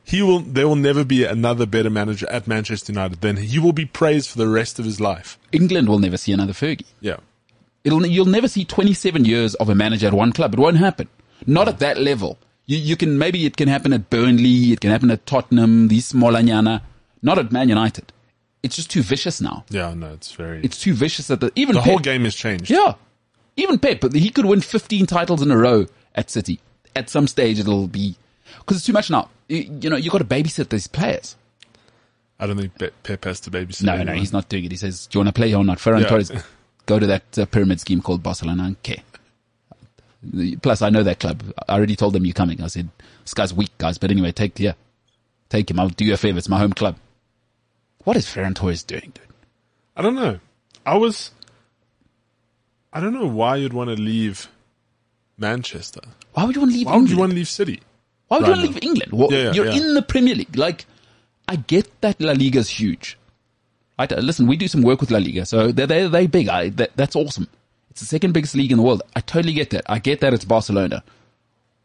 [0.09, 3.21] he will there will never be another better manager at Manchester United.
[3.21, 5.39] than he will be praised for the rest of his life.
[5.53, 6.87] England will never see another Fergie.
[7.03, 7.19] Yeah.
[7.85, 10.55] It'll, you'll never see 27 years of a manager at one club.
[10.55, 11.09] It won't happen.
[11.47, 12.39] Not at that level.
[12.65, 16.11] You, you can, maybe it can happen at Burnley, it can happen at Tottenham, these
[16.11, 16.81] Smolanyana.
[17.21, 18.11] Not at Man United.
[18.63, 19.67] It's just too vicious now.
[19.69, 22.35] Yeah, no, it's very It's too vicious that the, even the Pep, whole game has
[22.35, 22.71] changed.
[22.71, 22.95] Yeah.
[23.57, 26.61] Even Pep, but he could win 15 titles in a row at City.
[26.97, 28.17] At some stage it'll be,
[28.65, 29.29] cause it's too much now.
[29.49, 31.37] You, you know, you got to babysit these players.
[32.39, 33.83] I don't think Pe- Pep has to babysit.
[33.83, 34.19] No, no, anyone.
[34.19, 34.71] he's not doing it.
[34.71, 35.79] He says, do you want to play or not?
[35.79, 36.09] Ferran Yeah.
[36.09, 36.31] Torres,
[36.87, 38.77] go to that uh, pyramid scheme called Barcelona.
[40.63, 41.43] Plus, I know that club.
[41.69, 42.61] I already told them you're coming.
[42.63, 42.89] I said,
[43.23, 43.99] this guy's weak, guys.
[43.99, 44.73] But anyway, take, yeah,
[45.49, 45.81] take him.
[45.81, 46.39] I'll do you a favor.
[46.39, 46.97] It's my home club.
[48.05, 49.21] What is Ferran Torres doing, dude?
[49.97, 50.39] I don't know.
[50.87, 51.31] I was.
[52.93, 54.49] I don't know why you'd want to leave
[55.37, 56.01] Manchester.
[56.33, 57.11] Why would you want to leave Why would England?
[57.11, 57.81] you want to leave City?
[58.29, 59.13] Why would you want to leave England?
[59.13, 59.77] Well, Yeah, you're yeah.
[59.81, 60.57] in the Premier League.
[60.57, 60.87] Like,
[61.47, 63.19] I get that La Liga is huge.
[63.99, 64.11] Right?
[64.13, 66.49] Listen, we do some work with La Liga, so they're, they're, they're big.
[66.49, 67.49] I, that, that's awesome.
[67.91, 69.03] It's the second biggest league in the world.
[69.17, 69.85] I totally get that.
[69.89, 71.03] I get that it's Barcelona.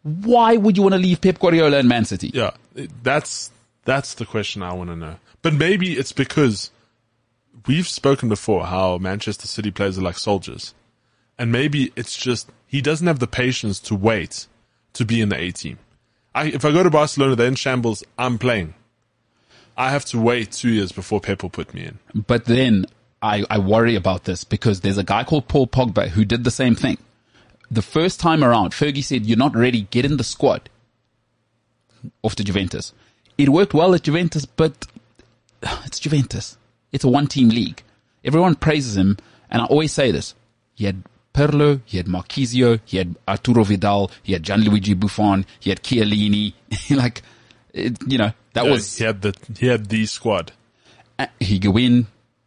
[0.03, 2.29] Why would you want to leave Pep Guardiola and Man City?
[2.33, 2.51] Yeah,
[3.01, 3.51] that's
[3.85, 5.15] that's the question I want to know.
[5.41, 6.71] But maybe it's because
[7.67, 10.73] we've spoken before how Manchester City players are like soldiers,
[11.39, 14.47] and maybe it's just he doesn't have the patience to wait
[14.93, 15.79] to be in the A team.
[16.35, 18.03] I, if I go to Barcelona, they're in shambles.
[18.17, 18.73] I'm playing.
[19.77, 21.99] I have to wait two years before Pep will put me in.
[22.13, 22.85] But then
[23.21, 26.51] I, I worry about this because there's a guy called Paul Pogba who did the
[26.51, 26.97] same thing.
[27.71, 30.69] The first time around, Fergie said, you're not ready, get in the squad.
[32.21, 32.93] Off to Juventus.
[33.37, 34.85] It worked well at Juventus, but
[35.85, 36.57] it's Juventus.
[36.91, 37.81] It's a one team league.
[38.23, 39.17] Everyone praises him.
[39.49, 40.35] And I always say this.
[40.75, 41.03] He had
[41.33, 46.53] Pirlo, he had Marchisio, he had Arturo Vidal, he had Gianluigi Buffon, he had Chiellini.
[46.91, 47.21] like,
[47.73, 50.51] it, you know, that Yeah, was he had the he had the squad.
[51.17, 52.05] uh, Higuain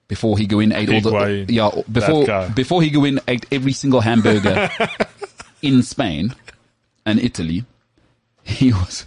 [0.09, 4.71] before Higuain ate all the yeah before before Higuain ate every single hamburger
[5.63, 6.33] in Spain
[7.05, 7.65] and Italy.
[8.45, 9.05] He was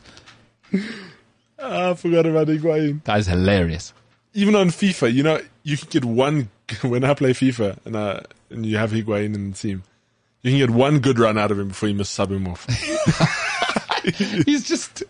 [1.61, 3.03] Ah, I forgot about Higuain.
[3.05, 3.93] that is hilarious.
[4.33, 6.49] Even on FIFA, you know, you can get one
[6.81, 9.83] when I play FIFA and uh, and you have Higuain in the team.
[10.41, 12.65] You can get one good run out of him before you must sub him off.
[14.45, 15.03] He's just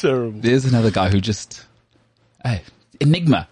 [0.00, 0.40] terrible.
[0.40, 1.64] there's another guy who just
[2.44, 2.62] hey
[3.00, 3.48] enigma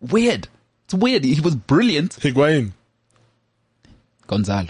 [0.00, 0.48] weird.
[0.84, 1.24] It's weird.
[1.24, 2.12] He was brilliant.
[2.16, 2.72] Higuain.
[4.26, 4.68] Gonzalo.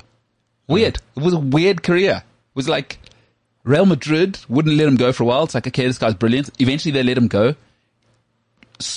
[0.68, 0.98] Weird.
[1.16, 2.22] It was a weird career.
[2.24, 2.98] It was like
[3.64, 5.44] Real Madrid wouldn't let him go for a while.
[5.44, 6.50] It's like, okay, this guy's brilliant.
[6.60, 7.54] Eventually they let him go.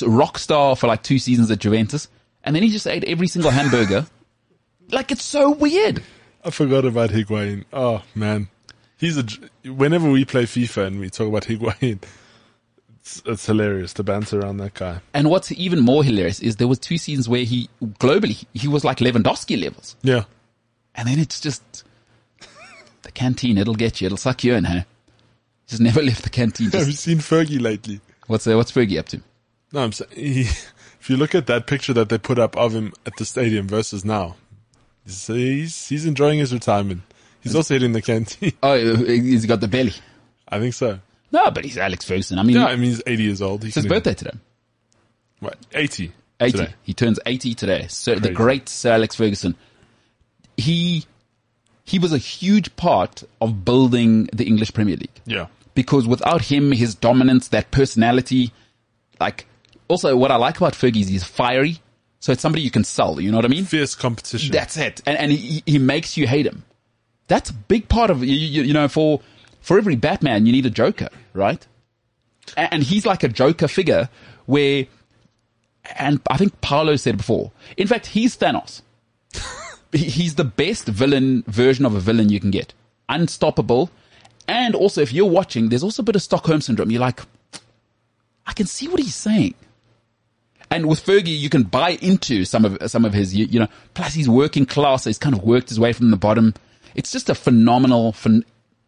[0.05, 2.07] Rock star for like two seasons at Juventus.
[2.43, 4.05] And then he just ate every single hamburger.
[4.91, 6.01] like, it's so weird.
[6.43, 7.65] I forgot about Higuain.
[7.73, 8.47] Oh man,
[8.97, 9.25] he's a.
[9.69, 12.01] Whenever we play FIFA and we talk about Higuain,
[13.01, 15.01] it's, it's hilarious the banter around that guy.
[15.13, 18.85] And what's even more hilarious is there was two seasons where he, globally, he was
[18.85, 19.97] like Lewandowski levels.
[20.01, 20.23] Yeah,
[20.95, 21.83] And then it's just
[23.01, 23.57] the canteen.
[23.57, 24.05] It'll get you.
[24.05, 24.81] It'll suck you in, huh?
[25.67, 26.71] Just never left the canteen.
[26.71, 27.99] have you seen Fergie lately?
[28.27, 29.21] what's, uh, what's Fergie up to?
[29.73, 30.47] No, I'm saying he,
[30.99, 33.67] if you look at that picture that they put up of him at the stadium
[33.67, 34.35] versus now,
[35.05, 37.01] he's he's, enjoying his retirement.
[37.41, 38.53] He's also hitting the canteen.
[38.61, 39.93] Oh, he's got the belly.
[40.47, 40.99] I think so.
[41.31, 42.39] No, but he's Alex Ferguson.
[42.39, 43.63] I mean, Yeah, I mean he's 80 years old.
[43.63, 44.37] He it's his birthday today.
[45.39, 46.11] What, 80.
[46.39, 46.51] 80.
[46.51, 46.73] today.
[46.83, 47.85] He turns 80 today.
[47.87, 49.55] So the great Sir Alex Ferguson.
[50.57, 51.05] He,
[51.85, 55.21] he was a huge part of building the English Premier League.
[55.25, 55.47] Yeah.
[55.75, 58.51] Because without him, his dominance, that personality,
[59.19, 59.45] like,
[59.89, 61.79] also what I like about Fergie is he's fiery.
[62.21, 63.19] So it's somebody you can sell.
[63.19, 63.65] You know what I mean?
[63.65, 64.51] Fierce competition.
[64.51, 65.01] That's it.
[65.05, 66.63] And, and he, he makes you hate him.
[67.27, 69.21] That's a big part of, you, you, you know, for,
[69.61, 71.65] for every Batman, you need a Joker, right?
[72.57, 74.09] And, and he's like a Joker figure
[74.47, 74.85] where,
[75.97, 78.81] and I think Paolo said before, in fact, he's Thanos.
[79.91, 82.73] He's the best villain version of a villain you can get.
[83.07, 83.89] Unstoppable.
[84.47, 86.91] And also, if you're watching, there's also a bit of Stockholm syndrome.
[86.91, 87.21] You're like,
[88.45, 89.55] I can see what he's saying.
[90.71, 93.67] And with Fergie, you can buy into some of some of his, you, you know.
[93.93, 95.03] Plus, he's working class.
[95.03, 96.53] So he's kind of worked his way from the bottom.
[96.95, 98.13] It's just a phenomenal.
[98.13, 98.43] Phen-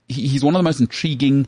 [0.08, 1.48] he, he's one of the most intriguing,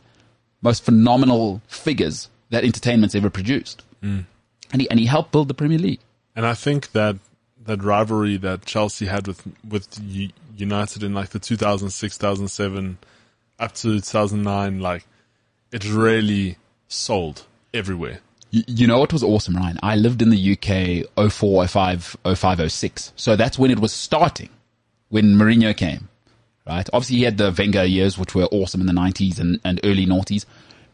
[0.62, 3.82] most phenomenal figures that entertainment's ever produced.
[4.02, 4.24] Mm.
[4.72, 6.00] And he and he helped build the Premier League.
[6.34, 7.16] And I think that
[7.64, 9.88] that rivalry that Chelsea had with with
[10.56, 12.98] United in like the 2006, 2007,
[13.58, 15.06] up to 2009, like
[15.72, 16.56] it really
[16.88, 18.20] sold everywhere.
[18.54, 19.80] You, know what was awesome, Ryan?
[19.82, 23.12] I lived in the UK 04, 05, 05, 06.
[23.16, 24.48] So that's when it was starting,
[25.08, 26.08] when Mourinho came,
[26.64, 26.88] right?
[26.92, 30.06] Obviously, he had the Wenger years, which were awesome in the 90s and, and early
[30.06, 30.44] noughties.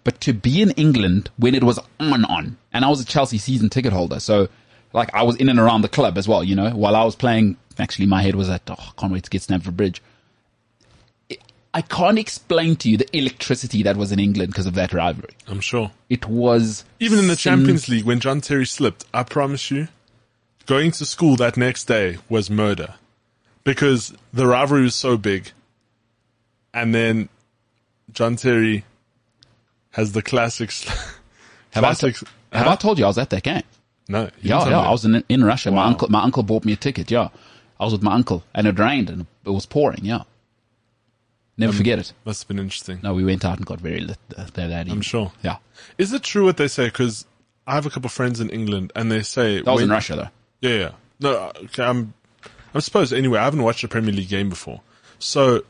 [0.05, 3.37] But to be in England when it was on, on, and I was a Chelsea
[3.37, 4.21] season ticket holder.
[4.21, 4.49] So,
[4.95, 7.15] like, I was in and around the club as well, you know, while I was
[7.15, 7.59] playing.
[7.79, 10.03] Actually, my head was at, oh, I can't wait to get Stamford Bridge.
[11.73, 15.35] I can't explain to you the electricity that was in England because of that rivalry.
[15.47, 15.93] I'm sure.
[16.09, 19.89] It was Even in the sim- Champions League, when John Terry slipped, I promise you,
[20.67, 22.95] going to school that next day was murder
[23.63, 25.53] because the rivalry was so big.
[26.75, 27.29] And then
[28.13, 28.85] John Terry
[29.93, 30.89] has the classics.
[31.73, 33.63] Have, I, have I told you I was at that game?
[34.09, 34.29] No.
[34.43, 34.71] Yeah, yeah.
[34.71, 34.75] me.
[34.75, 35.71] I was in, in Russia.
[35.71, 37.13] My uncle, my uncle bought me a ticket.
[37.13, 37.29] Yeah,
[37.79, 40.05] I was with my uncle, and it rained and it was pouring.
[40.05, 40.25] Yeah,
[41.61, 42.13] Um, never forget it.
[42.25, 43.01] Must have been interesting.
[43.03, 44.93] No, we went out and got very lit uh, that, that evening.
[44.93, 45.33] I'm sure.
[45.43, 45.57] Yeah,
[45.99, 46.87] Is it true what they say?
[46.87, 47.27] Because
[47.67, 50.17] I have a couple of friends in England, and they say that was in Russia
[50.17, 50.69] though.
[50.69, 50.91] Yeah, yeah.
[51.21, 52.15] No, okay, I'm.
[52.73, 53.41] I'm supposed anyway.
[53.41, 54.81] I haven't watched a Premier League game before,
[55.19, 55.63] so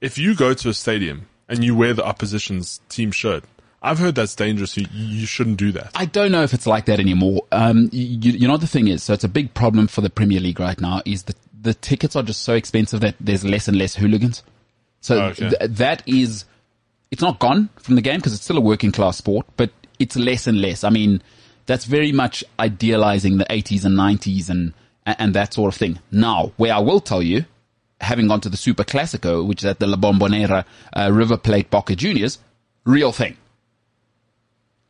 [0.00, 3.44] if you go to a stadium and you wear the opposition's team shirt,
[3.82, 4.76] I've heard that's dangerous.
[4.76, 5.90] You, you shouldn't do that.
[5.94, 7.42] I don't know if it's like that anymore.
[7.52, 9.02] Um, you, you know what the thing is?
[9.02, 11.02] So it's a big problem for the Premier League right now.
[11.04, 14.42] Is the the tickets are just so expensive that there's less and less hooligans.
[15.00, 15.50] So Okay.
[15.50, 16.44] th- that is
[17.10, 20.16] it's not gone from the game because it's still a working class sport, but it's
[20.16, 20.84] less and less.
[20.84, 21.22] I mean,
[21.66, 24.74] that's very much idealizing the 80s and 90s and,
[25.06, 25.98] and that sort of thing.
[26.10, 27.46] Now, where I will tell you,
[28.00, 31.70] having gone to the Super Classico, which is at the La Bombonera uh, River Plate
[31.70, 32.38] Boca Juniors,
[32.84, 33.36] real thing.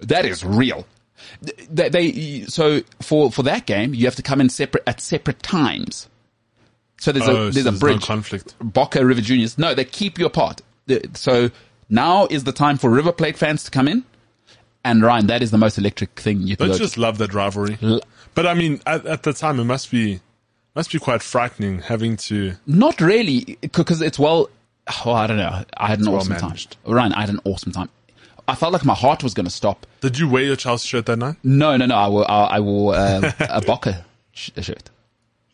[0.01, 0.87] That is real.
[1.71, 5.43] They, they, so for, for that game, you have to come in separate, at separate
[5.43, 6.09] times.
[6.99, 8.03] So there's Oh, a, so there's a there's no bridge.
[8.05, 8.55] conflict.
[8.61, 9.57] Boca River Juniors.
[9.59, 10.61] No, they keep you apart.
[11.15, 11.51] So
[11.89, 14.05] now is the time for River Plate fans to come in.
[14.85, 17.77] And Ryan, that is the most electric thing you go you just love that rivalry?
[18.35, 20.21] But I mean, at, at the time, it must be
[20.75, 22.55] must be quite frightening having to.
[22.67, 24.49] Not really, because it's well.
[25.05, 25.65] Oh, I don't know.
[25.77, 26.77] I had an awesome managed.
[26.85, 26.95] time.
[26.95, 27.91] Ryan, I had an awesome time.
[28.47, 29.87] I felt like my heart was going to stop.
[30.01, 31.37] Did you wear your Chelsea shirt that night?
[31.43, 31.95] No, no, no.
[31.95, 34.89] I wore, I, I wore uh, a Boca shirt.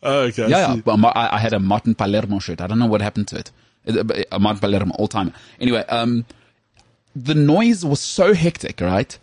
[0.05, 0.43] Oh, okay.
[0.45, 0.81] I Yeah, yeah.
[0.85, 2.61] But I, I had a Martin Palermo shirt.
[2.61, 3.51] I don't know what happened to it.
[4.31, 5.33] A Martin Palermo all time.
[5.59, 6.25] Anyway, um,
[7.15, 9.17] the noise was so hectic, right?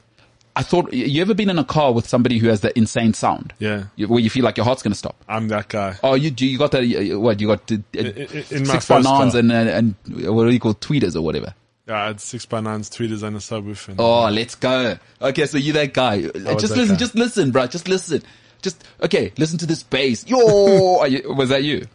[0.55, 3.55] I thought, you ever been in a car with somebody who has that insane sound?
[3.59, 3.85] Yeah.
[3.97, 5.17] You- Where you feel like your heart's going to stop.
[5.27, 5.97] I'm that guy.
[6.03, 6.83] Oh, you you got that?
[6.85, 7.73] uh, What you got?
[7.73, 8.07] Uh, in-
[8.51, 9.39] in six bananas car.
[9.41, 9.69] and, and
[10.07, 11.55] and what do you call tweeters or whatever?
[11.89, 13.95] Yeah, I had six by nines, tweeters, and a subwoofer.
[13.99, 14.99] Oh, let's go.
[15.21, 16.21] Okay, so you that guy.
[16.23, 16.97] just listen, guy.
[16.97, 17.67] just listen, bro.
[17.67, 18.23] Just listen.
[18.63, 19.33] Just okay.
[19.39, 20.27] Listen to this bass.
[20.27, 21.87] Yo, Are you- was that you?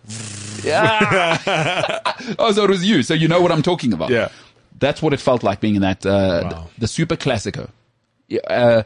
[0.63, 1.99] Yeah.
[2.39, 3.03] oh, so it was you.
[3.03, 4.09] So you know what I'm talking about.
[4.09, 4.29] Yeah.
[4.79, 6.49] That's what it felt like being in that uh, Wow.
[6.75, 7.69] the, the Super Classico.
[8.47, 8.83] Uh,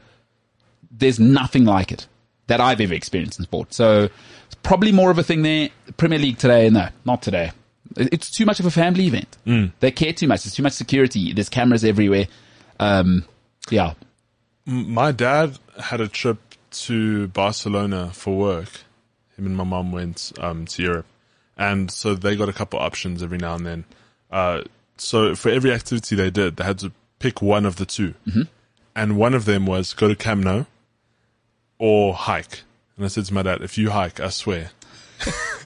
[0.92, 2.08] there's nothing like it
[2.48, 3.74] that I've ever experienced in sport.
[3.74, 4.04] So
[4.46, 5.70] it's probably more of a thing there.
[5.98, 7.52] Premier League today, no, not today.
[7.98, 9.38] It's too much of a family event.
[9.46, 9.72] Mm.
[9.80, 10.44] They care too much.
[10.44, 11.34] There's too much security.
[11.34, 12.28] There's cameras everywhere.
[12.80, 13.26] Um,
[13.70, 13.94] yeah.
[14.66, 16.38] My dad had a trip
[16.72, 18.70] to Barcelona for work.
[19.38, 21.06] Him and my mum went um, to Europe,
[21.58, 23.86] and so they got a couple options every now and then.
[24.30, 24.64] Uh,
[24.98, 28.14] so for every activity they did, they had to pick one of the 2
[28.96, 30.66] and one of them was go to Camp Nou
[31.78, 32.62] or hike.
[32.96, 34.72] And I said to my dad, "If you hike, I swear,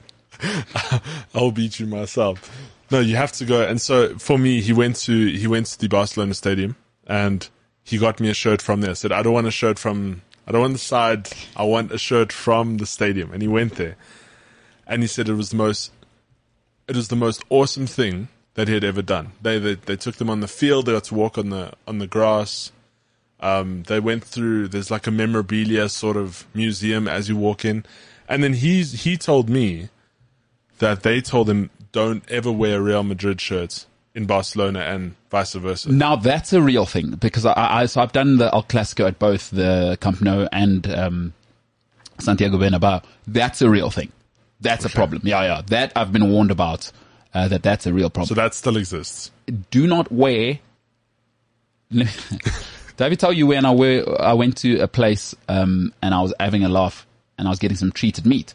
[1.34, 2.50] I'll beat you myself."
[2.90, 3.62] No, you have to go.
[3.62, 6.76] And so for me, he went to he went to the Barcelona stadium
[7.06, 7.48] and
[7.82, 8.90] he got me a shirt from there.
[8.90, 11.28] I said, I don't want a shirt from I don't want the side.
[11.56, 13.32] I want a shirt from the stadium.
[13.32, 13.96] And he went there,
[14.86, 15.92] and he said it was the most
[16.88, 19.32] it was the most awesome thing that he had ever done.
[19.42, 20.86] They they, they took them on the field.
[20.86, 22.72] They got to walk on the on the grass.
[23.40, 24.68] Um, they went through.
[24.68, 27.84] There's like a memorabilia sort of museum as you walk in,
[28.28, 29.88] and then he's he told me
[30.78, 33.86] that they told him don't ever wear Real Madrid shirts
[34.16, 35.92] in Barcelona and vice versa.
[35.92, 37.52] Now that's a real thing because I,
[37.82, 41.34] I so I've done the El Clasico at both the Camp Nou and um,
[42.18, 43.04] Santiago Bernabeu.
[43.28, 44.10] That's a real thing.
[44.60, 45.20] That's a problem.
[45.22, 45.62] Yeah, yeah.
[45.66, 46.90] That I've been warned about.
[47.34, 48.28] Uh, that that's a real problem.
[48.28, 49.30] So that still exists.
[49.70, 50.58] do not wear.
[51.90, 52.08] Did
[52.98, 56.22] I ever tell you when I were, I went to a place um, and I
[56.22, 57.06] was having a laugh
[57.36, 58.54] and I was getting some treated meat.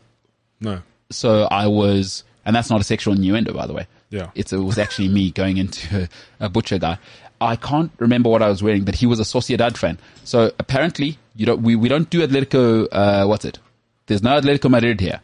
[0.59, 0.81] No.
[1.11, 3.85] So I was, and that's not a sexual innuendo, by the way.
[4.11, 4.29] Yeah.
[4.35, 6.07] It's, it was actually me going into
[6.39, 6.99] a, butcher guy.
[7.39, 9.97] I can't remember what I was wearing, but he was a Sociedad fan.
[10.23, 13.57] So apparently, you don't, we, we don't do Atletico, uh, what's it?
[14.05, 15.21] There's no Atletico Madrid here,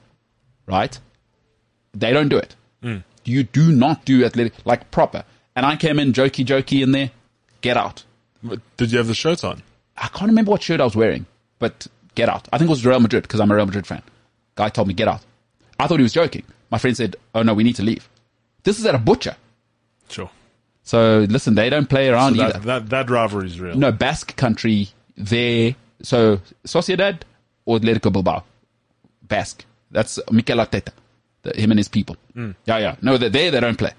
[0.65, 0.97] right?
[1.93, 2.55] They don't do it.
[3.26, 5.26] You do not do Atletico, like proper.
[5.55, 7.11] And I came in jokey jokey in there.
[7.59, 8.03] Get out.
[8.77, 9.61] Did you have the shirt on?
[9.97, 11.26] I can't remember what shirt I was wearing,
[11.59, 12.47] but get out.
[12.53, 14.01] I think it was Real Madrid because I'm a Real Madrid fan.
[14.55, 15.22] Guy told me get out.
[15.80, 16.43] I thought he was joking.
[16.72, 18.07] My friend said, "Oh no, we need to leave."
[18.63, 19.35] This is at a butcher.
[20.09, 20.29] Sure.
[20.84, 22.59] So listen, they don't play around So either.
[22.59, 23.75] that, that that rivalry is real.
[23.75, 25.75] no, Basque country, there.
[26.01, 27.21] So Sociedad
[27.65, 28.43] or Atletico Bilbao,
[29.23, 29.65] Basque.
[29.91, 30.89] That's Mikel Arteta,
[31.43, 32.17] the, him and his people.
[32.35, 32.95] Yeah, yeah.
[33.01, 33.51] No, they're there.
[33.51, 33.91] They don't play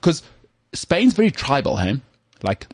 [0.00, 0.22] because
[0.72, 2.00] Spain's very tribal, hey?
[2.42, 2.66] Like,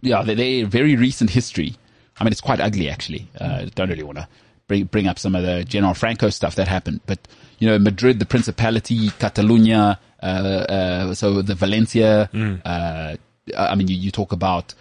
[0.00, 1.74] yeah, they they very recent history.
[2.18, 3.28] I mean, it's quite ugly actually.
[3.40, 4.28] Uh, don't really want to
[4.68, 7.18] bring bring up some of the General Franco stuff that happened, but
[7.58, 12.30] you know, Madrid, the Principality, Catalonia, so the Valencia.
[12.64, 13.16] Uh,
[13.56, 14.74] I mean, you, you talk about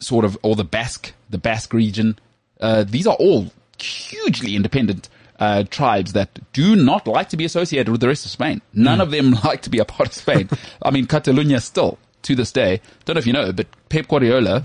[0.00, 2.18] sort of, or the Basque, the Basque region.
[2.60, 5.08] Uh, these are all hugely independent
[5.38, 8.60] uh, tribes that do not like to be associated with the rest of Spain.
[8.74, 10.48] None of them like to be a part of Spain.
[10.82, 14.64] I mean, Catalonia still, to this day, don't know if you know, but Pep Guardiola,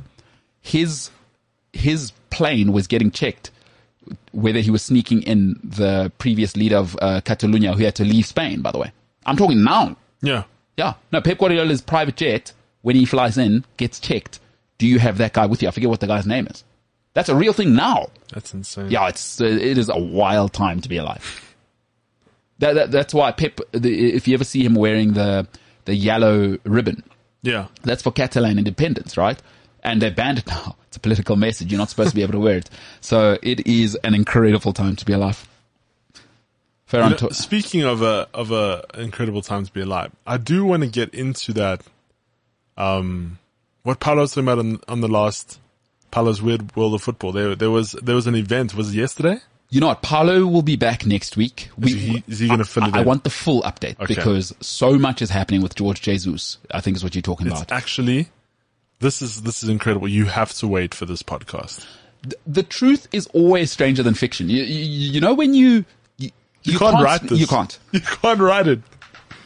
[0.62, 1.10] his
[1.74, 3.52] his plane was getting checked
[4.32, 8.26] whether he was sneaking in the previous leader of uh, Catalonia who had to leave
[8.26, 8.92] Spain, by the way.
[9.28, 9.95] I'm talking now.
[10.22, 10.44] Yeah.
[10.78, 10.94] Yeah.
[11.12, 14.40] No, Pep Guardiola's private jet, when he flies in, gets checked.
[14.78, 15.68] Do you have that guy with you?
[15.68, 16.64] I forget what the guy's name is.
[17.14, 18.08] That's a real thing now.
[18.32, 18.91] That's insane.
[18.91, 21.56] Yeah, it's, uh, it is a wild time to be alive.
[22.60, 25.48] That, that, that's why Pep, the, if you ever see him wearing the,
[25.86, 27.04] the yellow ribbon,
[27.44, 27.68] Yeah.
[27.84, 29.40] That's for Catalan independence, right?
[29.84, 30.76] And they banned it now.
[30.88, 31.72] It's a political message.
[31.72, 32.70] You're not supposed to be able to wear it.
[33.02, 35.48] So it is an incredible time to be alive.
[36.88, 40.38] Fair You know, to- speaking of a of a incredible time to be alive, I
[40.38, 41.82] do want to get into that.
[42.78, 43.40] Um,
[43.84, 45.60] what Paolo was talking about on, on the last
[46.12, 47.32] Paolo's Weird World of Football.
[47.32, 48.74] There there was there was an event.
[48.76, 49.38] Was it yesterday?
[49.70, 50.02] You know what?
[50.02, 51.70] Paulo will be back next week.
[51.78, 54.16] We, he- is he gonna I- fill it I, I want the full update Okay.
[54.16, 56.58] because so much is happening with George Jesus.
[56.72, 57.72] I think is what you're talking It's about.
[57.76, 58.30] actually
[59.00, 60.08] this is this is incredible.
[60.08, 61.86] You have to wait for this podcast.
[62.48, 64.50] the truth is always stranger than fiction.
[64.50, 65.84] You, you, you know when you
[66.64, 67.40] you, You, can't, write this.
[67.40, 67.78] You can't.
[67.92, 68.82] You can't write it.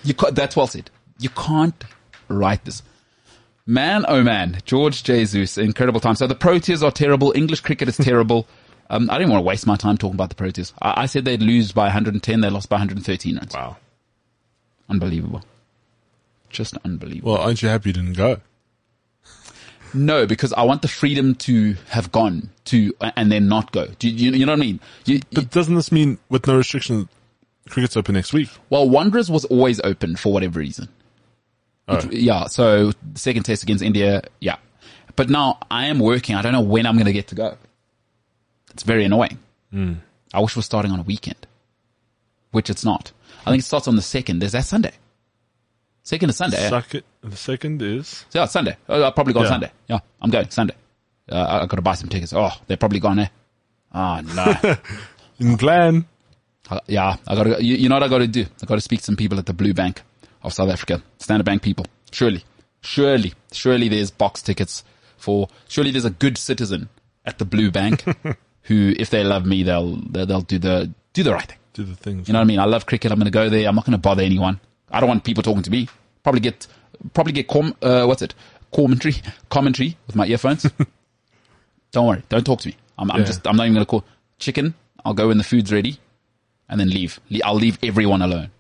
[0.04, 0.36] You can't.
[0.36, 0.90] That's well said.
[1.20, 1.84] You can't
[2.28, 2.82] write this.
[3.66, 6.16] Man, oh man, George Jesus, incredible time.
[6.16, 7.32] So the Proteas are terrible.
[7.36, 8.48] English cricket is terrible.
[8.92, 10.74] Um, I didn't want to waste my time talking about the Proteas.
[10.82, 12.42] I, I said they'd lose by 110.
[12.42, 13.54] They lost by 113 runs.
[13.54, 13.78] Wow.
[14.90, 15.44] Unbelievable.
[16.50, 17.32] Just unbelievable.
[17.32, 18.42] Well, aren't you happy you didn't go?
[19.94, 23.88] No, because I want the freedom to have gone to and then not go.
[24.00, 24.80] Do you, you know what I mean?
[25.06, 27.08] You, But doesn't this mean with no restrictions,
[27.70, 28.50] cricket's open next week?
[28.70, 30.88] Well, Wanderers was always open for whatever reason.
[31.88, 32.00] Oh.
[32.10, 34.58] Yeah, so second test against India, yeah.
[35.16, 36.36] But now I am working.
[36.36, 37.58] I don't know when I'm going to get to go.
[38.74, 39.40] It's very annoying.
[39.72, 39.94] Hmm.
[40.34, 41.48] I wish we're starting on a weekend,
[42.52, 43.12] which it's not.
[43.46, 44.40] I think it starts on the second.
[44.40, 44.94] There's that Sunday.
[46.04, 46.58] Second is Sunday.
[46.62, 46.82] yeah.
[47.22, 48.76] The second is So, yeah, Sunday.
[48.90, 49.50] Oh, I'll probably go Yeah.
[49.50, 49.72] Sunday.
[49.88, 50.76] Yeah, I'm going Sunday.
[51.32, 52.34] Uh, I, I got to buy some tickets.
[52.34, 53.30] Oh, they're probably gone there.
[53.94, 54.78] Oh, no.
[55.40, 56.06] in plan.
[56.70, 57.64] Uh, yeah, I got to.
[57.64, 58.46] You, you know what I got to do?
[58.62, 60.02] I got to speak to some people at the Blue Bank
[60.44, 61.86] of South Africa, Standard Bank people.
[62.12, 62.44] Surely,
[62.82, 64.84] surely, surely there's box tickets
[65.18, 65.50] for.
[65.68, 66.90] Surely there's a good citizen
[67.26, 68.04] at the Blue Bank
[68.64, 71.58] who, if they love me, they'll they'll they'll do the do the right thing.
[71.74, 72.28] Do the things.
[72.28, 72.60] You know what I mean?
[72.60, 73.12] I love cricket.
[73.12, 73.68] I'm going to go there.
[73.68, 74.60] I'm not going to bother anyone.
[74.92, 75.88] I don't want people talking to me.
[76.24, 76.68] Probably get
[77.14, 78.34] probably get com uh, what's it
[78.74, 79.16] commentary
[79.50, 80.64] commentary with my earphones.
[81.92, 82.24] don't worry.
[82.30, 82.76] Don't talk to me.
[82.98, 84.04] I'm, I'm just I'm not even going to call
[84.40, 84.74] chicken.
[85.04, 86.00] I'll go when the food's ready,
[86.70, 87.20] and then leave.
[87.30, 88.52] Le- I'll leave everyone alone.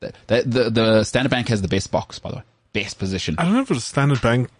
[0.00, 2.42] The, the the the Standard Bank has the best box, by the way,
[2.72, 3.36] best position.
[3.38, 4.50] I don't know if it was Standard Bank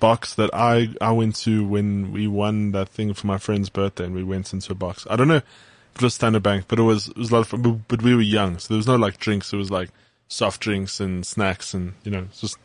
[0.00, 4.04] box that I I went to when we won that thing for my friend's birthday,
[4.04, 5.06] and we went into a box.
[5.10, 5.44] I don't know if
[5.96, 7.62] it was Standard Bank, but it was it was a lot of fun.
[7.62, 9.52] But, but we were young, so there was no like drinks.
[9.52, 9.90] It was like
[10.28, 12.58] soft drinks and snacks, and you know, just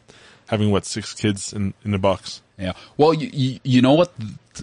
[0.47, 2.41] having what six kids in in a box.
[2.57, 2.73] Yeah.
[2.97, 4.13] Well, you, you, you know what?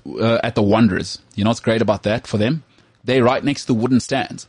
[0.07, 2.63] Uh, at the Wanderers, you know what's great about that for them?
[3.03, 4.47] They're right next to the wooden stands.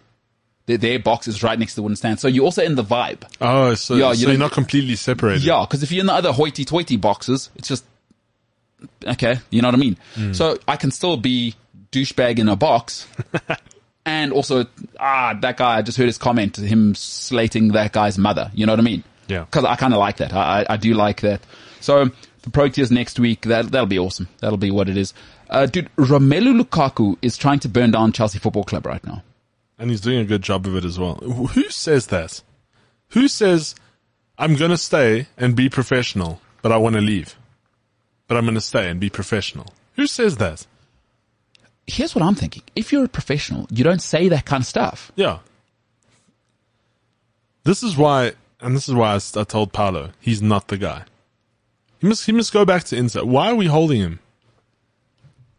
[0.68, 2.20] Their, their box is right next to the wooden stand.
[2.20, 3.24] So you're also in the vibe.
[3.42, 5.44] Oh, so, Yeah, you so you're not completely separated.
[5.44, 7.84] Yeah, because if you're in the other hoity-toity boxes, it's just
[9.06, 9.40] okay.
[9.50, 9.98] You know what I mean?
[10.34, 11.56] So I can still be
[11.92, 13.08] douchebag in a box,
[14.06, 14.66] and also
[15.00, 15.78] ah, that guy.
[15.78, 18.52] I just heard his comment, him slating that guy's mother.
[18.54, 19.04] You know what I mean?
[19.28, 19.46] Yeah.
[19.46, 20.34] Because I kind of like that.
[20.34, 21.42] I, I do like that.
[21.80, 22.06] So
[22.44, 23.42] the Proteas next week.
[23.44, 24.28] That that'll be awesome.
[24.40, 25.14] That'll be what it is.
[25.50, 29.22] Uh, dude, Romelu Lukaku is trying to burn down Chelsea Football Club right now.
[29.78, 31.16] and he's doing a good job of it as well.
[31.16, 32.42] Who says that?
[33.10, 33.76] Who says
[34.38, 37.36] I'm gonna stay and be professional, but I want to leave,
[38.28, 39.68] but I'm gonna stay and be professional?
[39.96, 40.66] Who says that?
[41.88, 42.64] Here's what I'm thinking.
[42.76, 45.12] If you're a professional, you don't say that kind of stuff.
[45.16, 45.40] Yeah.
[47.64, 51.04] This is why, and this is why I told Paolo he's not the guy.
[52.00, 53.24] He must he must go back to Inter.
[53.24, 54.20] Why are we holding him?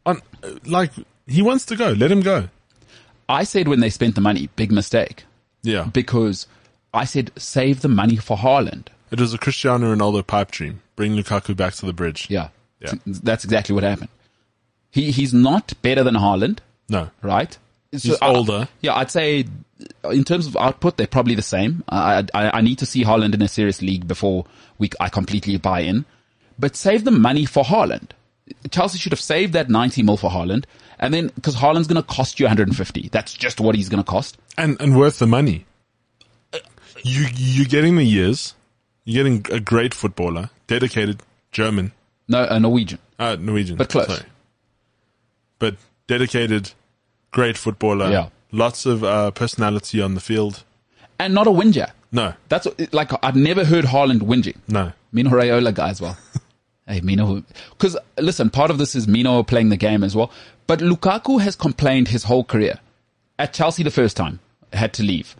[0.04, 0.20] On
[0.66, 0.90] like
[1.26, 1.92] he wants to go.
[1.92, 2.48] Let him go.
[3.28, 5.24] I said when they spent the money, big mistake.
[5.64, 5.84] Yeah.
[5.84, 6.48] because
[6.92, 8.88] I said save the money for Haaland.
[9.12, 10.80] It was a Cristiano Ronaldo pipe dream.
[10.96, 12.26] Bring Lukaku back to the bridge.
[12.28, 12.48] Yeah,
[12.80, 12.94] Yeah.
[13.06, 14.08] that's exactly what happened.
[14.92, 16.58] He he's not better than Haaland,
[16.88, 17.10] No.
[17.22, 17.58] right?
[17.90, 18.68] He's I- uh, older.
[18.80, 19.46] yeah, I'd say
[20.04, 21.82] uh, in terms of output, they're probably the same.
[21.88, 24.44] I, I I need to see Haaland in a serious league before
[24.78, 26.04] we I completely buy in.
[26.58, 28.10] But save the money for Haaland.
[28.70, 30.64] Chelsea should have saved that 90 mil for Haaland.
[30.98, 33.08] And then, because Haaland's going to cost you 150.
[33.08, 34.36] That's just what he's going to cost.
[34.58, 35.64] and and worth the money.
[36.52, 36.58] Uh,
[37.02, 38.54] you you're getting the years.
[39.04, 41.90] You're getting a great footballer, dedicated German,
[42.28, 43.00] No, a Norwegian.
[43.18, 44.06] uh, Norwegian, But close.
[44.06, 44.22] sorry.
[45.62, 45.76] But
[46.08, 46.72] dedicated,
[47.30, 48.10] great footballer.
[48.10, 48.28] Yeah.
[48.50, 50.64] lots of uh, personality on the field.
[51.20, 51.92] And not a whinger.
[52.10, 54.56] No, That's like, I've never heard Haaland whinging.
[54.66, 56.18] no, Mino Raiola guy as well.
[56.88, 57.44] hey, Mino.
[57.70, 60.32] Because, listen, part of this is Mino playing the game as well.
[60.66, 62.80] But Lukaku has complained his whole career.
[63.38, 64.40] At Chelsea the first time,
[64.72, 65.36] had to leave.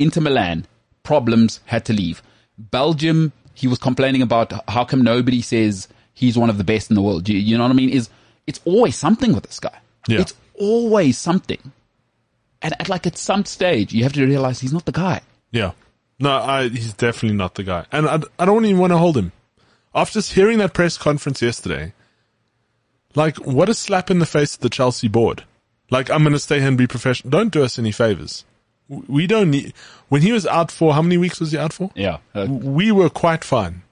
[0.00, 0.66] Inter Milan,
[1.04, 2.22] problems, had to leave.
[2.58, 6.96] Belgium, he was complaining about how come nobody says he's one of the best in
[6.96, 7.28] the world.
[7.28, 7.90] You, you know what I mean?
[7.90, 8.10] Is
[8.50, 9.78] It's always something with this guy.
[10.08, 10.20] Yeah.
[10.22, 11.72] It's always something.
[12.62, 15.22] And at like at some stage, you have to realize he's not the guy.
[15.52, 15.72] yeah,
[16.18, 17.86] No, I, he's definitely not the guy.
[17.92, 19.32] And I, I don't even want to hold him.
[19.94, 21.92] After just hearing that press conference yesterday,
[23.14, 25.44] like, what a slap in the face to the Chelsea board.
[25.90, 27.30] Like, I'm going to stay here and be professional.
[27.30, 28.44] Don't do us any favors.
[28.88, 29.72] We don't need,
[30.08, 31.90] when he was out for, how many weeks was he out for?
[31.96, 32.18] Yeah.
[32.34, 33.82] Uh, We were quite fine.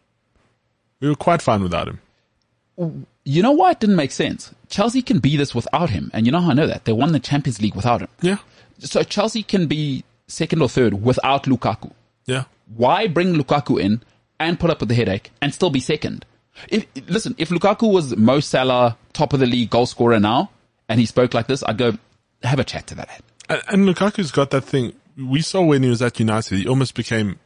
[1.00, 3.06] We were quite fine without him.
[3.28, 4.54] You know why it didn't make sense?
[4.70, 6.10] Chelsea can be this without him.
[6.14, 6.86] And you know how I know that?
[6.86, 8.08] They won the Champions League without him.
[8.22, 8.38] Yeah.
[8.78, 11.92] So Chelsea can be second or third without Lukaku.
[12.24, 12.44] Yeah.
[12.74, 14.02] Why bring Lukaku in
[14.40, 16.24] and put up with the headache and still be second?
[16.70, 20.50] If, listen, if Lukaku was Mo Salah, top of the league goal scorer now,
[20.88, 21.98] and he spoke like this, I'd go,
[22.42, 23.20] have a chat to that.
[23.50, 24.94] And, and Lukaku's got that thing.
[25.18, 27.38] We saw when he was at United, he almost became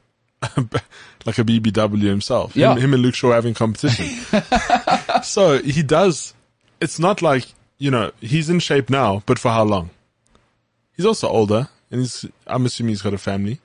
[1.26, 2.56] like a BBW himself.
[2.56, 2.72] Yeah.
[2.74, 4.06] Him, him and Luke Shaw having competition.
[5.22, 6.34] so he does.
[6.80, 7.46] It's not like,
[7.78, 9.90] you know, he's in shape now, but for how long?
[10.96, 13.60] He's also older and he's, I'm assuming he's got a family.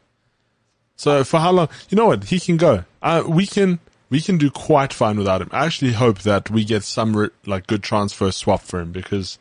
[0.95, 1.69] So for how long?
[1.89, 2.25] You know what?
[2.25, 2.85] He can go.
[3.01, 3.79] Uh, we can,
[4.09, 5.49] we can do quite fine without him.
[5.51, 9.37] I actually hope that we get some like good transfer swap for him because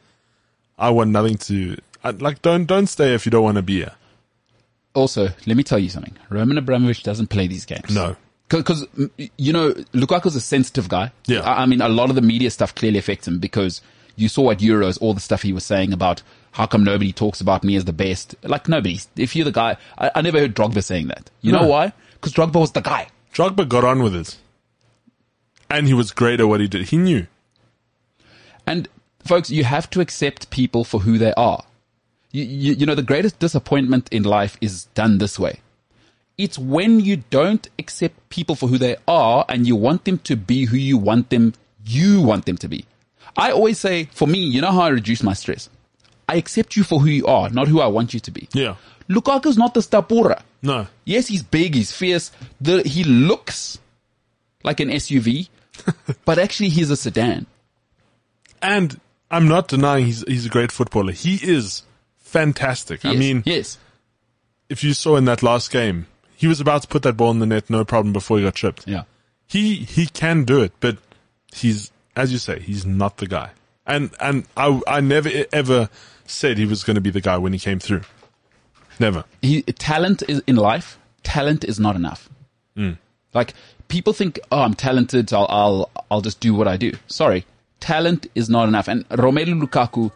[0.79, 3.77] I want nothing to, I, like, don't, don't stay if you don't want to be
[3.77, 3.95] here.
[4.95, 6.17] Also, let me tell you something.
[6.31, 7.95] Roman Abramovich doesn't play these games.
[7.95, 8.17] No.
[8.49, 8.87] Because,
[9.39, 11.11] you know, Lukaku's a sensitive guy.
[11.27, 11.41] Yeah.
[11.41, 13.81] I, I mean, a lot of the media stuff clearly affects him because
[14.15, 17.41] you saw at Euros all the stuff he was saying about how come nobody talks
[17.41, 18.37] about me as the best.
[18.43, 18.99] Like nobody.
[19.17, 21.29] If you're the guy, I, I never heard Drogba saying that.
[21.43, 21.63] You No.
[21.63, 21.93] know why?
[22.15, 23.09] Because Drogba was the guy.
[23.35, 24.37] Drogba got on with it.
[25.69, 26.89] And he was great at what he did.
[26.91, 27.27] He knew.
[28.67, 28.89] And
[29.25, 31.65] folks, you have to accept people for who they are.
[32.31, 35.61] You, you, you know, the greatest disappointment in life is done this way.
[36.39, 40.37] It's when you don't accept people for who they are and you want them to
[40.37, 41.55] be who you want them,
[41.85, 42.85] you want them to be.
[43.37, 45.69] I always say, for me, you know how I reduce my stress?
[46.29, 48.49] I accept you for who you are, not who I want you to be.
[48.53, 48.77] Yeah.
[49.09, 50.43] Lukaku's not the Stapura.
[50.63, 50.89] No.
[51.05, 52.33] Yes, he's big, he's fierce.
[52.61, 53.79] The, he looks
[54.65, 55.49] like an SUV,
[56.25, 57.47] but actually he's a sedan.
[58.61, 59.01] And
[59.31, 61.13] I'm not denying he's he's a great footballer.
[61.13, 61.83] He is
[62.19, 63.05] fantastic.
[63.05, 63.79] I mean, yes.
[64.69, 66.07] if you saw in that last game,
[66.37, 68.55] he was about to put that ball in the net no problem before he got
[68.55, 68.87] tripped.
[68.87, 69.05] Yeah.
[69.47, 70.99] He he can do it, but
[71.53, 73.51] he's as you say, he's not the guy.
[73.87, 75.89] And and I I never ever
[76.27, 78.03] said he was going to be the guy when he came through.
[78.99, 79.25] Never.
[79.43, 80.99] he, talent is in life.
[81.23, 82.31] Talent is not enough.
[82.77, 82.97] Mm.
[83.35, 83.53] Like
[83.89, 85.33] people think, oh, I'm talented.
[85.33, 86.93] I'll, I'll, I'll just do what I do.
[87.07, 87.45] Sorry.
[87.81, 88.89] Talent is not enough.
[88.89, 90.11] And Romelu Lukaku,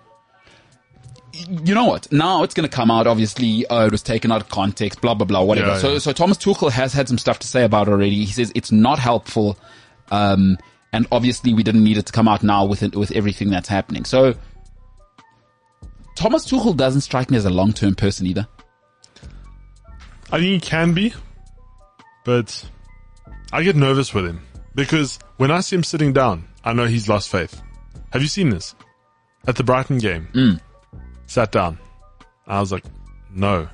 [1.49, 2.11] you know what?
[2.13, 3.07] Now it's going to come out.
[3.07, 5.69] Obviously, uh, it was taken out of context, blah, blah, blah, whatever.
[5.69, 5.99] Yeah, so, yeah.
[5.99, 8.25] so Thomas Tuchel has had some stuff to say about it already.
[8.25, 9.59] He says it's not helpful.
[10.11, 10.59] Um,
[10.93, 13.69] and obviously we didn't need it to come out now with it, with everything that's
[13.69, 14.05] happening.
[14.05, 14.35] So
[16.17, 18.47] Thomas Tuchel doesn't strike me as a long-term person either.
[20.33, 21.13] I think he can be,
[22.25, 22.65] but
[23.53, 24.43] I get nervous with him
[24.75, 27.61] because when I see him sitting down, I know he's lost faith.
[28.13, 28.75] Have you seen this?
[29.47, 30.29] At the Brighton game,
[31.31, 31.79] sat down.
[32.47, 32.85] I was like,
[33.33, 33.69] no,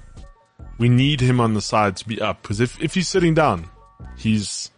[0.78, 3.70] we need him on the side to be up because if, if he's sitting down,
[4.18, 4.70] he's,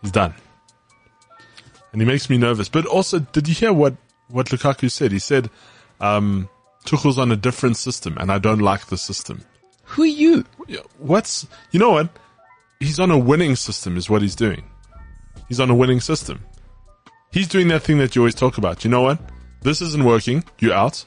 [0.00, 0.34] he's done.
[1.92, 2.68] And he makes me nervous.
[2.68, 3.96] But also, did you hear what,
[4.28, 5.10] what Lukaku said?
[5.10, 5.50] He said,
[6.00, 6.48] um,
[6.84, 9.42] Tuchel's on a different system and I don't like the system.
[9.82, 10.44] Who are you?
[10.98, 12.10] What's you know what?
[12.78, 14.62] He's on a winning system, is what he's doing.
[15.48, 16.44] He's on a winning system.
[17.32, 18.84] He's doing that thing that you always talk about.
[18.84, 19.18] You know what?
[19.62, 20.44] This isn't working.
[20.60, 21.04] You're out.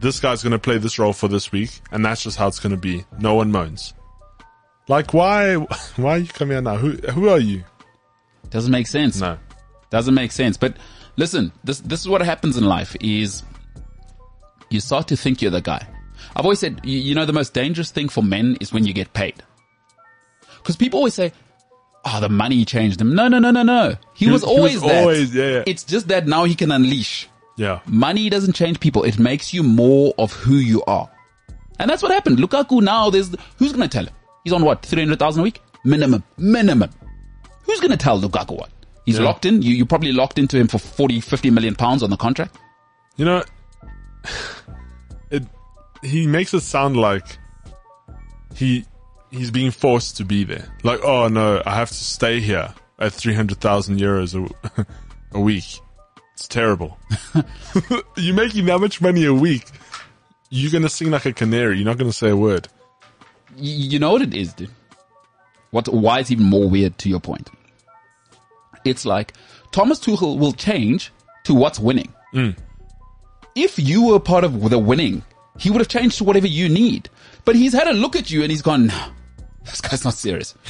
[0.00, 2.58] This guy's going to play this role for this week, and that's just how it's
[2.58, 3.04] going to be.
[3.18, 3.92] No one moans.
[4.88, 5.54] Like, why?
[5.96, 6.76] Why are you coming out now?
[6.76, 6.92] Who?
[7.12, 7.62] Who are you?
[8.50, 9.20] Doesn't make sense.
[9.20, 9.38] No.
[9.90, 10.56] Doesn't make sense.
[10.56, 10.76] But
[11.16, 13.42] listen, this this is what happens in life is
[14.70, 15.86] you start to think you're the guy.
[16.34, 18.92] I've always said, you, you know, the most dangerous thing for men is when you
[18.92, 19.42] get paid.
[20.58, 21.32] Because people always say,
[22.04, 23.14] oh, the money changed him.
[23.14, 23.96] No, no, no, no, no.
[24.14, 25.00] He, was, was- he was always that.
[25.02, 25.62] always- yeah, yeah.
[25.66, 27.28] It's just that now he can unleash.
[27.56, 27.80] Yeah.
[27.86, 29.02] Money doesn't change people.
[29.04, 31.10] It makes you more of who you are.
[31.78, 32.38] And that's what happened.
[32.38, 34.14] Lukaku now, there's, who's going to tell him?
[34.44, 34.82] He's on what?
[34.82, 35.60] 300,000 a week?
[35.84, 36.22] Minimum.
[36.38, 36.90] Minimum.
[37.64, 38.70] Who's going to tell Lukaku what?
[39.06, 39.24] He's Yeah.
[39.24, 39.62] locked in.
[39.62, 42.56] You, you probably locked into him for 40, 50 million pounds on the contract.
[43.16, 43.42] You know,
[45.30, 45.44] it.
[46.02, 47.24] He makes it sound like
[48.54, 48.86] he
[49.30, 50.66] he's being forced to be there.
[50.82, 54.86] Like, oh no, I have to stay here at three hundred thousand euros a,
[55.32, 55.64] a week.
[56.40, 56.98] It's terrible.
[58.16, 59.66] You're making that much money a week.
[60.48, 61.76] You're gonna sing like a canary.
[61.76, 62.66] You're not gonna say a word.
[63.58, 64.70] Y- you know what it is, dude?
[65.70, 67.50] What, why it's even more weird to your point.
[68.86, 69.34] It's like
[69.70, 71.12] Thomas Tuchel will change
[71.44, 72.10] to what's winning.
[72.32, 72.56] Mm.
[73.54, 75.22] If you were part of the winning,
[75.58, 77.10] he would have changed to whatever you need.
[77.44, 79.04] But he's had a look at you and he's gone, "No,
[79.64, 80.54] this guy's not serious.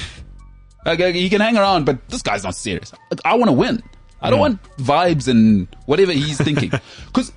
[0.86, 2.90] Okay, he can hang around, but this guy's not serious.
[3.22, 3.82] I want to win.
[4.22, 6.70] I don't want vibes and whatever he's thinking.
[7.06, 7.32] Because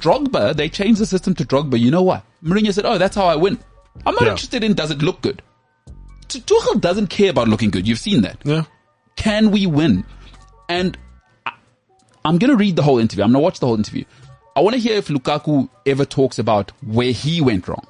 [0.00, 1.78] Drogba, they changed the system to Drogba.
[1.80, 2.22] You know what?
[2.44, 3.58] Mourinho said, "Oh, that's how I win."
[4.06, 4.30] I'm not Yeah.
[4.32, 5.42] interested in does it look good.
[6.28, 7.88] Tuchel doesn't care about looking good.
[7.88, 8.38] You've seen that.
[8.44, 8.64] Yeah.
[9.16, 10.04] Can we win?
[10.68, 10.96] And
[11.46, 11.52] I,
[12.24, 13.24] I'm going to read the whole interview.
[13.24, 14.04] I'm going to watch the whole interview.
[14.54, 17.86] I want to hear if Lukaku ever talks about where he went wrong.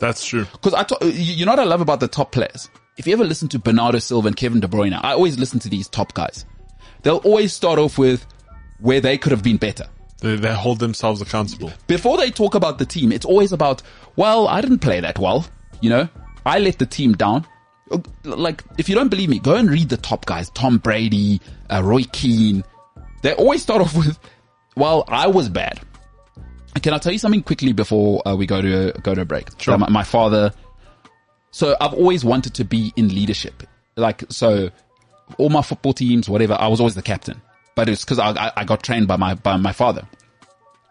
[0.00, 0.46] That's true.
[0.52, 2.70] Because I, you you know what I love about the top players.
[2.96, 5.68] If you ever listen to Bernardo Silva and Kevin De Bruyne, I always listen to
[5.68, 6.46] these top guys.
[7.06, 8.26] They'll always start off with
[8.80, 9.86] where they could have been better.
[10.22, 11.72] They, they hold themselves accountable.
[11.86, 13.80] Before they talk about the team, it's always about,
[14.16, 15.46] well, I didn't play that well.
[15.80, 16.08] You know,
[16.44, 17.46] I let the team down.
[18.24, 20.50] Like, if you don't believe me, go and read the top guys.
[20.50, 22.64] Tom Brady, uh, Roy Keane.
[23.22, 24.18] They always start off with,
[24.74, 25.78] well, I was bad.
[26.82, 29.48] Can I tell you something quickly before uh, we go to go to a break?
[29.60, 29.74] Sure.
[29.74, 30.52] So my, my father.
[31.52, 33.62] So I've always wanted to be in leadership.
[33.94, 34.70] Like so,
[35.38, 36.54] all my football teams, whatever.
[36.54, 37.40] I was always the captain,
[37.74, 40.06] but it's because I, I I got trained by my by my father,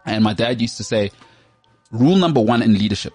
[0.05, 1.11] and my dad used to say,
[1.91, 3.13] rule number one in leadership.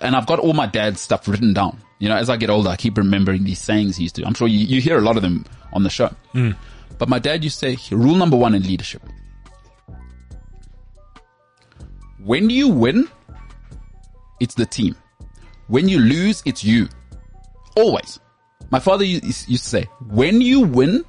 [0.00, 1.80] And I've got all my dad's stuff written down.
[1.98, 4.24] You know, as I get older, I keep remembering these sayings he used to.
[4.24, 6.14] I'm sure you, you hear a lot of them on the show.
[6.34, 6.56] Mm.
[6.98, 9.02] But my dad used to say, rule number one in leadership.
[12.22, 13.08] When you win,
[14.38, 14.94] it's the team.
[15.66, 16.88] When you lose, it's you.
[17.76, 18.20] Always.
[18.70, 21.04] My father used to say, when you win,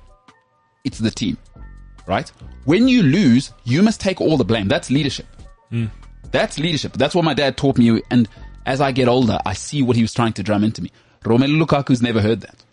[0.84, 1.38] it's the team.
[2.08, 2.32] Right?
[2.66, 4.68] When you lose, you must take all the blame.
[4.68, 5.28] That's leadership.
[5.70, 5.86] Hmm.
[6.32, 6.94] That's leadership.
[6.94, 8.02] That's what my dad taught me.
[8.10, 8.28] And
[8.66, 10.92] as I get older, I see what he was trying to drum into me.
[11.24, 12.64] Romelu Lukaku's never heard that.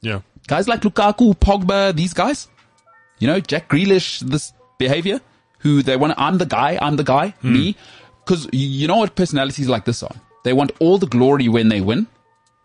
[0.00, 0.20] Yeah.
[0.46, 2.48] Guys like Lukaku, Pogba, these guys,
[3.18, 5.20] you know, Jack Grealish, this behavior,
[5.58, 7.52] who they want, I'm the guy, I'm the guy, hmm.
[7.52, 7.76] me.
[8.24, 10.14] Cause you know what personalities like this are?
[10.44, 12.06] They want all the glory when they win,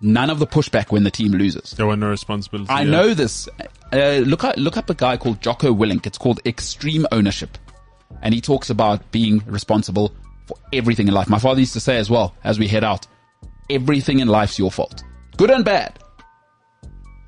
[0.02, 1.72] none of the pushback when the team loses.
[1.72, 2.70] There were no responsibility.
[2.70, 2.92] I yeah.
[2.92, 3.48] know this.
[3.94, 6.06] Uh, look up, look up a guy called Jocko Willink.
[6.06, 7.58] It's called Extreme Ownership.
[8.22, 10.14] And he talks about being responsible
[10.48, 11.30] for everything in life.
[11.30, 13.08] My father used to say as well, as we head out,
[13.70, 15.04] everything in life's your fault.
[15.38, 15.98] Good and bad.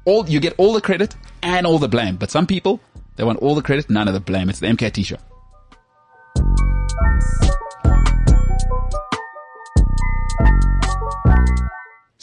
[0.06, 2.18] All, you get all the credit and all the blame.
[2.18, 2.82] But some people,
[3.16, 4.50] they want all the credit, none of the blame.
[4.50, 5.18] It's the MKT show.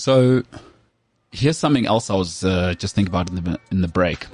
[0.00, 0.42] So
[1.30, 4.26] here's something else I was uh, just thinking about in the in the break.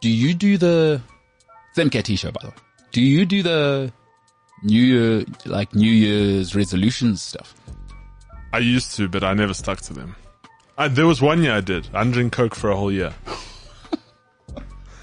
[0.00, 1.00] Do you do the
[1.70, 2.54] it's MKT show by the way?
[2.90, 3.92] Do you do the
[4.64, 7.54] New Year like New Year's resolutions stuff?
[8.52, 10.16] I used to, but I never stuck to them.
[10.76, 11.88] I, there was one year I did.
[11.94, 13.14] I didn't drink Coke for a whole year.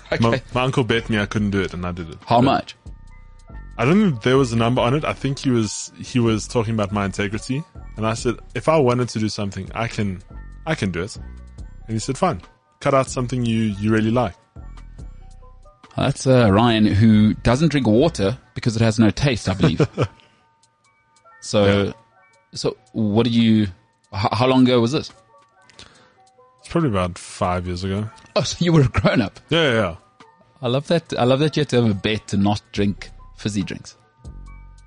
[0.10, 0.24] Okay.
[0.24, 2.18] My, my uncle bet me I couldn't do it, and I did it.
[2.26, 2.76] How But much?
[3.80, 5.06] I don't think there was a number on it.
[5.06, 7.64] I think he was he was talking about my integrity,
[7.96, 10.22] and I said if I wanted to do something, I can
[10.66, 11.16] I can do it.
[11.16, 12.42] And he said, fine,
[12.80, 14.34] cut out something you you really like.
[15.96, 19.82] That's uh, Ryan who doesn't drink water because it has no taste, I believe.
[21.42, 21.92] so, Yeah.
[22.54, 23.64] so what do you?
[24.14, 25.12] H- how long ago was this?
[26.60, 28.10] It's probably about five years ago.
[28.36, 29.40] Oh, so you were a grown up.
[29.50, 29.74] Yeah, yeah.
[29.74, 29.96] yeah.
[30.62, 31.14] I love that.
[31.18, 33.96] I love that you had to have a bet to not drink fizzy drinks.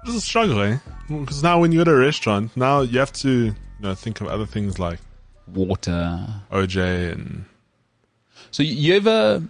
[0.05, 0.79] It's a struggle, eh?
[1.09, 4.29] Because now when you're at a restaurant, now you have to you know think of
[4.29, 4.99] other things like
[5.47, 6.29] Water.
[6.53, 7.45] OJ and
[8.51, 9.43] So you ever?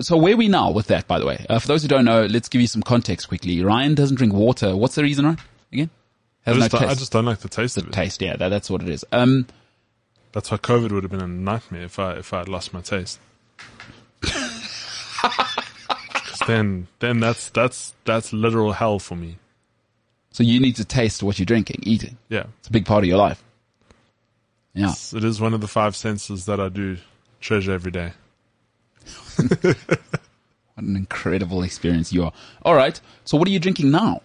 [0.00, 1.06] So where are we now with that?
[1.08, 3.62] By the way, uh, for those who don't know, let's give you some context quickly.
[3.62, 4.76] Ryan doesn't drink water.
[4.76, 5.38] What's the reason, Ryan?
[5.72, 5.90] Again,
[6.46, 7.92] I just, no don't, I just don't like the taste of it.
[7.92, 8.22] taste.
[8.22, 9.04] Yeah, that, that's what it is.
[9.12, 9.46] Um,
[10.32, 12.80] That's why COVID would have been a nightmare if I if I had lost my
[12.80, 13.18] taste.
[16.50, 19.36] then then that's that's that's literal hell for me.
[20.32, 22.16] so you need to taste what you're drinking, eating.
[22.28, 23.42] Yeah, It's a big part of your life.
[24.74, 24.92] Yeah.
[25.14, 26.98] it is one of the five senses that I do
[27.40, 28.12] treasure every day.
[30.74, 32.32] What an incredible experience you are.
[32.62, 32.98] All right.
[33.24, 34.22] So what are you drinking now?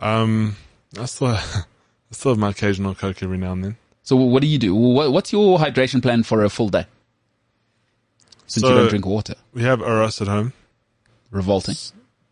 [0.00, 0.56] Um,
[0.98, 1.64] I still I
[2.10, 3.76] still have my occasional coke every now and then.
[4.02, 4.74] So what do you do?
[4.74, 6.84] What, what's your hydration plan for a full day?
[8.54, 9.34] Since you So- don't drink water.
[9.52, 10.52] We have Oros at home.
[11.32, 11.74] Revolting.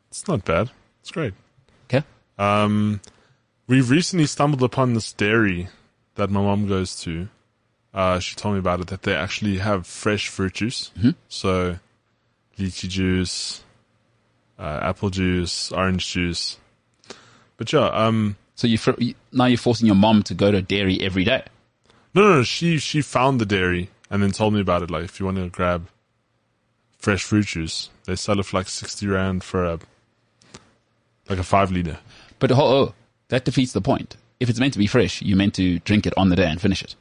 [0.09, 0.71] It's not bad.
[1.01, 1.35] It's great.
[1.87, 2.05] Okay.
[2.39, 3.01] Um,
[3.67, 5.69] we've recently stumbled upon this dairy
[6.15, 7.29] that my mom goes to.
[7.93, 10.93] Uh, she told me about it that they actually have fresh fruit juice.
[11.29, 11.79] So,
[12.57, 13.65] lychee juice,
[14.61, 16.59] uh, apple juice, orange juice.
[17.57, 20.63] But yeah, um, So you fr- you- now you're forcing your mom to go to
[20.63, 21.43] dairy every day.
[22.15, 24.91] no, no, no, she, she found the dairy and then told me about it.
[24.91, 25.89] Like, if you want to grab
[27.03, 29.79] fresh fruit juice, they sell it for like 60 rand for a,
[31.29, 31.99] like a five liter.
[32.39, 32.95] But oh, oh,
[33.29, 34.17] that defeats the point.
[34.41, 36.61] If it's meant to be fresh, you're meant to drink it on the day and
[36.61, 36.95] finish it,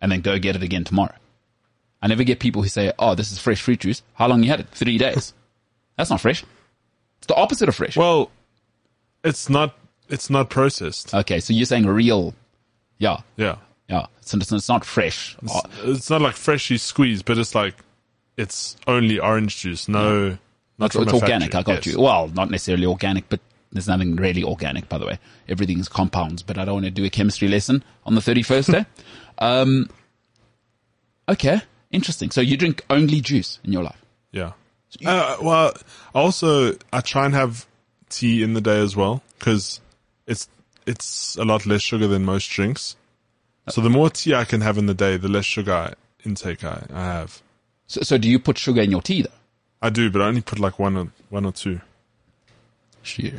[0.00, 1.14] and then go get it again tomorrow.
[2.02, 4.50] I never get people who say, "Oh, this is fresh fruit juice." How long you
[4.50, 4.68] had it?
[4.70, 5.32] Three days.
[5.96, 6.44] That's not fresh.
[7.18, 7.96] It's the opposite of fresh.
[7.96, 8.30] Well,
[9.24, 9.76] it's not.
[10.08, 11.12] It's not processed.
[11.14, 12.34] okay, so you're saying real,
[12.98, 13.56] yeah, Yeah.
[13.88, 14.06] yeah.
[14.20, 15.36] So it's, it's not fresh.
[15.42, 17.74] It's, it's not like freshly squeezed, but it's like
[18.36, 19.88] it's only orange juice.
[19.88, 20.38] No,
[20.78, 21.52] not it's it's organic.
[21.52, 21.58] factory.
[21.74, 21.94] I got Yes.
[21.94, 22.00] you.
[22.02, 23.40] Well, not necessarily organic, but
[23.72, 25.18] there's nothing really organic, by the way.
[25.48, 28.84] Everything's compounds, but I don't want to do a chemistry lesson on the 31st day.
[29.38, 29.90] Um,
[31.28, 31.60] okay,
[31.90, 32.30] interesting.
[32.30, 34.00] So you drink only juice in your life.
[34.32, 34.52] Yeah.
[35.04, 35.74] Uh, well,
[36.14, 37.66] also I try and have
[38.08, 39.80] tea in the day as well because
[40.26, 40.48] it's
[40.86, 42.96] it's a lot less sugar than most drinks.
[43.68, 45.94] So the more tea I can have in the day, the less sugar I-
[46.24, 47.42] intake I, I have.
[47.86, 49.30] So, so do you put sugar in your tea though?
[49.82, 51.80] I do, but I only put like one or one or two.
[53.02, 53.34] Shit.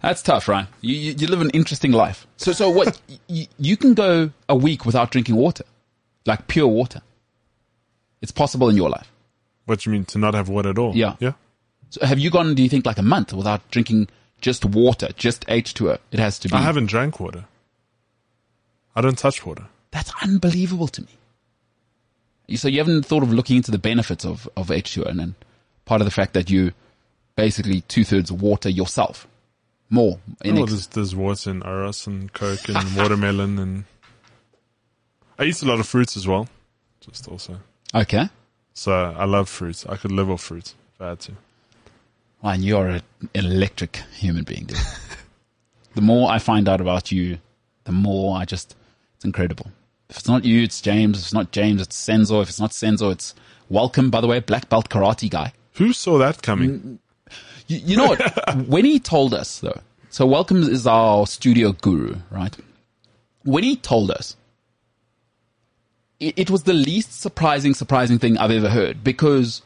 [0.00, 0.66] That's tough, right?
[0.80, 2.26] You, you, you live an interesting life.
[2.36, 3.00] So, so what?
[3.28, 5.64] you, you can go a week without drinking water,
[6.26, 7.02] like pure water.
[8.20, 9.10] It's possible in your life.
[9.66, 10.96] What do you mean to not have water at all?
[10.96, 11.16] Yeah.
[11.20, 11.32] Yeah.
[11.90, 14.08] So have you gone, do you think, like a month without drinking
[14.40, 15.98] just water, just H2O?
[16.10, 16.54] It has to be.
[16.54, 17.44] I haven't drank water.
[18.96, 19.66] I don't touch water.
[19.90, 21.08] That's unbelievable to me.
[22.56, 25.34] So you haven't thought of looking into the benefits of, of H2O and then
[25.84, 26.72] part of the fact that you
[27.36, 29.26] basically two thirds water yourself.
[29.90, 30.18] More.
[30.44, 33.84] In Oh, ex- there's, there's water in Oros and Coke and watermelon and
[35.38, 36.48] I eat a lot of fruits as well.
[37.00, 37.58] Just also.
[37.94, 38.28] okay.
[38.74, 39.84] So I love fruits.
[39.86, 41.32] I could live off fruits if I had to.
[42.40, 43.02] Well, and you're an
[43.34, 44.78] electric human being, dude.
[45.94, 47.38] the more I find out about you,
[47.84, 48.74] the more I just,
[49.16, 49.66] it's incredible.
[50.12, 51.16] If it's not you, it's James.
[51.16, 52.42] If it's not James, it's Senzo.
[52.42, 53.34] If it's not Senzo, it's
[53.70, 55.54] welcome, by the way, black belt karate guy.
[55.76, 56.98] Who saw that coming?
[57.66, 58.56] You, you know what?
[58.68, 59.80] when he told us, though,
[60.10, 62.54] so Welcome is our studio guru, right?
[63.44, 64.36] When he told us,
[66.20, 69.62] it, it was the least surprising, surprising thing I've ever heard because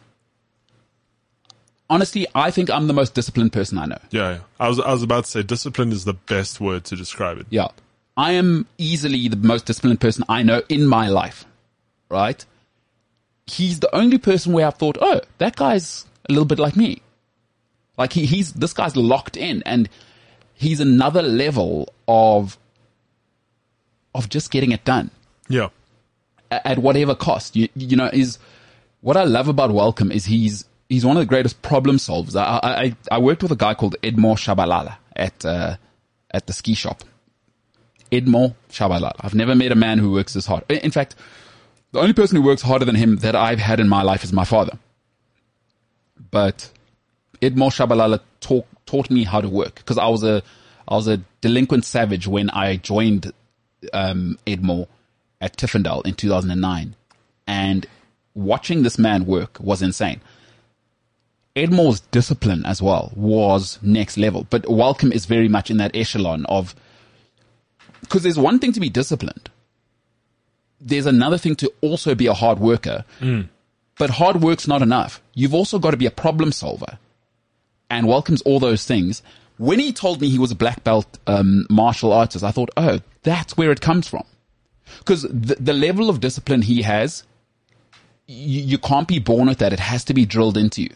[1.90, 3.98] honestly, I think I'm the most disciplined person I know.
[4.12, 4.39] Yeah, yeah.
[4.60, 7.47] I was I was about to say discipline is the best word to describe it.
[7.51, 7.66] Yeah.
[8.16, 11.44] I am easily the most disciplined person I know in my life,
[12.09, 12.44] right?
[13.47, 17.02] He's the only person where I've thought, oh, that guy's a little bit like me.
[17.98, 19.88] Like he, he's, this guy's locked in and
[20.55, 22.59] he's another level of,
[24.14, 25.10] of just getting it done
[25.48, 25.68] Yeah.
[26.51, 27.55] a- at whatever cost.
[27.56, 28.38] You, you know, is
[29.01, 32.34] what I love about Welcome is he's he's one of the greatest problem solvers.
[32.34, 35.76] I I, I worked with a guy called Edmore Shabalala at uh,
[36.30, 37.05] at the ski shop.
[38.11, 39.12] Edmore Shabalala.
[39.20, 40.65] I've never met a man who works this hard.
[40.70, 41.15] In fact,
[41.93, 44.33] the only person who works harder than him that I've had in my life is
[44.33, 44.78] my father.
[46.31, 46.70] But
[47.41, 50.43] Edmore Shabalala taught taught me how to work because I was a
[50.89, 53.33] I was a delinquent savage when I joined
[53.93, 54.87] um, Edmore
[55.41, 56.95] at Tiffendale in 2009,
[57.47, 57.87] and
[58.35, 60.20] watching this man work was insane.
[61.57, 66.45] Edmore's discipline as well was next level, but Welcome is very much in that echelon
[66.47, 66.74] of
[68.07, 69.51] because there's one thing to be disciplined.
[70.81, 73.05] There's another thing to also be a hard worker.
[73.99, 75.23] But hard work's not enough.
[75.35, 76.99] You've also got to be a problem solver
[77.89, 79.23] and welcomes all those things.
[79.59, 83.01] When he told me he was a black belt um, martial artist, I thought, oh,
[83.23, 84.24] that's where it comes from.
[84.99, 87.24] Because the, the level of discipline he has,
[88.27, 89.73] you, you can't be born with that.
[89.73, 90.95] It has to be drilled into you.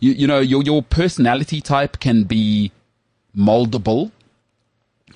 [0.00, 2.70] You, you know, your, your personality type can be
[3.36, 4.12] moldable,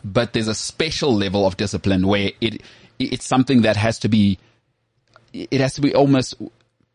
[0.04, 2.62] but there's a special level of discipline where it,
[2.98, 4.38] it's something that has to be,
[5.32, 6.34] it has to be almost,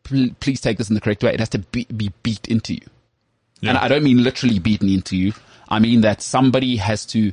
[0.02, 1.32] please take this in the correct way.
[1.32, 2.86] It has to be, be beat into you.
[3.60, 3.70] Yeah.
[3.70, 5.32] And I don't mean literally beaten into you.
[5.68, 7.32] I mean that somebody has to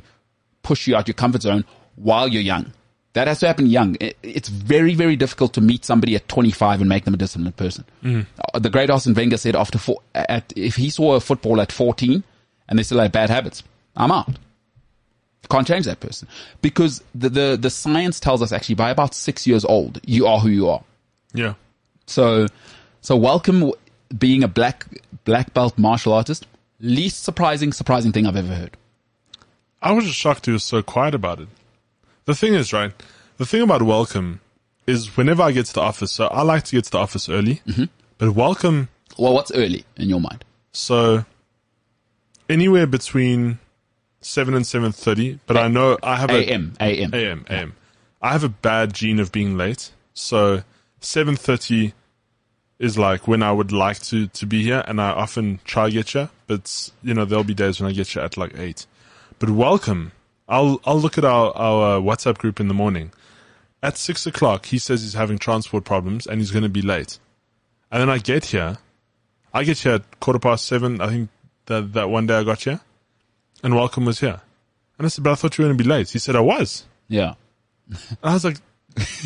[0.62, 2.72] push you out your comfort zone while you're young.
[3.14, 3.96] That has to happen young.
[3.98, 7.56] It, it's very, very difficult to meet somebody at 25 and make them a disciplined
[7.56, 7.84] person.
[8.52, 11.72] Uh, The great Arsene Wenger said after four, at, if he saw a football at
[11.72, 12.22] 14
[12.68, 13.62] and they still had bad habits,
[13.96, 14.36] I'm out.
[15.48, 16.26] Can't change that person
[16.62, 20.38] because the, the, the science tells us actually by about six years old, you are
[20.40, 20.82] who you are.
[21.32, 21.54] Yeah.
[22.06, 22.46] So,
[23.00, 23.72] so welcome
[24.16, 24.86] being a black,
[25.24, 26.46] black belt martial artist.
[26.80, 28.76] Least surprising, surprising thing I've ever heard.
[29.80, 31.48] I was just shocked he was so quiet about it.
[32.24, 32.92] The thing is, right?
[33.38, 34.40] The thing about welcome
[34.86, 37.28] is whenever I get to the office, so I like to get to the office
[37.28, 37.84] early, Mm-hmm.
[38.18, 40.44] but welcome, Well, what's early in your mind?
[40.72, 41.24] so
[42.48, 43.58] anywhere between
[44.20, 45.38] seven and seven thirty.
[45.46, 47.14] But I know I have a AM, AM.
[47.14, 47.74] AM, AM.
[48.22, 49.92] I have a bad gene of being late.
[50.14, 50.62] So
[51.00, 51.92] 7.30,
[52.78, 56.14] is like when I would like to, to be here and I often try get
[56.14, 58.86] you, but you know, there'll be days when I get you at like eight.
[59.38, 60.12] But welcome.
[60.48, 63.12] I'll, I'll look at our, our WhatsApp group in the morning.
[63.82, 67.18] At six o'clock, he says he's having transport problems and he's going to be late.
[67.90, 68.78] And then I get here.
[69.52, 71.00] I get here at quarter past seven.
[71.00, 71.30] I think
[71.66, 72.80] that, that one day I got here
[73.66, 74.40] and welcome was here.
[74.96, 76.10] And I said, but I thought you were going to be late.
[76.10, 76.86] He said, I was.
[77.08, 77.34] Yeah.
[77.88, 78.58] And I was like,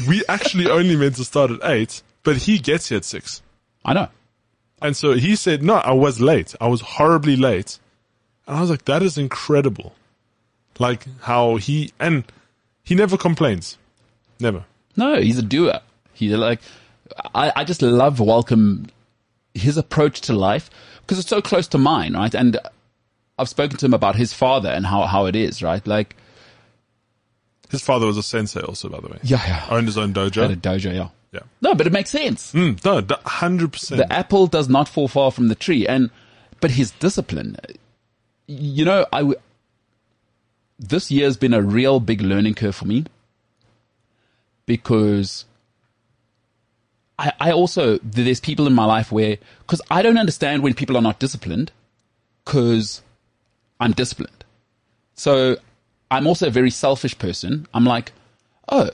[0.08, 3.42] we actually only meant to start at eight, but he gets here at six.
[3.84, 4.08] I know.
[4.80, 6.54] And so he said, no, I was late.
[6.58, 7.78] I was horribly late.
[8.46, 9.94] And I was like, that is incredible.
[10.78, 12.24] Like how he, and
[12.82, 13.76] he never complains.
[14.40, 14.64] Never.
[14.96, 15.80] No, he's a doer.
[16.14, 16.60] He's like,
[17.34, 18.86] I, I just love Welcome,
[19.52, 20.70] his approach to life
[21.02, 22.34] because it's so close to mine, right?
[22.34, 22.58] And
[23.40, 25.84] I've spoken to him about his father and how, how it is, right?
[25.86, 26.14] Like,
[27.70, 29.18] His father was a sensei also, by the way.
[29.22, 29.66] yeah, yeah.
[29.70, 30.56] Owned his own At a dojo.
[30.56, 31.08] dojo, yeah.
[31.32, 31.40] Yeah.
[31.60, 32.52] No, but it makes sense.
[32.52, 33.96] Mm, no, 100%.
[33.96, 35.86] The apple does not fall far from the tree.
[35.86, 36.10] And,
[36.60, 37.56] but his discipline,
[38.48, 39.38] you know, I, w-
[40.78, 43.04] this year has been a real big learning curve for me
[44.66, 45.44] because
[47.18, 49.38] I, I also, there's people in my life where,
[49.68, 51.70] cause I don't understand when people are not disciplined
[52.44, 53.02] cause
[53.81, 54.44] I'm disciplined.
[55.15, 55.57] So
[56.11, 57.66] I'm also a very selfish person.
[57.73, 58.12] I'm like,
[58.69, 58.90] oh,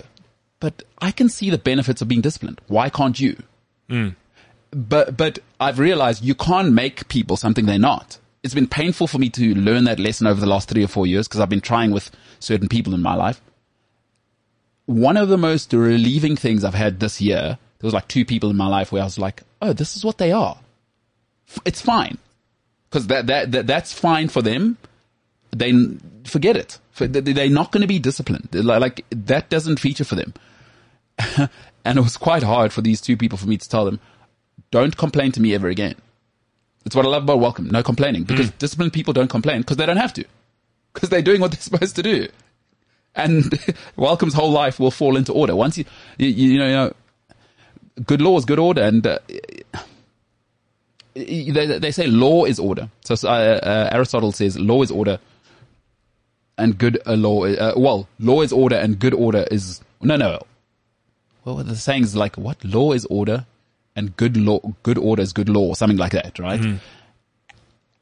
[0.61, 2.61] but I can see the benefits of being disciplined.
[2.69, 3.37] Why can't you?
[3.89, 4.11] Hmm.
[4.71, 8.19] But but I've realized you can't make people something they're not.
[8.43, 11.07] It's been painful for me to learn that lesson over the last three or four
[11.07, 13.41] years because I've been trying with certain people in my life.
[14.87, 18.51] One of the most relieving things I've had this year, there was like two people
[18.51, 20.59] in my life where I was like, oh, this is what they are.
[21.65, 22.19] It's fine.
[22.91, 24.79] Because that, that, that, that's fine for them.
[25.51, 25.73] They
[26.25, 26.79] forget it.
[26.99, 28.49] They- They're not going to be disciplined.
[28.55, 30.35] Like, that doesn't feature for them.
[31.85, 34.01] and it was quite hard for these two people for me to tell them,
[34.71, 35.95] don't complain to me ever again.
[36.85, 37.69] It's what I love about welcome.
[37.69, 40.25] No complaining because disciplined people don't complain because they don't have to
[40.95, 42.29] because they're doing what they're supposed to do.
[43.15, 43.59] And
[43.97, 45.85] welcome's whole life will fall into order once you,
[46.19, 46.93] you, you know, you know,
[48.07, 49.19] good law is good order and, uh,
[51.17, 52.91] they, they say law is order.
[53.05, 55.19] So, uh, uh, Aristotle says law is order
[56.59, 60.41] and good uh, law, uh, well, law is order and good order is, no, no.
[61.43, 62.63] What Well, the saying is like, what?
[62.65, 63.47] Law is order
[63.95, 66.79] and good law, good order is good law, or something like that, right?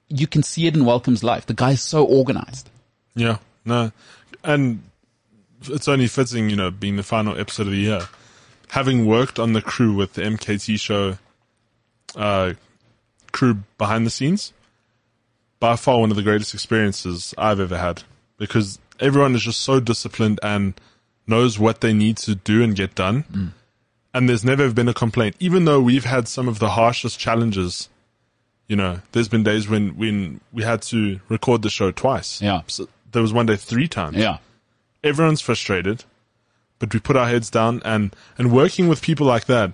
[0.09, 1.47] You can see it in Welcome's life.
[1.47, 2.69] The guy's so organized.
[3.15, 3.93] Yeah, no,
[4.43, 4.83] and
[5.63, 8.09] it's only fitting, you know, being the final episode of the year,
[8.71, 11.19] having worked on the crew with the MKT show,
[12.17, 12.55] uh,
[13.35, 14.55] crew behind the scenes,
[15.61, 18.03] by far one of the greatest experiences I've ever had
[18.39, 20.75] because everyone is just so disciplined and
[21.27, 23.25] knows what they need to do and get done.
[23.33, 23.53] Mm.
[24.13, 27.89] And there's never been a complaint, even though we've had some of the harshest challenges.
[28.69, 32.41] You know, there's been days when, when we had to record the show twice.
[32.41, 32.63] Yeah.
[32.67, 34.17] So there was one day three times.
[34.17, 34.39] Yeah.
[35.03, 36.05] Everyone's frustrated,
[36.79, 39.73] but we put our heads down and, and working with people like that,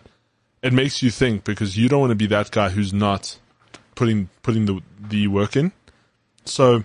[0.63, 3.39] it makes you think because you don't want to be that guy who's not
[4.01, 5.73] putting, putting the, the work in.
[6.47, 6.85] So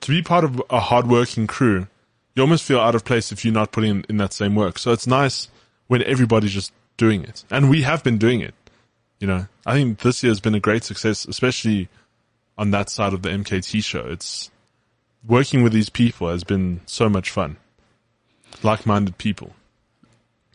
[0.00, 1.88] to be part of a hardworking crew,
[2.34, 4.78] you almost feel out of place if you're not putting in, that same work.
[4.78, 5.48] So it's nice
[5.88, 7.44] when everybody's just doing it.
[7.50, 8.54] And we have been doing it.
[9.20, 11.90] You know, I think this year has been a great success, especially
[12.56, 14.06] on that side of the MKT show.
[14.06, 14.50] It's
[15.26, 17.58] working with these people has been so much fun.
[18.62, 19.52] Like-minded people.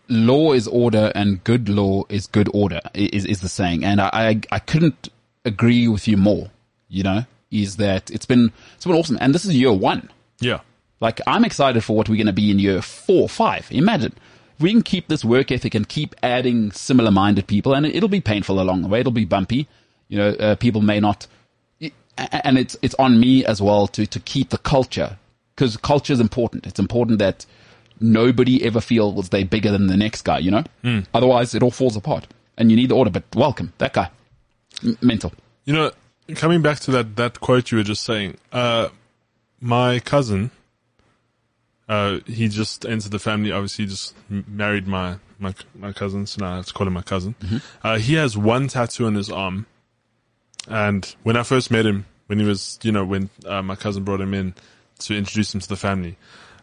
[0.07, 3.86] law is order and good law is good order is, is the saying.
[3.86, 5.10] And I, I, I couldn't
[5.50, 6.50] agree with you more,
[6.88, 9.18] you know, is that it's been, it's been awesome.
[9.20, 10.10] And this is year one.
[10.40, 10.62] Yeah.
[11.02, 13.68] Like I'm excited for what we're going to be in year four, five.
[13.72, 14.14] Imagine
[14.56, 17.96] if we can keep this work ethic and keep adding similar minded people and it,
[17.96, 19.02] it'll be painful along the way.
[19.02, 19.68] It'll be bumpy.
[20.08, 21.28] You know, uh, people may not,
[22.18, 25.18] and it's, it's on me as well to, to keep the culture
[25.56, 26.66] because culture is important.
[26.66, 27.46] It's important that
[28.00, 30.64] nobody ever feels they're bigger than the next guy, you know?
[31.14, 32.28] Otherwise it all falls apart
[32.58, 34.10] and you need the order, but welcome that guy.
[35.02, 35.32] Mental.
[35.66, 35.91] You know,
[36.36, 38.90] coming back to that, that quote you were just saying, uh,
[39.60, 40.52] my cousin,
[41.88, 43.52] uh, he just entered the family.
[43.52, 46.26] Obviously, he just married my, my, my cousin.
[46.26, 47.36] So now I have to call him my cousin.
[47.84, 49.66] Uh, he has one tattoo on his arm.
[50.68, 54.04] And when I first met him, when he was, you know, when, uh, my cousin
[54.04, 54.54] brought him in
[55.00, 56.16] to introduce him to the family,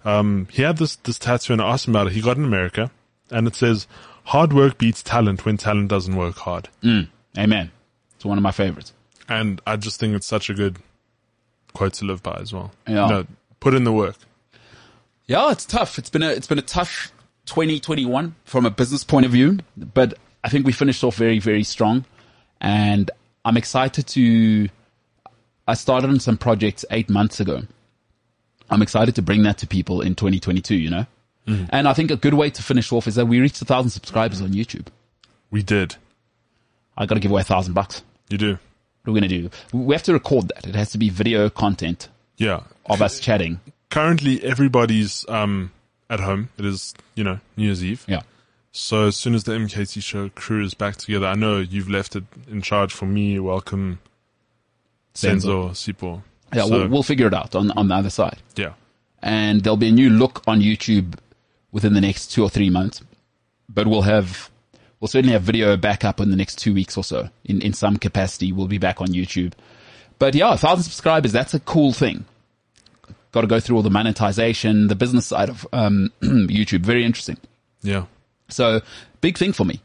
[0.05, 2.12] um, he had this, this tattoo and I asked him about it.
[2.12, 2.93] He got in America
[3.31, 3.89] and it says,
[4.24, 6.69] hard work beats talent when talent doesn't work hard.
[7.37, 7.73] Amen.
[8.16, 8.93] It's one of my favorites.
[9.28, 10.78] And I just think it's such a good
[11.72, 12.72] quote to live by as well.
[12.86, 13.05] Yeah.
[13.05, 13.26] You know,
[13.60, 14.16] put in the work.
[15.26, 15.98] Yeah, it's tough.
[15.98, 17.12] It's been a it's been a tough
[17.47, 20.14] 2021 from a business point of view, but
[20.44, 22.05] I think we finished off very very strong.
[22.60, 23.10] and
[23.44, 24.68] I'm excited to.
[25.68, 27.62] I started on some projects eight months ago.
[28.70, 30.74] I'm excited to bring that to people in 2022.
[30.74, 31.06] You know,
[31.47, 31.68] mm.
[31.70, 33.90] and I think a good way to finish off is that we reached a thousand
[33.90, 34.86] subscribers on YouTube.
[35.51, 35.97] We did.
[36.97, 38.02] I got to give away a thousand bucks.
[38.28, 38.52] You do.
[38.52, 39.51] What are we going to do?
[39.73, 40.66] We have to record that.
[40.66, 42.09] It has to be video content
[42.39, 42.62] Yeah.
[42.86, 43.60] of us chatting.
[43.90, 45.70] Currently, everybody's um
[46.10, 46.48] at home.
[46.59, 48.05] It is you know New Year's Eve.
[48.09, 48.23] Yeah.
[48.73, 52.14] So as soon as the MKT show crew is back together, I know you've left
[52.16, 53.39] it in charge for me.
[53.39, 54.01] Welcome,
[55.14, 56.23] Senzo, Sipo.
[56.52, 58.39] Yeah, So, we'll, we'll figure it out on, on the other side.
[58.55, 58.74] yeah.
[59.23, 61.14] And there'll be a new look on YouTube
[61.73, 63.01] within the next two or three months.
[63.68, 64.51] But we'll have,
[65.01, 67.28] we'll certainly have video back up in the next two weeks or so.
[67.44, 69.52] In, in some capacity, we'll be back on YouTube.
[70.18, 72.24] But yeah, a thousand subscribers, that's a cool thing.
[73.32, 76.81] Got to go through all the monetization, the business side of um, YouTube.
[76.81, 77.36] Very interesting.
[77.82, 78.06] Yeah.
[78.48, 78.81] So
[79.20, 79.81] big thing for me,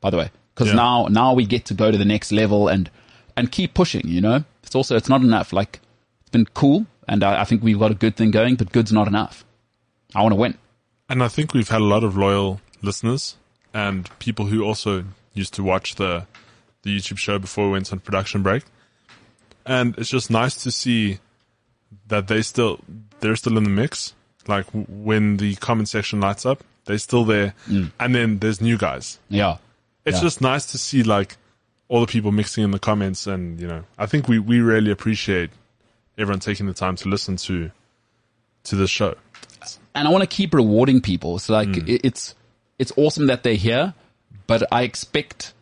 [0.00, 0.74] by the way, because Yeah.
[0.74, 2.90] now now we get to go to the next level and
[3.36, 4.08] and keep pushing.
[4.08, 5.52] You know, it's also it's not enough.
[5.52, 5.80] Like
[6.22, 8.92] it's been cool, and I, I think we've got a good thing going, but good's
[8.92, 9.44] not enough.
[10.14, 10.56] I want to win.
[11.08, 13.36] And I think we've had a lot of loyal listeners
[13.76, 15.04] and people who also
[15.34, 16.26] used to watch the
[16.82, 18.62] the YouTube show before we went on production break.
[19.66, 21.18] And it's just nice to see
[22.08, 22.80] that they still
[23.20, 24.14] they're still in the mix.
[24.48, 27.54] Like when the comment section lights up, they're still there.
[27.68, 27.90] Mm.
[27.98, 29.18] And then there's new guys.
[29.28, 29.56] Yeah,
[30.04, 30.22] It's Yeah.
[30.22, 31.36] just nice to see like
[31.88, 34.90] all the people mixing in the comments and you know, I think we we really
[34.92, 35.50] appreciate
[36.16, 37.70] everyone taking the time to listen to
[38.64, 39.14] to the show.
[39.94, 41.38] and I want to keep rewarding people.
[41.40, 41.88] So like mm.
[41.88, 42.34] it- it's
[42.78, 43.94] it's awesome that they're here,
[44.46, 45.52] but I expect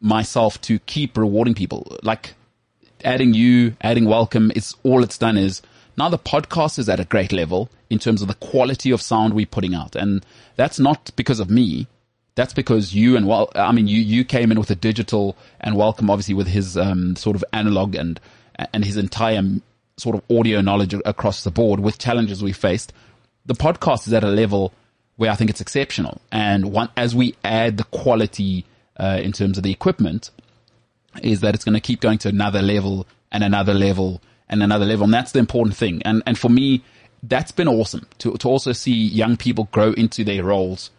[0.00, 1.96] myself to keep rewarding people.
[2.02, 2.34] Like
[3.04, 5.62] adding you, adding welcome, it's all it's done is
[5.96, 9.34] now the podcast is at a great level in terms of the quality of sound
[9.34, 9.94] we're putting out.
[9.94, 10.24] And
[10.56, 11.86] that's not because of me.
[12.34, 15.76] That's because you and well, I mean, you, you came in with a digital and
[15.76, 18.18] welcome obviously with his, um, sort of analog and,
[18.72, 19.42] and his entire
[19.98, 22.92] sort of audio knowledge across the board with challenges we faced.
[23.44, 24.72] The podcast is at a level
[25.16, 26.20] where I think it's exceptional.
[26.30, 28.64] And one, as we add the quality,
[28.98, 30.30] uh, in terms of the equipment,
[31.22, 34.84] is that it's going to keep going to another level and another level and another
[34.84, 35.04] level.
[35.04, 36.02] And that's the important thing.
[36.04, 36.82] And, and for me,
[37.22, 40.90] that's been awesome to, to also see young people grow into their roles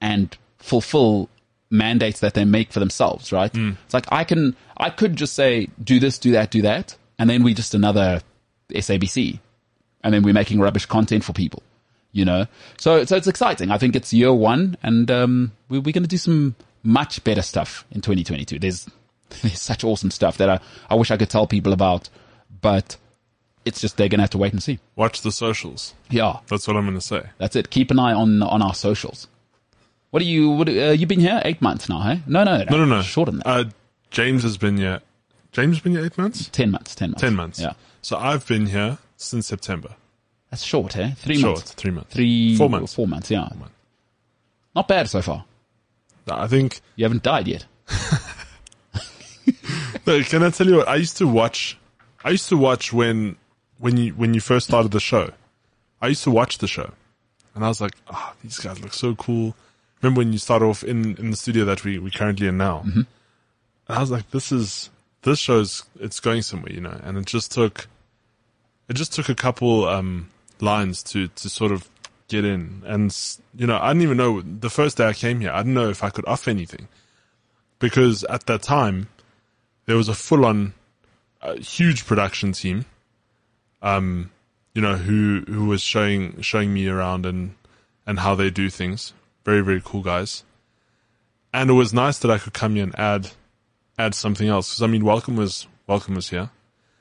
[0.00, 1.28] and fulfill
[1.70, 3.54] mandates that they make for themselves, right?
[3.84, 6.96] It's like I can, I could just say, do this, do that, do that.
[7.18, 8.22] And then we just another
[8.70, 9.38] SABC
[10.02, 11.62] and then we're making rubbish content for people,
[12.12, 12.46] you know?
[12.78, 13.70] So, so it's exciting.
[13.70, 17.42] I think it's year one and, um, we, we're going to do some much better
[17.42, 18.58] stuff in 2022.
[18.58, 18.88] There's,
[19.42, 22.08] there's such awesome stuff that I, I wish I could tell people about,
[22.60, 22.96] but
[23.64, 24.78] it's just, they're going to have to wait and see.
[24.96, 25.94] Watch the socials.
[26.08, 26.38] Yeah.
[26.48, 27.22] That's what I'm going to say.
[27.38, 27.70] That's it.
[27.70, 29.28] Keep an eye on, on our socials.
[30.10, 32.22] What are you, what, uh, you've been here eight months now, hey?
[32.26, 33.02] No, no, No, no, no.
[33.02, 33.46] Shorter than that.
[33.46, 33.64] Uh,
[34.10, 35.00] James has been here.
[35.52, 36.48] James has been here eight months?
[36.48, 37.20] 10 months, 10 months.
[37.20, 37.60] 10 months.
[37.60, 37.74] Yeah.
[38.02, 39.94] So I've been here since September.
[40.50, 41.12] That's short, eh?
[41.16, 41.72] Three Short, months.
[41.74, 42.12] three months.
[42.12, 42.94] Three, Four months.
[42.94, 43.48] Four months, yeah.
[43.48, 43.74] Four months.
[44.74, 45.44] Not bad so far.
[46.28, 47.64] I think, You haven't died yet.
[50.06, 50.88] no, can I tell you what?
[50.88, 51.78] I used to watch,
[52.24, 53.36] I used to watch when,
[53.78, 55.32] when you, when you first started the show.
[56.00, 56.92] I used to watch the show
[57.54, 59.54] and I was like, ah, these guys look so cool.
[60.02, 62.78] Remember when you start off in, in the studio that we, we currently in now?
[62.86, 63.00] Mm-hmm.
[63.88, 64.90] And I was like, this is,
[65.22, 67.88] this show's, it's going somewhere, you know, and it just took,
[68.88, 70.30] it just took a couple, um,
[70.62, 71.88] lines to, to sort of
[72.28, 72.82] get in.
[72.86, 73.16] And,
[73.54, 75.90] you know, I didn't even know the first day I came here, I didn't know
[75.90, 76.88] if I could off anything
[77.78, 79.08] because at that time
[79.86, 80.74] there was a full on,
[81.42, 82.84] uh, huge production team,
[83.82, 84.30] um,
[84.74, 87.54] you know, who, who was showing, showing me around and,
[88.06, 89.12] and how they do things.
[89.44, 90.44] Very, very cool guys.
[91.52, 93.30] And it was nice that I could come here and add,
[93.98, 94.74] add something else.
[94.74, 96.50] Cause I mean, Welcome was, Welcome was here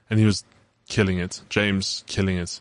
[0.09, 0.43] and he was
[0.87, 1.41] killing it.
[1.49, 2.59] James killing it.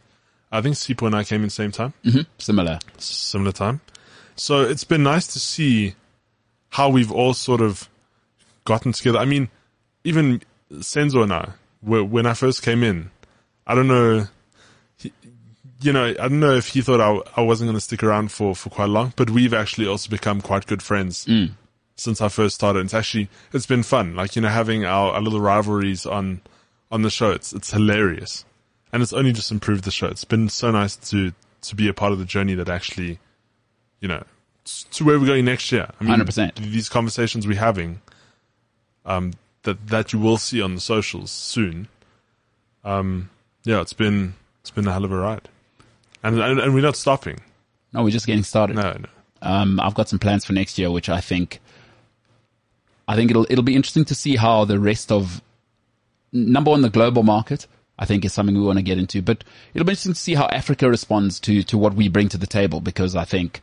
[0.50, 2.22] I think Sipo and I came in same time, mm-hmm.
[2.38, 2.78] Similar.
[2.98, 3.80] similar time.
[4.36, 5.94] So it's been nice to see
[6.70, 7.88] how we've all sort of
[8.64, 9.18] gotten together.
[9.18, 9.48] I mean,
[10.04, 10.42] even
[10.72, 11.50] Senzo and I,
[11.82, 13.10] when I first came in,
[13.66, 14.26] I don't know,
[15.80, 18.32] you know, I don't know if he thought I, I wasn't going to stick around
[18.32, 21.50] for, for quite long, but we've actually also become quite good friends mm.
[21.96, 22.84] since I first started.
[22.84, 24.16] It's actually, it's been fun.
[24.16, 26.40] Like, you know, having our, our little rivalries on,
[26.90, 27.30] on the show.
[27.30, 28.44] It's, it's hilarious.
[28.92, 30.06] And it's only just improved the show.
[30.06, 31.32] It's been so nice to,
[31.62, 33.18] to be a part of the journey that actually,
[34.00, 34.22] you know,
[34.92, 35.90] to where we're going next year.
[36.00, 36.56] I mean, 100%.
[36.56, 38.00] these conversations we're having,
[39.04, 39.32] um,
[39.62, 41.88] that, that you will see on the socials soon.
[42.84, 43.30] Um,
[43.64, 45.48] yeah, it's been, it's been a hell of a ride.
[46.22, 47.40] And, and, and we're not stopping.
[47.92, 48.76] No, we're just getting started.
[48.76, 49.08] No, no.
[49.40, 51.60] Um, I've got some plans for next year, which I think
[53.06, 55.42] I think it'll it'll be interesting to see how the rest of
[56.32, 57.66] number one the global market.
[57.98, 59.44] I think is something we want to get into, but
[59.74, 62.46] it'll be interesting to see how Africa responds to to what we bring to the
[62.46, 63.60] table because I think,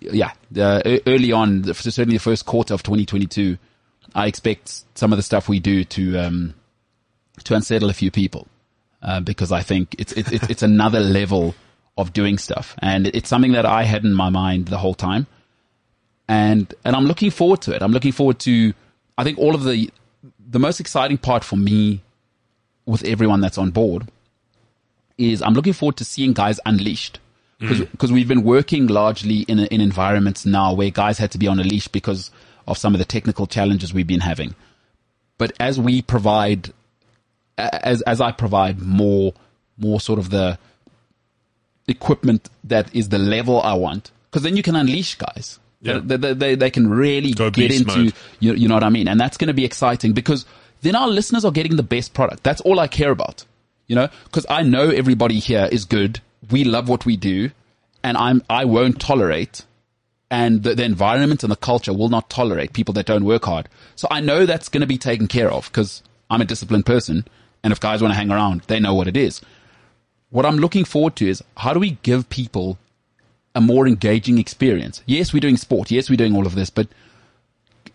[0.00, 3.58] yeah, uh, early on, certainly the first quarter of 2022,
[4.14, 6.54] I expect some of the stuff we do to um,
[7.44, 8.46] to unsettle a few people
[9.02, 11.54] uh, because I think it's it's it's another level
[11.96, 15.26] of doing stuff, and it's something that I had in my mind the whole time
[16.28, 17.82] and and I'm looking forward to it.
[17.82, 18.74] I'm looking forward to.
[19.16, 19.90] I think all of the
[20.50, 22.02] the most exciting part for me
[22.88, 24.08] with everyone that's on board
[25.18, 27.20] is I'm looking forward to seeing guys unleashed
[27.60, 28.14] because mm.
[28.14, 31.64] we've been working largely in in environments now where guys had to be on a
[31.64, 32.30] leash because
[32.66, 34.54] of some of the technical challenges we've been having.
[35.36, 36.72] But as we provide,
[37.58, 39.34] as as I provide more
[39.76, 40.58] more sort of the
[41.88, 45.58] equipment that is the level I want, because then you can unleash guys.
[45.80, 46.00] Yeah.
[46.02, 49.06] They, they, they, they can really Go get into, you, you know what I mean?
[49.06, 50.44] And that's going to be exciting because
[50.82, 52.42] then our listeners are getting the best product.
[52.42, 53.44] That's all I care about,
[53.86, 56.20] you know, because I know everybody here is good.
[56.50, 57.50] We love what we do
[58.02, 59.64] and I'm, I won't tolerate
[60.30, 63.68] and the, the environment and the culture will not tolerate people that don't work hard.
[63.96, 67.26] So I know that's going to be taken care of because I'm a disciplined person.
[67.64, 69.40] And if guys want to hang around, they know what it is.
[70.30, 72.78] What I'm looking forward to is how do we give people
[73.54, 75.02] a more engaging experience.
[75.04, 75.90] Yes, we're doing sport.
[75.90, 76.86] Yes, we're doing all of this, but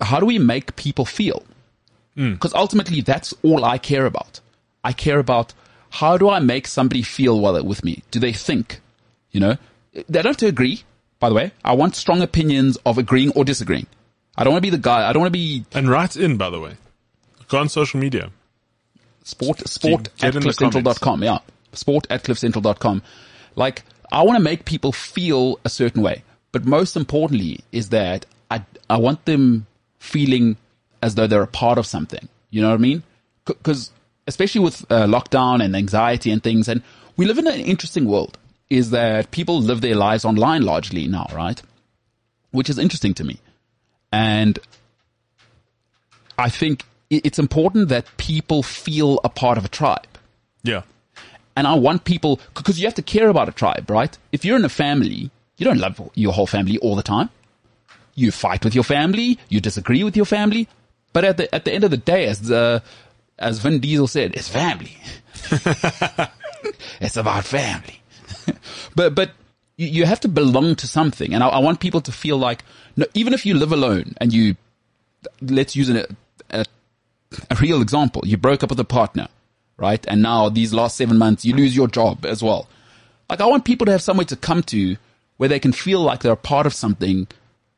[0.01, 1.43] how do we make people feel?
[2.15, 2.60] Because mm.
[2.60, 4.40] ultimately, that's all I care about.
[4.84, 5.53] I care about
[5.90, 8.03] how do I make somebody feel while with me?
[8.11, 8.80] Do they think?
[9.31, 9.57] You know,
[9.94, 10.84] they don't have to agree.
[11.19, 13.88] By the way, I want strong opinions of agreeing or disagreeing.
[14.38, 15.07] I don't want to be the guy.
[15.07, 15.65] I don't want to be.
[15.73, 16.73] And write in, by the way.
[17.48, 18.31] Go on social media.
[19.23, 21.23] Sport, sport at cliffcentral.com.
[21.23, 21.40] Yeah.
[21.72, 23.02] Sport at cliffcentral.com.
[23.56, 26.23] Like, I want to make people feel a certain way.
[26.52, 29.65] But most importantly is that I, I want them
[29.99, 30.57] feeling
[31.03, 32.27] as though they're a part of something.
[32.49, 33.03] You know what I mean?
[33.63, 33.91] Cause
[34.25, 36.81] especially with uh, lockdown and anxiety and things, and
[37.17, 38.38] we live in an interesting world
[38.69, 41.61] is that people live their lives online largely now, right?
[42.51, 43.38] Which is interesting to me.
[44.11, 44.57] And
[46.38, 50.13] I think it's important that people feel a part of a tribe.
[50.63, 50.84] Yeah.
[51.55, 54.17] And I want people, because you have to care about a tribe, right?
[54.31, 57.30] If you're in a family, you don't love your whole family all the time.
[58.15, 60.67] You fight with your family, you disagree with your family,
[61.14, 62.84] but at the, at the end of the day, as the,
[63.40, 64.98] as Vin Diesel said, it's family.
[66.99, 68.02] it's about family.
[68.95, 69.31] but, but
[69.77, 71.34] you have to belong to something.
[71.34, 72.64] And I, I, want people to feel like,
[72.95, 74.56] no, even if you live alone and you,
[75.41, 76.07] let's use a,
[76.49, 76.65] a,
[77.49, 78.22] a real example.
[78.26, 79.27] You broke up with a partner
[79.77, 80.06] right?
[80.07, 82.68] And now these last seven months, you lose your job as well.
[83.30, 84.98] Like I want people to have somewhere to come to
[85.38, 87.27] where they can feel like they're a part of something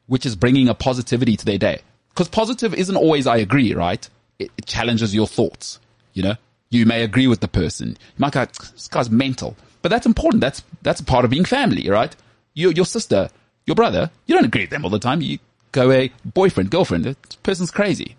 [0.07, 1.81] which is bringing a positivity to their day.
[2.15, 4.07] Cause positive isn't always I agree, right?
[4.39, 5.79] It, it challenges your thoughts,
[6.13, 6.35] you know?
[6.69, 7.89] You may agree with the person.
[7.89, 9.55] You might go, this guy's mental.
[9.81, 10.41] But that's important.
[10.41, 12.15] That's, that's a part of being family, right?
[12.53, 13.29] Your, your sister,
[13.65, 15.21] your brother, you don't agree with them all the time.
[15.21, 15.39] You
[15.71, 18.15] go a boyfriend, girlfriend, this person's crazy.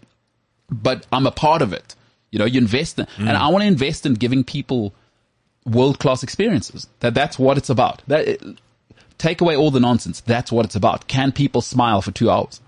[0.71, 1.95] But I'm a part of it.
[2.31, 3.29] You know, you invest in, mm.
[3.29, 4.93] and I want to invest in giving people
[5.65, 6.87] world class experiences.
[7.01, 8.03] That that's what it's about.
[8.09, 8.39] That
[9.19, 10.21] take away all the nonsense.
[10.21, 11.09] That's what it's about.
[11.09, 12.61] Can people smile for two hours?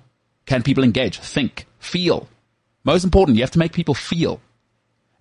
[0.48, 2.26] Can people engage, think, feel?
[2.82, 4.40] Most important, you have to make people feel.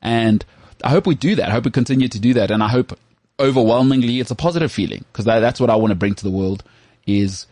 [0.01, 0.45] And
[0.81, 1.49] I hope we do that.
[1.49, 2.49] I hope we continue to do that.
[2.49, 2.97] And I hope
[3.37, 6.31] overwhelmingly it's a positive feeling because that, that's what I want to bring to the
[6.31, 6.63] world
[7.05, 7.45] is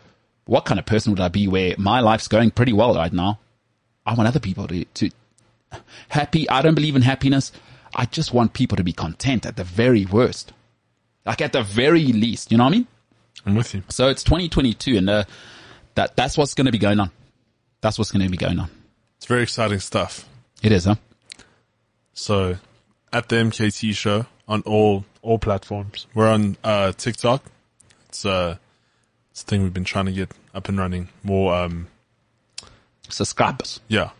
[0.46, 3.40] what kind of person would I be where my life's going pretty well right now?
[4.06, 5.10] I want other people to, to,
[6.08, 6.48] happy.
[6.48, 7.52] I don't believe in happiness.
[7.94, 10.54] I just want people to be content at the very worst.
[11.26, 12.86] Like at the very least, you know what I mean?
[13.44, 13.82] I'm with you.
[13.90, 15.24] So it's 2022 and uh,
[15.94, 17.10] that, that's what's going to be going on.
[17.86, 18.68] That's what's going to be going on.
[19.16, 20.28] It's very exciting stuff.
[20.60, 20.96] It is, huh?
[22.14, 22.56] So
[23.12, 26.08] at the MKT show on all, all platforms.
[26.12, 27.44] We're on, uh, TikTok.
[28.08, 28.56] It's, uh,
[29.30, 31.86] it's a thing we've been trying to get up and running more, um,
[33.08, 33.78] subscribers.
[33.86, 34.10] Yeah.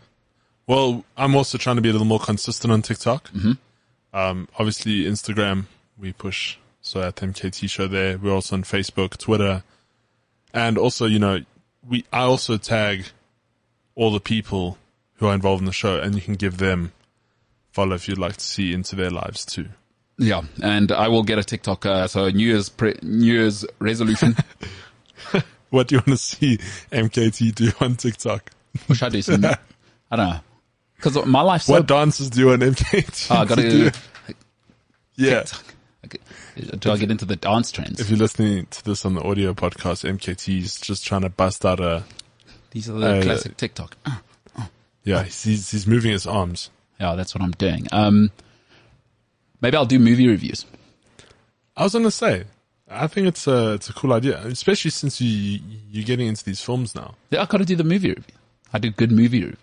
[0.65, 3.29] Well, I'm also trying to be a little more consistent on TikTok.
[3.31, 3.51] Mm-hmm.
[4.13, 5.65] Um, obviously Instagram,
[5.99, 6.55] we push.
[6.79, 9.63] So at the MKT show there, we're also on Facebook, Twitter,
[10.53, 11.41] and also, you know,
[11.85, 13.07] we, I also tag
[13.97, 14.77] all the people
[15.15, 16.93] who are involved in the show and you can give them
[17.71, 19.67] follow if you'd like to see into their lives too.
[20.19, 20.43] Yeah.
[20.61, 24.35] And I will get a TikTok, uh, so New Year's, pre- New Year's resolution.
[25.71, 26.57] what do you want to see
[26.91, 28.51] MKT do on TikTok?
[28.85, 29.21] What should I do?
[29.21, 29.43] Some,
[30.11, 30.39] I don't know.
[30.95, 31.73] Because my life's so.
[31.73, 33.27] What dances do you on MKT?
[33.31, 33.91] Oh, I gotta do.
[35.15, 35.43] Yeah.
[36.79, 37.99] Do I get into the dance trends?
[37.99, 41.65] If you're listening to this on the audio podcast, MKT is just trying to bust
[41.65, 42.03] out a.
[42.71, 43.97] These are the classic TikTok.
[44.05, 44.17] Uh,
[44.57, 44.65] uh.
[45.03, 46.69] Yeah, he's he's moving his arms.
[46.99, 47.87] Yeah, that's what I'm doing.
[47.91, 48.31] Um,
[49.61, 50.65] maybe I'll do movie reviews.
[51.75, 52.45] I was gonna say,
[52.89, 56.61] I think it's a it's a cool idea, especially since you you're getting into these
[56.61, 57.15] films now.
[57.29, 58.35] Yeah, I got to do the movie review.
[58.73, 59.57] I do good movie reviews.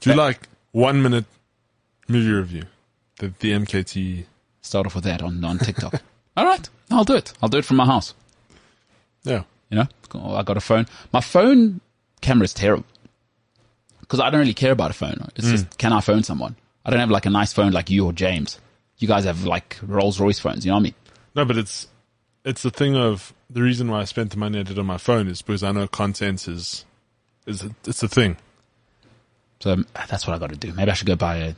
[0.00, 1.26] Do you like one minute
[2.08, 2.64] movie review?
[3.18, 4.24] The the MKT.
[4.62, 6.02] Start off with that on on TikTok.
[6.36, 7.32] All right, I'll do it.
[7.42, 8.14] I'll do it from my house.
[9.24, 9.42] Yeah.
[9.70, 10.86] You know, I got a phone.
[11.12, 11.80] My phone
[12.22, 12.86] camera is terrible
[14.00, 15.28] because I don't really care about a phone.
[15.36, 16.56] It's just can I phone someone?
[16.84, 18.58] I don't have like a nice phone like you or James.
[18.98, 20.64] You guys have like Rolls Royce phones.
[20.64, 20.94] You know what I mean?
[21.34, 21.88] No, but it's
[22.44, 24.98] it's the thing of the reason why I spent the money I did on my
[24.98, 26.84] phone is because I know content is
[27.46, 28.36] is a, it's a thing.
[29.60, 30.72] So um, that's what I got to do.
[30.72, 31.54] Maybe I should go buy a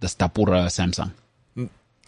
[0.00, 1.12] the Stapura Samsung.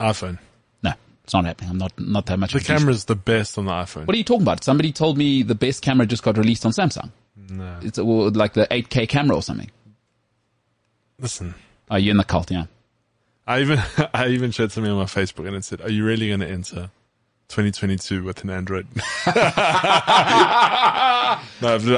[0.00, 0.38] iPhone.
[0.82, 0.92] No,
[1.24, 1.70] it's not happening.
[1.70, 2.52] I'm not not that much.
[2.52, 2.78] The of a douche.
[2.78, 4.06] camera's the best on the iPhone.
[4.06, 4.64] What are you talking about?
[4.64, 7.10] Somebody told me the best camera just got released on Samsung.
[7.36, 7.78] No.
[7.82, 9.70] It's well, like the 8K camera or something.
[11.18, 11.54] Listen,
[11.90, 12.64] Oh, you're in the cult, yeah.
[13.46, 13.82] I even
[14.14, 16.48] I even shared something on my Facebook and it said, "Are you really going to
[16.48, 16.90] enter
[17.48, 18.86] 2022 with an Android?"
[19.26, 19.34] no,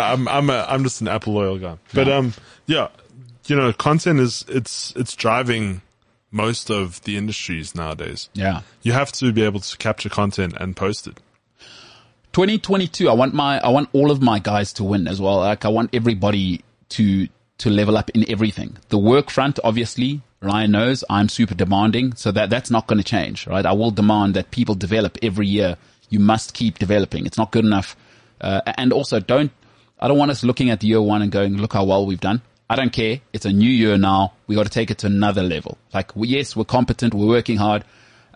[0.01, 1.79] I'm I'm a, I'm just an Apple loyal guy.
[1.93, 2.35] But um,
[2.67, 2.89] yeah,
[3.47, 5.83] you know, content is it's it's driving
[6.31, 8.29] most of the industries nowadays.
[8.35, 8.63] Yeah.
[8.83, 11.21] You have to be able to capture content and post it.
[12.35, 15.37] 2022 i want my i want all of my guys to win as well.
[15.37, 17.29] Like i want everybody to
[17.59, 18.77] to level up in everything.
[18.89, 23.05] The work front obviously ryan knows i'm super demanding so that that's not going to
[23.05, 23.65] change right?
[23.65, 25.77] I will demand that people develop every year.
[26.11, 27.25] You must keep developing.
[27.25, 27.97] It's not good enough.
[28.41, 29.53] Uh, and also don't
[30.01, 32.21] i don't want us looking at the year one and going look how well we've
[32.21, 32.43] done.
[32.69, 33.21] I don't care.
[33.33, 34.33] It's a new year now.
[34.49, 35.79] We got to take it to another level.
[35.93, 37.15] Like yes we're competent.
[37.15, 37.85] We're working hard.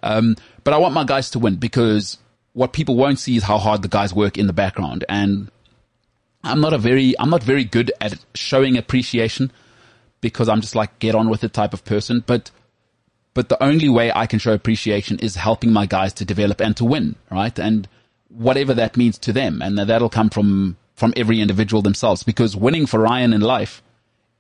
[0.05, 2.19] Um, but i want my guys to win because
[2.59, 5.05] what people won't see is how hard the guys work in the background.
[5.09, 5.49] And
[6.43, 9.53] I'm not a very, I'm not very good at showing appreciation
[10.21, 12.25] because I'm just like get on with it type of person.
[12.27, 12.51] But,
[13.33, 16.77] but the only way I can show appreciation is helping my guys to develop and
[16.79, 17.57] to win, right?
[17.61, 17.87] And
[18.27, 19.63] whatever that means to them.
[19.63, 23.85] And that'll come from, from every individual themselves because winning for Ryan in life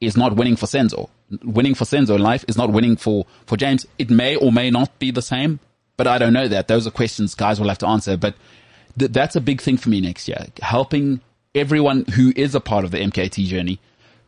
[0.01, 1.09] is not winning for Senzo.
[1.45, 3.87] Winning for Senzo in life is not winning for, for James.
[3.97, 5.61] It may or may not be the same,
[5.99, 6.69] but I don't know that.
[6.69, 8.17] Those are questions guys will have to answer.
[8.17, 8.35] But
[8.99, 10.47] th- that's a big thing for me next year.
[10.63, 11.21] Helping
[11.55, 13.81] everyone who is a part of the MKT journey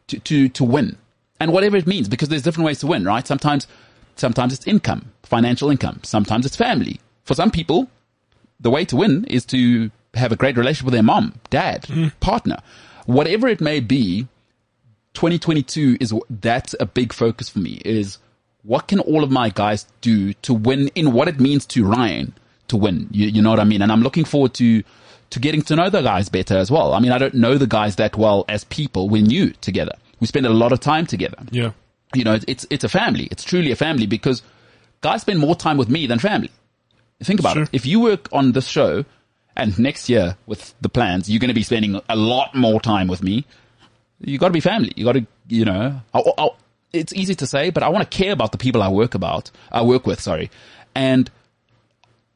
[0.08, 0.98] to, to, to win.
[1.38, 3.26] And whatever it means, because there's different ways to win, right?
[3.26, 3.66] Sometimes,
[4.16, 6.00] sometimes it's income, financial income.
[6.02, 7.00] Sometimes it's family.
[7.22, 7.88] For some people,
[8.58, 12.08] the way to win is to have a great relationship with their mom, dad, hmm.
[12.18, 12.58] partner,
[13.06, 14.26] whatever it may be.
[15.14, 18.18] 2022 is that's a big focus for me is
[18.62, 22.34] what can all of my guys do to win in what it means to Ryan
[22.68, 23.08] to win?
[23.10, 23.82] You, you know what I mean?
[23.82, 24.82] And I'm looking forward to,
[25.30, 26.92] to getting to know the guys better as well.
[26.92, 29.08] I mean, I don't know the guys that well as people.
[29.08, 29.92] We're new together.
[30.20, 31.38] We spend a lot of time together.
[31.50, 31.72] Yeah.
[32.14, 33.28] You know, it's, it's a family.
[33.30, 34.42] It's truly a family because
[35.00, 36.50] guys spend more time with me than family.
[37.22, 37.62] Think about Sure.
[37.64, 37.70] it.
[37.72, 39.04] If you work on this show
[39.56, 43.08] and next year with the plans, you're going to be spending a lot more time
[43.08, 43.44] with me.
[44.20, 44.92] You got to be family.
[44.96, 46.48] You got to, you know, I, I,
[46.92, 49.50] it's easy to say, but I want to care about the people I work about,
[49.70, 50.50] I work with, sorry.
[50.94, 51.30] And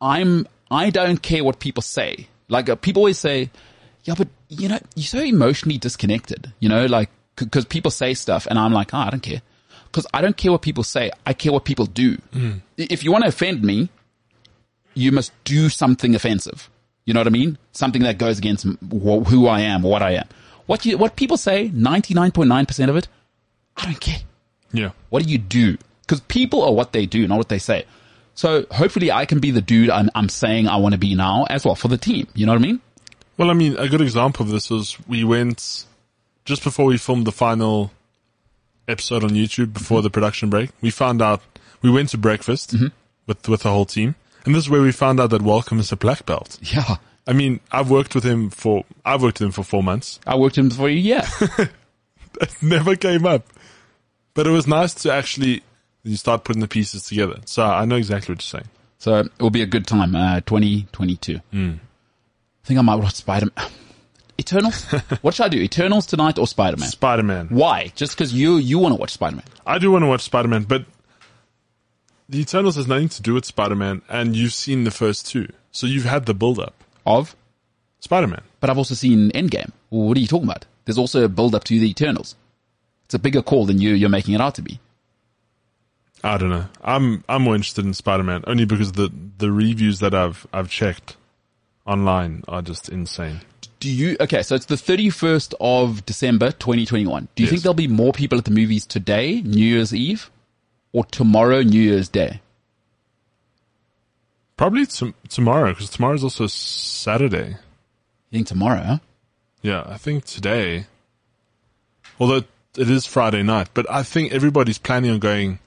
[0.01, 2.29] I'm, I don't care what people say.
[2.49, 3.51] Like uh, people always say,
[4.05, 8.15] yeah, but you know, you're so emotionally disconnected, you know, like, c- cause people say
[8.15, 9.43] stuff and I'm like, oh, I don't care.
[9.93, 11.11] Cause I don't care what people say.
[11.25, 12.19] I care what people do.
[12.35, 13.89] I- If you want to offend me,
[14.95, 16.69] you must do something offensive.
[17.07, 17.59] You know what I mean?
[17.73, 20.29] Something that goes against wh- who I am, what I am.
[20.67, 23.09] What you, what people say, 99.9% of it,
[23.77, 24.21] I don't care.
[24.75, 24.91] Yeah.
[25.09, 25.79] What do you do?
[26.03, 27.87] Because people are what they do, not what they say.
[28.35, 31.47] So hopefully I can be the dude I'm, I'm saying I want to be now
[31.49, 32.27] as well for the team.
[32.35, 32.81] You know what I mean?
[33.39, 35.87] Well, I mean, a good example of this was we went
[36.45, 37.93] just before we filmed the final
[38.87, 40.05] episode on YouTube before mm-hmm.
[40.05, 40.71] the production break.
[40.81, 41.43] We found out
[41.81, 42.89] we went to breakfast mm-hmm.
[43.27, 44.15] with with the whole team,
[44.45, 46.59] and this is where we found out that Welcome is a black belt.
[46.63, 46.97] Yeah.
[47.27, 50.21] I mean, I've worked with him for I've worked with him for four months.
[50.27, 51.23] I worked with him for a year.
[52.41, 53.47] It never came up,
[54.35, 55.63] but it was nice to actually
[56.03, 57.41] you start putting the pieces together.
[57.47, 58.69] So I know exactly what you're saying.
[58.99, 61.41] so it will be a good time, uh, 2022.
[61.53, 63.71] I think I might watch Spider Man.
[64.39, 64.85] Eternals?
[65.23, 65.59] what should I do?
[65.59, 66.89] Eternals tonight or Spider Man?
[66.89, 67.49] Spider Man.
[67.51, 67.93] Why?
[67.95, 69.45] Just because you, you want to watch Spider Man.
[69.67, 70.85] I do want to watch Spider Man, but
[72.29, 75.49] the Eternals has nothing to do with Spider Man, and you've seen the first two,
[75.71, 76.75] so you've had the build up.
[77.07, 77.37] Of?
[78.01, 78.43] Spider Man.
[78.61, 79.71] But I've also seen Endgame.
[79.91, 80.65] What are you talking about?
[80.85, 82.35] There's also a build up to the Eternals.
[83.07, 84.81] It's a bigger call than you, you're making it out to be.
[86.23, 86.67] I don't know.
[86.83, 90.71] I'm I'm more interested in Spider Man only because the the reviews that I've I've
[90.71, 91.17] checked
[91.87, 93.43] online are just insane.
[93.81, 97.29] Do you, okay, so it's the 31st of December, 2021.
[97.35, 97.51] Do you Yes.
[97.51, 100.31] think there'll be more people at the movies today, New Year's Eve,
[100.93, 102.41] or tomorrow, New Year's Day?
[104.57, 107.49] Probably tom- tomorrow because tomorrow's also Saturday.
[108.31, 109.01] You think tomorrow.
[109.61, 110.87] Yeah, I think today.
[112.19, 112.45] Although
[112.77, 115.59] it is Friday night, but I think everybody's planning on going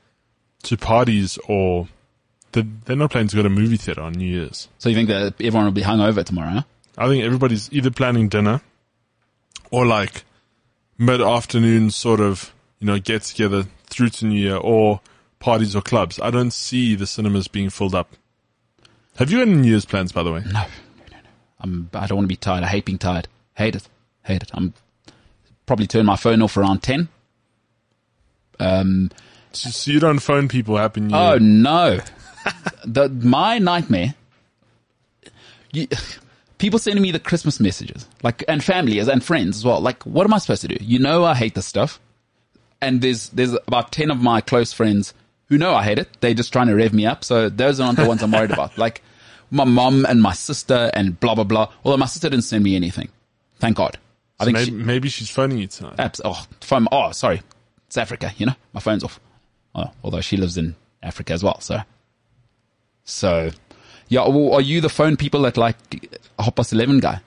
[0.63, 1.87] to parties or
[2.51, 4.67] they're, they're not planning to go to a movie theater on New Year's.
[4.77, 6.63] So you think that everyone will be hungover tomorrow, huh?
[6.97, 8.61] I think everybody's either planning dinner
[9.69, 10.23] or like
[10.97, 15.01] mid afternoon sort of, you know, get together through to New Year or
[15.39, 16.19] parties or clubs.
[16.19, 18.15] I don't see the cinemas being filled up.
[19.17, 20.41] Have you any New Year's plans, by the way?
[20.45, 20.61] No, no,
[21.11, 21.29] no, no.
[21.59, 22.63] I'm, I don't want to be tired.
[22.63, 23.27] I hate being tired.
[23.55, 23.87] Hate it.
[24.23, 24.51] Hate it.
[24.53, 24.73] I'm
[25.67, 27.07] probably turn my phone off around 10.
[28.59, 29.11] Um,
[29.51, 31.33] So, so you don't phone people Happy New Year?
[31.33, 31.99] oh no.
[32.85, 34.15] the, my nightmare,
[35.71, 35.87] you,
[36.57, 39.79] people sending me the Christmas messages, like, and family as and friends as well.
[39.79, 40.77] Like, what am I supposed to do?
[40.83, 41.99] You know, I hate this stuff.
[42.81, 45.13] And there's, there's about 10 of my close friends
[45.49, 46.09] who know I hate it.
[46.19, 47.23] They're just trying to rev me up.
[47.23, 48.77] So those aren't the ones I'm worried about.
[48.77, 49.01] Like
[49.49, 51.71] my mom and my sister and blah, blah, blah.
[51.83, 53.09] Although my sister didn't send me anything.
[53.59, 53.97] Thank God.
[54.39, 55.97] I think maybe, she, maybe she's phoning you tonight.
[55.97, 56.21] Apps.
[56.23, 56.87] Oh, phone.
[56.91, 57.41] Oh, sorry.
[57.87, 58.33] It's Africa.
[58.37, 59.19] You know, my phone's off.
[59.73, 61.59] Oh, although she lives in Africa as well.
[61.59, 61.79] So,
[63.03, 63.51] so
[64.07, 64.27] yeah.
[64.27, 65.77] Well, are you the phone people that like
[66.37, 67.21] a half past eleven guy?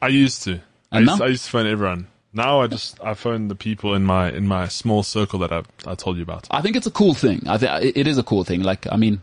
[0.00, 0.60] I used to.
[0.92, 1.22] I used?
[1.22, 2.06] I used to phone everyone.
[2.32, 5.62] Now I just I phone the people in my in my small circle that I
[5.86, 6.46] I told you about.
[6.50, 7.42] I think it's a cool thing.
[7.48, 8.62] I think it is a cool thing.
[8.62, 9.22] Like, I mean,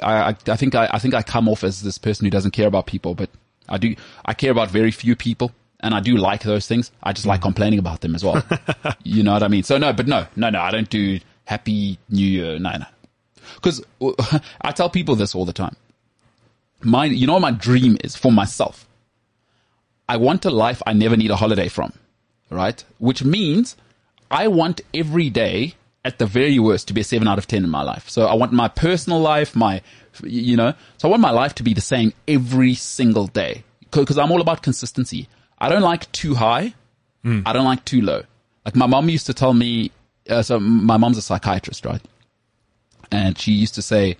[0.00, 2.52] I, I, I think I, I think I come off as this person who doesn't
[2.52, 3.30] care about people, but
[3.68, 3.96] I do.
[4.24, 5.50] I care about very few people,
[5.82, 6.90] and I do like those things.
[7.02, 7.44] I just like mm.
[7.44, 8.42] complaining about them as well.
[9.02, 9.62] you know what I mean?
[9.62, 10.60] So no, but no, no, no.
[10.60, 12.58] I don't do Happy New Year.
[12.58, 12.86] No, no.
[13.56, 13.84] Because
[14.60, 15.76] I tell people this all the time.
[16.80, 18.88] My, you know, what my dream is for myself.
[20.08, 21.92] I want a life I never need a holiday from,
[22.50, 22.84] right?
[22.98, 23.76] Which means
[24.30, 27.62] I want every day at the very worst to be a seven out of 10
[27.62, 28.10] in my life.
[28.10, 29.80] So I want my personal life, my,
[30.22, 34.18] you know, so I want my life to be the same every single day because
[34.18, 35.28] I'm all about consistency.
[35.62, 36.74] I don't like too high.
[37.46, 38.22] I don't like too low.
[38.64, 39.92] Like my mom used to tell me,
[40.28, 42.02] uh, so my mom's a psychiatrist, right?
[43.12, 44.16] And she used to say,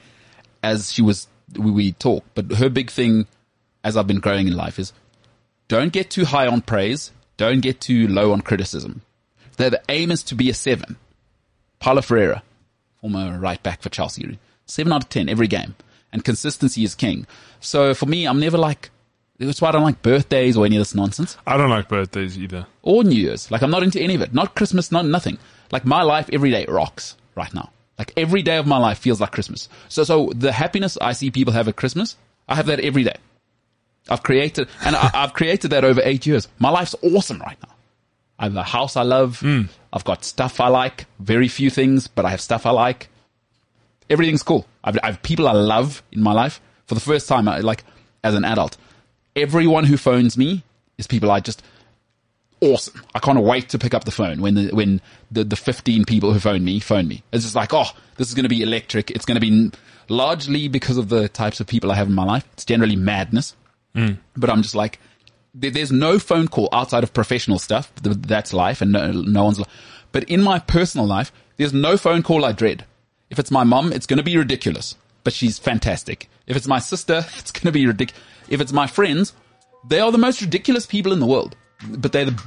[0.63, 1.27] as she was,
[1.59, 3.27] we, we talk, but her big thing
[3.83, 4.93] as I've been growing in life is
[5.67, 7.11] don't get too high on praise.
[7.37, 9.03] Don't get too low on criticism.
[9.57, 10.97] The, the aim is to be a seven.
[11.81, 12.45] Paulo Ferreira,
[13.01, 15.75] former right back for Chelsea, seven out of 10 every game.
[16.13, 17.27] And consistency is king.
[17.59, 18.91] So for me, I'm never like,
[19.47, 22.39] that's why I don't like birthdays or any of this nonsense I don't like birthdays
[22.39, 22.67] either.
[22.83, 23.51] or New Year's.
[23.51, 24.33] Like I'm not into any of it.
[24.35, 25.39] Not Christmas, not nothing.
[25.71, 27.71] Like my life every day rocks right now.
[27.99, 29.69] Like every day of my life feels like Christmas.
[29.89, 32.17] So, so the happiness I see people have at Christmas,
[32.49, 33.17] I have that every day.
[34.09, 36.49] I've created, and I, I've created that over eight years.
[36.59, 37.75] My life's awesome right now.
[38.39, 39.39] I have a house I love.
[39.41, 39.63] Hmm.
[39.93, 41.07] I've got stuff I like.
[41.21, 43.09] Very few things, but I have stuff I like.
[44.11, 44.67] Everything's cool.
[44.83, 47.85] I've, I have people I love in my life for the first time, I, like
[48.25, 48.77] as an adult.
[49.35, 50.63] Everyone who phones me
[50.99, 51.63] is people I just
[52.63, 53.03] awesome.
[53.15, 55.01] I can't wait to pick up the phone when the when
[55.31, 57.23] the, the 15 people who phone me phone me.
[57.33, 59.11] It's just like, oh, this is going to be electric.
[59.11, 59.71] It's going to be
[60.09, 62.47] largely because of the types of people I have in my life.
[62.55, 63.57] It's generally madness.
[63.95, 64.19] Mm.
[64.37, 64.99] But I'm just like,
[65.55, 67.93] there, there's no phone call outside of professional stuff.
[67.97, 69.59] That's life, and no, no one's.
[69.59, 69.67] Li-
[70.13, 72.85] but in my personal life, there's no phone call I dread.
[73.31, 74.95] If it's my mum, it's going to be ridiculous,
[75.25, 76.29] but she's fantastic.
[76.47, 78.23] If it's my sister, it's going to be ridiculous.
[78.49, 79.33] If it's my friends,
[79.89, 81.57] they are the most ridiculous people in the world,
[81.89, 82.43] but they're the,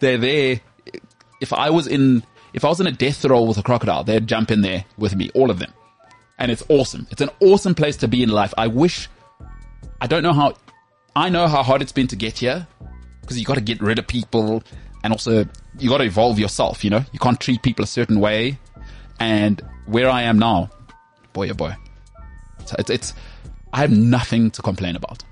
[0.00, 0.60] they're there.
[1.40, 4.26] If I was in, if I was in a death roll with a crocodile, they'd
[4.26, 5.72] jump in there with me, all of them,
[6.38, 7.06] and it's awesome.
[7.10, 8.54] It's an awesome place to be in life.
[8.56, 9.08] I wish.
[10.00, 10.54] I don't know how.
[11.16, 12.66] I know how hard it's been to get here
[13.20, 14.62] because you got to get rid of people
[15.04, 15.46] and also
[15.78, 16.82] you got to evolve yourself.
[16.82, 18.58] You know, you can't treat people a certain way.
[19.20, 20.70] And where I am now,
[21.32, 21.76] boy, oh boy,
[22.58, 23.14] it's, it's
[23.74, 25.22] I have nothing to complain about.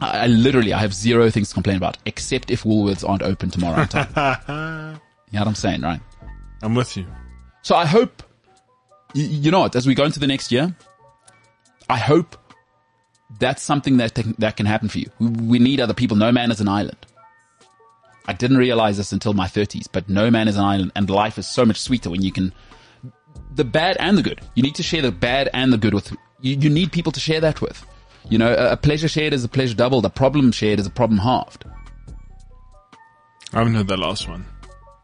[0.00, 3.50] I, I literally, I have zero things to complain about, except if Woolworths aren't open
[3.50, 3.80] tomorrow.
[3.80, 4.08] on time.
[5.30, 6.00] you know what I'm saying, right?
[6.62, 7.04] I'm with you.
[7.62, 8.22] So I hope,
[9.12, 10.74] you, you know what, as we go into the next year,
[11.90, 12.36] I hope
[13.40, 15.10] that's something that can- that can happen for you.
[15.18, 16.16] We, we need other people.
[16.16, 16.96] No man is an island.
[18.26, 21.38] I didn't realize this until my 30s, but no man is an island, and life
[21.38, 22.52] is so much sweeter when you can
[23.54, 24.40] the bad and the good.
[24.54, 26.14] You need to share the bad and the good with.
[26.40, 27.84] You, you need people to share that with.
[28.28, 30.04] You know, a, a pleasure shared is a pleasure doubled.
[30.04, 31.64] A problem shared is a problem halved.
[33.52, 34.44] I haven't heard that last one.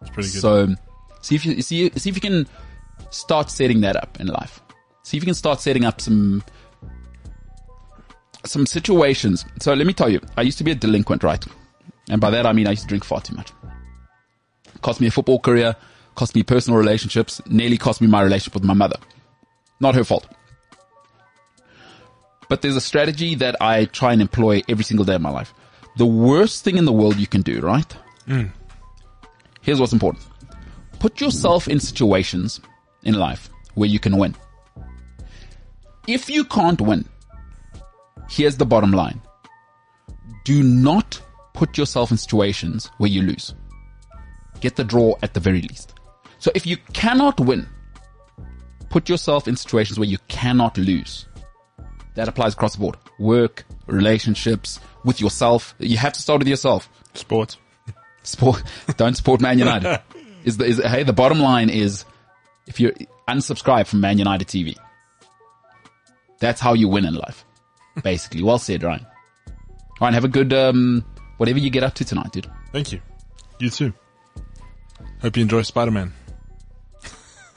[0.03, 0.41] It's pretty good.
[0.41, 0.75] So,
[1.23, 2.47] see if you see see if you can
[3.11, 4.61] start setting that up in life.
[5.03, 6.45] See if you can start setting up some
[8.45, 9.45] some situations.
[9.61, 11.45] So let me tell you, I used to be a delinquent, right?
[12.11, 13.53] And by that I mean I used to drink far too much.
[14.83, 15.75] Cost me a football career,
[16.15, 18.99] cost me personal relationships, nearly cost me my relationship with my mother.
[19.81, 20.29] Not her fault.
[22.49, 25.55] But there's a strategy that I try and employ every single day of my life.
[25.97, 27.97] The worst thing in the world you can do, right?
[28.27, 28.51] Mm.
[29.63, 30.25] Here's what's important.
[30.99, 32.61] Put yourself in situations
[33.03, 34.35] in life where you can win.
[36.07, 37.09] If you can't win,
[38.29, 39.21] here's the bottom line.
[40.45, 41.21] Do not
[41.55, 43.55] put yourself in situations where you lose.
[44.61, 45.95] Get the draw at the very least.
[46.39, 47.67] So if you cannot win,
[48.91, 51.27] put yourself in situations where you cannot lose.
[52.15, 52.97] That applies across the board.
[53.19, 55.75] Work, relationships, with yourself.
[55.79, 56.89] You have to start with yourself.
[57.15, 57.59] Sports.
[58.23, 58.63] Sport,
[58.97, 60.01] don't support Man United.
[60.45, 62.05] Is the, is, hey, the bottom line is
[62.67, 62.93] if you
[63.27, 64.77] unsubscribe from Man United TV,
[66.39, 67.47] that's how you win in life.
[68.03, 68.43] Basically.
[68.43, 69.07] Well said, Ryan.
[70.03, 71.03] Ryan, have a good, um,
[71.39, 72.51] whatever you get up to tonight, dude.
[72.73, 73.01] Thank you.
[73.59, 73.95] You too.
[75.23, 76.13] Hope you enjoy Spider-Man.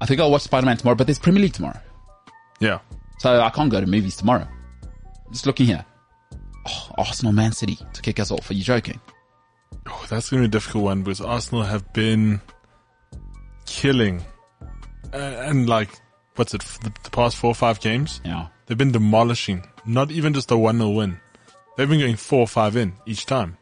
[0.00, 1.78] I think I'll watch Spider-Man tomorrow, but there's Premier League tomorrow.
[2.58, 2.80] Yeah.
[3.18, 4.46] So I can't go to movies tomorrow.
[5.30, 5.84] Just looking here.
[6.66, 8.50] Oh, Arsenal Man City to kick us off.
[8.50, 9.00] Are you joking?
[9.86, 12.40] Oh, that's going to be a difficult one because Arsenal have been
[13.66, 14.24] killing.
[15.12, 15.88] Uh, and like,
[16.36, 18.20] what's it, the, the past four or five games?
[18.24, 18.48] Yeah.
[18.66, 19.66] They've been demolishing.
[19.86, 21.18] Not even just a 1-0 win.
[21.76, 23.56] They've been going 4 or 5 in each time.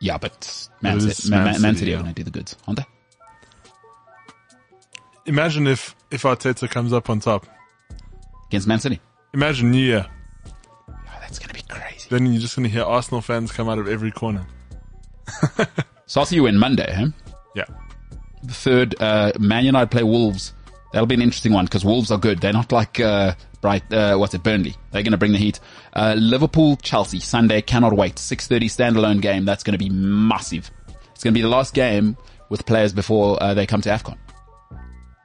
[0.00, 2.56] Yeah, but Man, It City, Man, Man Man, City are going to do the goods,
[2.66, 2.86] aren't they?
[5.26, 7.46] Imagine if, if Arteta comes up on top.
[8.54, 9.00] Against Man City.
[9.32, 10.06] Imagine New Year.
[10.88, 12.06] Oh, that's going to be crazy.
[12.08, 14.46] Then you're just going to hear Arsenal fans come out of every corner.
[16.06, 17.06] So I'll see you in Monday, huh?
[17.54, 17.64] Yeah.
[18.42, 20.52] The third, uh, Man United play Wolves.
[20.92, 22.40] That'll be an interesting one because Wolves are good.
[22.40, 24.76] They're not like, uh, Bright, uh, what's it, Burnley.
[24.90, 25.58] They're going to bring the heat.
[25.94, 28.16] Uh, Liverpool, Chelsea, Sunday, cannot wait.
[28.16, 29.44] 6.30 standalone game.
[29.46, 30.70] That's going to be massive.
[31.14, 32.16] It's going to be the last game
[32.50, 34.18] with players before, uh, they come to AFCON.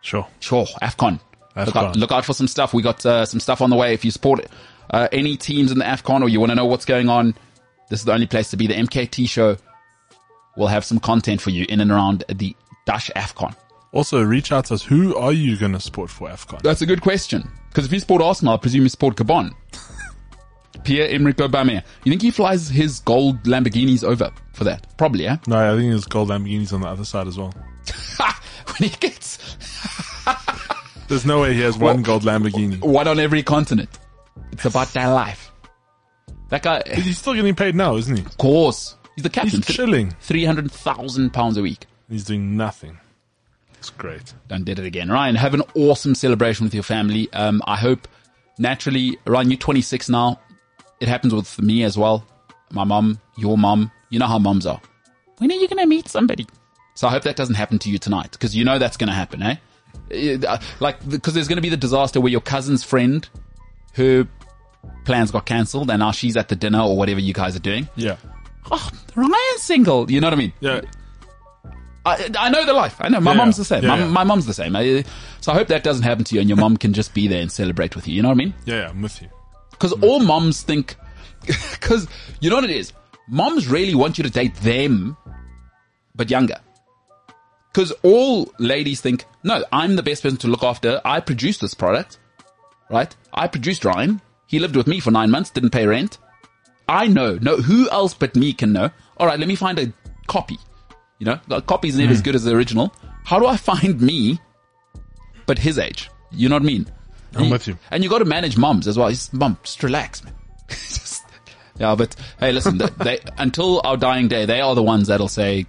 [0.01, 0.25] Sure.
[0.39, 1.19] Sure, AFCON.
[1.55, 2.73] Look out, look out for some stuff.
[2.73, 3.93] We got uh, some stuff on the way.
[3.93, 4.45] If you support
[4.91, 7.35] uh, any teams in the AFCON or you want to know what's going on,
[7.89, 8.67] this is the only place to be.
[8.67, 9.57] The MKT show
[10.55, 12.55] will have some content for you in and around the
[12.85, 13.55] Dash AFCON.
[13.91, 14.83] Also, reach out to us.
[14.83, 16.61] Who are you going to support for AFCON?
[16.61, 17.49] That's a good question.
[17.69, 19.53] Because if you support Arsenal, I presume you support Gabon.
[20.83, 21.83] Pierre-Emerick Aubameyang.
[22.03, 24.85] You think he flies his gold Lamborghinis over for that?
[24.97, 25.37] Probably, yeah?
[25.47, 27.53] No, I think there's gold Lamborghinis on the other side as well.
[28.17, 29.37] when he gets
[31.09, 32.79] There's no way he has one gold Lamborghini.
[32.81, 33.89] one on every continent.
[34.51, 35.51] It's about that life.
[36.49, 38.23] That guy, He's still getting paid now, isn't he?
[38.23, 39.61] Of course, he's the captain.
[39.61, 40.15] He's chilling.
[40.21, 41.85] Three hundred thousand pounds a week.
[42.09, 42.97] He's doing nothing.
[43.77, 44.33] It's great.
[44.47, 45.09] Done did it again.
[45.09, 47.31] Ryan, have an awesome celebration with your family.
[47.33, 48.07] Um, I hope
[48.57, 50.39] naturally, Ryan, you're 26 now.
[50.99, 52.25] It happens with me as well.
[52.71, 53.91] My mom, your mom.
[54.09, 54.81] You know how moms are.
[55.37, 56.45] When are you going to meet somebody?
[56.95, 59.13] So I hope that doesn't happen to you tonight because you know that's going to
[59.13, 59.55] happen, eh?
[60.11, 63.27] Uh, Like, because there's going to be the disaster where your cousin's friend,
[63.93, 64.27] her
[65.05, 67.87] plans got cancelled and now she's at the dinner or whatever you guys are doing.
[67.95, 68.17] Yeah.
[68.71, 70.09] Oh, Ryan's single.
[70.11, 70.53] You know what I mean?
[70.59, 70.81] Yeah.
[72.05, 72.95] I, I know the life.
[72.99, 73.83] I know my Yeah, mom's the same.
[73.83, 74.07] Yeah, my, yeah.
[74.07, 74.75] my mom's the same.
[74.75, 75.03] I,
[75.41, 77.41] so I hope that doesn't happen to you, and your mom can just be there
[77.41, 78.15] and celebrate with you.
[78.15, 78.53] You know what I mean?
[78.65, 79.27] Yeah, yeah, I'm with you.
[79.71, 80.95] Because all moms think,
[81.45, 82.07] because
[82.39, 82.93] you know what it is.
[83.27, 85.15] Moms really want you to date them,
[86.15, 86.55] but younger.
[87.79, 90.99] Because all ladies think, no, I'm the best person to look after.
[91.05, 92.19] I produced this product,
[92.89, 93.15] right?
[93.33, 94.19] I produced Ryan.
[94.47, 96.17] He lived with me for nine months, didn't pay rent.
[96.89, 97.39] I know.
[97.41, 98.89] No, who else but me can know?
[99.15, 99.93] All right, let me find a
[100.27, 100.57] copy.
[101.19, 102.25] You know, a copy's never as hmm.
[102.25, 102.93] good as the original.
[103.23, 104.41] How do I find me,
[105.45, 106.09] but his age?
[106.31, 106.85] You know what I mean?
[107.33, 107.77] I'm And with you.
[107.91, 109.09] And you got to manage moms as well.
[109.09, 110.33] Just, Mom, just relax, man.
[110.67, 111.23] just,
[111.77, 115.29] yeah, but hey, listen, they, they, until our dying day, they are the ones that'll
[115.29, 115.65] say,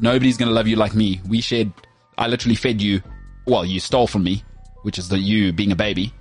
[0.00, 1.20] nobody's going to love you like me.
[1.28, 1.72] We shared,
[2.18, 3.02] I literally fed you,
[3.46, 4.42] well, you stole from me,
[4.82, 6.12] which is the you being a baby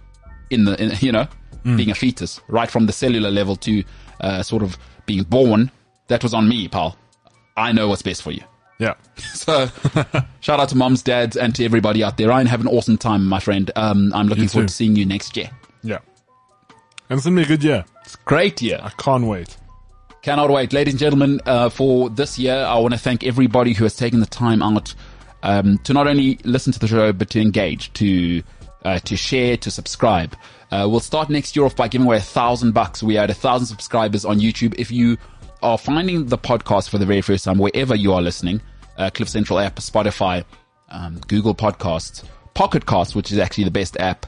[0.50, 1.28] in the, in, you know,
[1.64, 3.84] being a fetus, right from the cellular level to,
[4.22, 5.72] uh, sort of being born.
[6.08, 6.98] That was on me, pal.
[7.56, 8.44] I know what's best for you.
[8.80, 8.96] Yeah.
[9.18, 9.68] So,
[10.40, 12.30] shout out to moms, dads, and to everybody out there.
[12.30, 13.70] Ryan, have an awesome time, my friend.
[13.76, 15.50] Um, I'm looking forward to seeing you next year.
[15.82, 16.00] Yeah.
[17.10, 17.86] And it's going to be a good year.
[18.06, 18.80] It's great year.
[18.82, 19.58] I can't wait.
[20.24, 20.72] Cannot wait.
[20.72, 24.22] Ladies and gentlemen, uh, for this year, I want to thank everybody who has taken
[24.22, 24.96] the time out
[25.44, 28.42] um, to not only listen to the show, but to engage, to
[28.86, 30.34] uh, to share, to subscribe.
[30.72, 33.04] Uh, we'll start next year off by giving away a thousand bucks.
[33.04, 34.74] We had a thousand subscribers on YouTube.
[34.78, 35.18] If you
[35.62, 38.62] are finding the podcast for the very first time, wherever you are listening,
[38.98, 40.46] uh, Cliff Central app, Spotify,
[40.88, 42.24] um, Google Podcasts,
[42.54, 44.26] Pocket Cast, which is actually the best app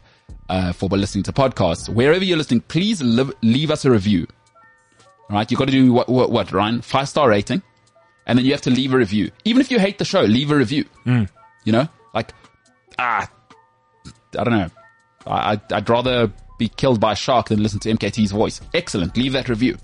[0.49, 1.87] uh, for listening to podcasts.
[1.87, 4.27] Wherever you're listening, please live, leave us a review
[5.29, 5.49] right?
[5.49, 6.81] You've got to do what, what, what, Ryan?
[6.81, 7.61] Five star rating.
[8.27, 9.31] And then you have to leave a review.
[9.43, 10.85] Even if you hate the show, leave a review.
[11.63, 12.33] You know, like,
[12.97, 13.29] ah,
[14.37, 14.69] I don't know.
[15.27, 18.61] I, I'd, I'd rather be killed by a shark than listen to MKT's voice.
[18.73, 19.15] Excellent.
[19.17, 19.77] Leave that review.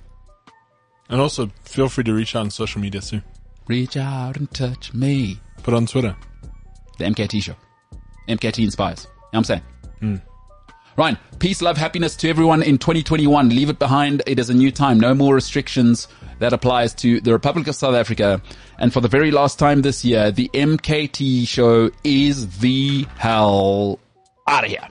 [1.09, 3.21] And also, feel free to reach out on social media too.
[3.67, 5.39] Reach out and touch me.
[5.63, 6.15] Put on Twitter.
[6.97, 7.55] The MKT show.
[8.27, 9.03] MKT inspires.
[9.05, 10.21] You know what I'm saying?
[10.97, 13.49] Ryan, peace, love, happiness to everyone in 2021.
[13.49, 14.21] Leave it behind.
[14.27, 14.99] It is a new time.
[14.99, 16.07] No more restrictions.
[16.39, 18.41] That applies to the Republic of South Africa.
[18.79, 23.99] And for the very last time this year, the MKT show is the hell
[24.47, 24.87] out of here.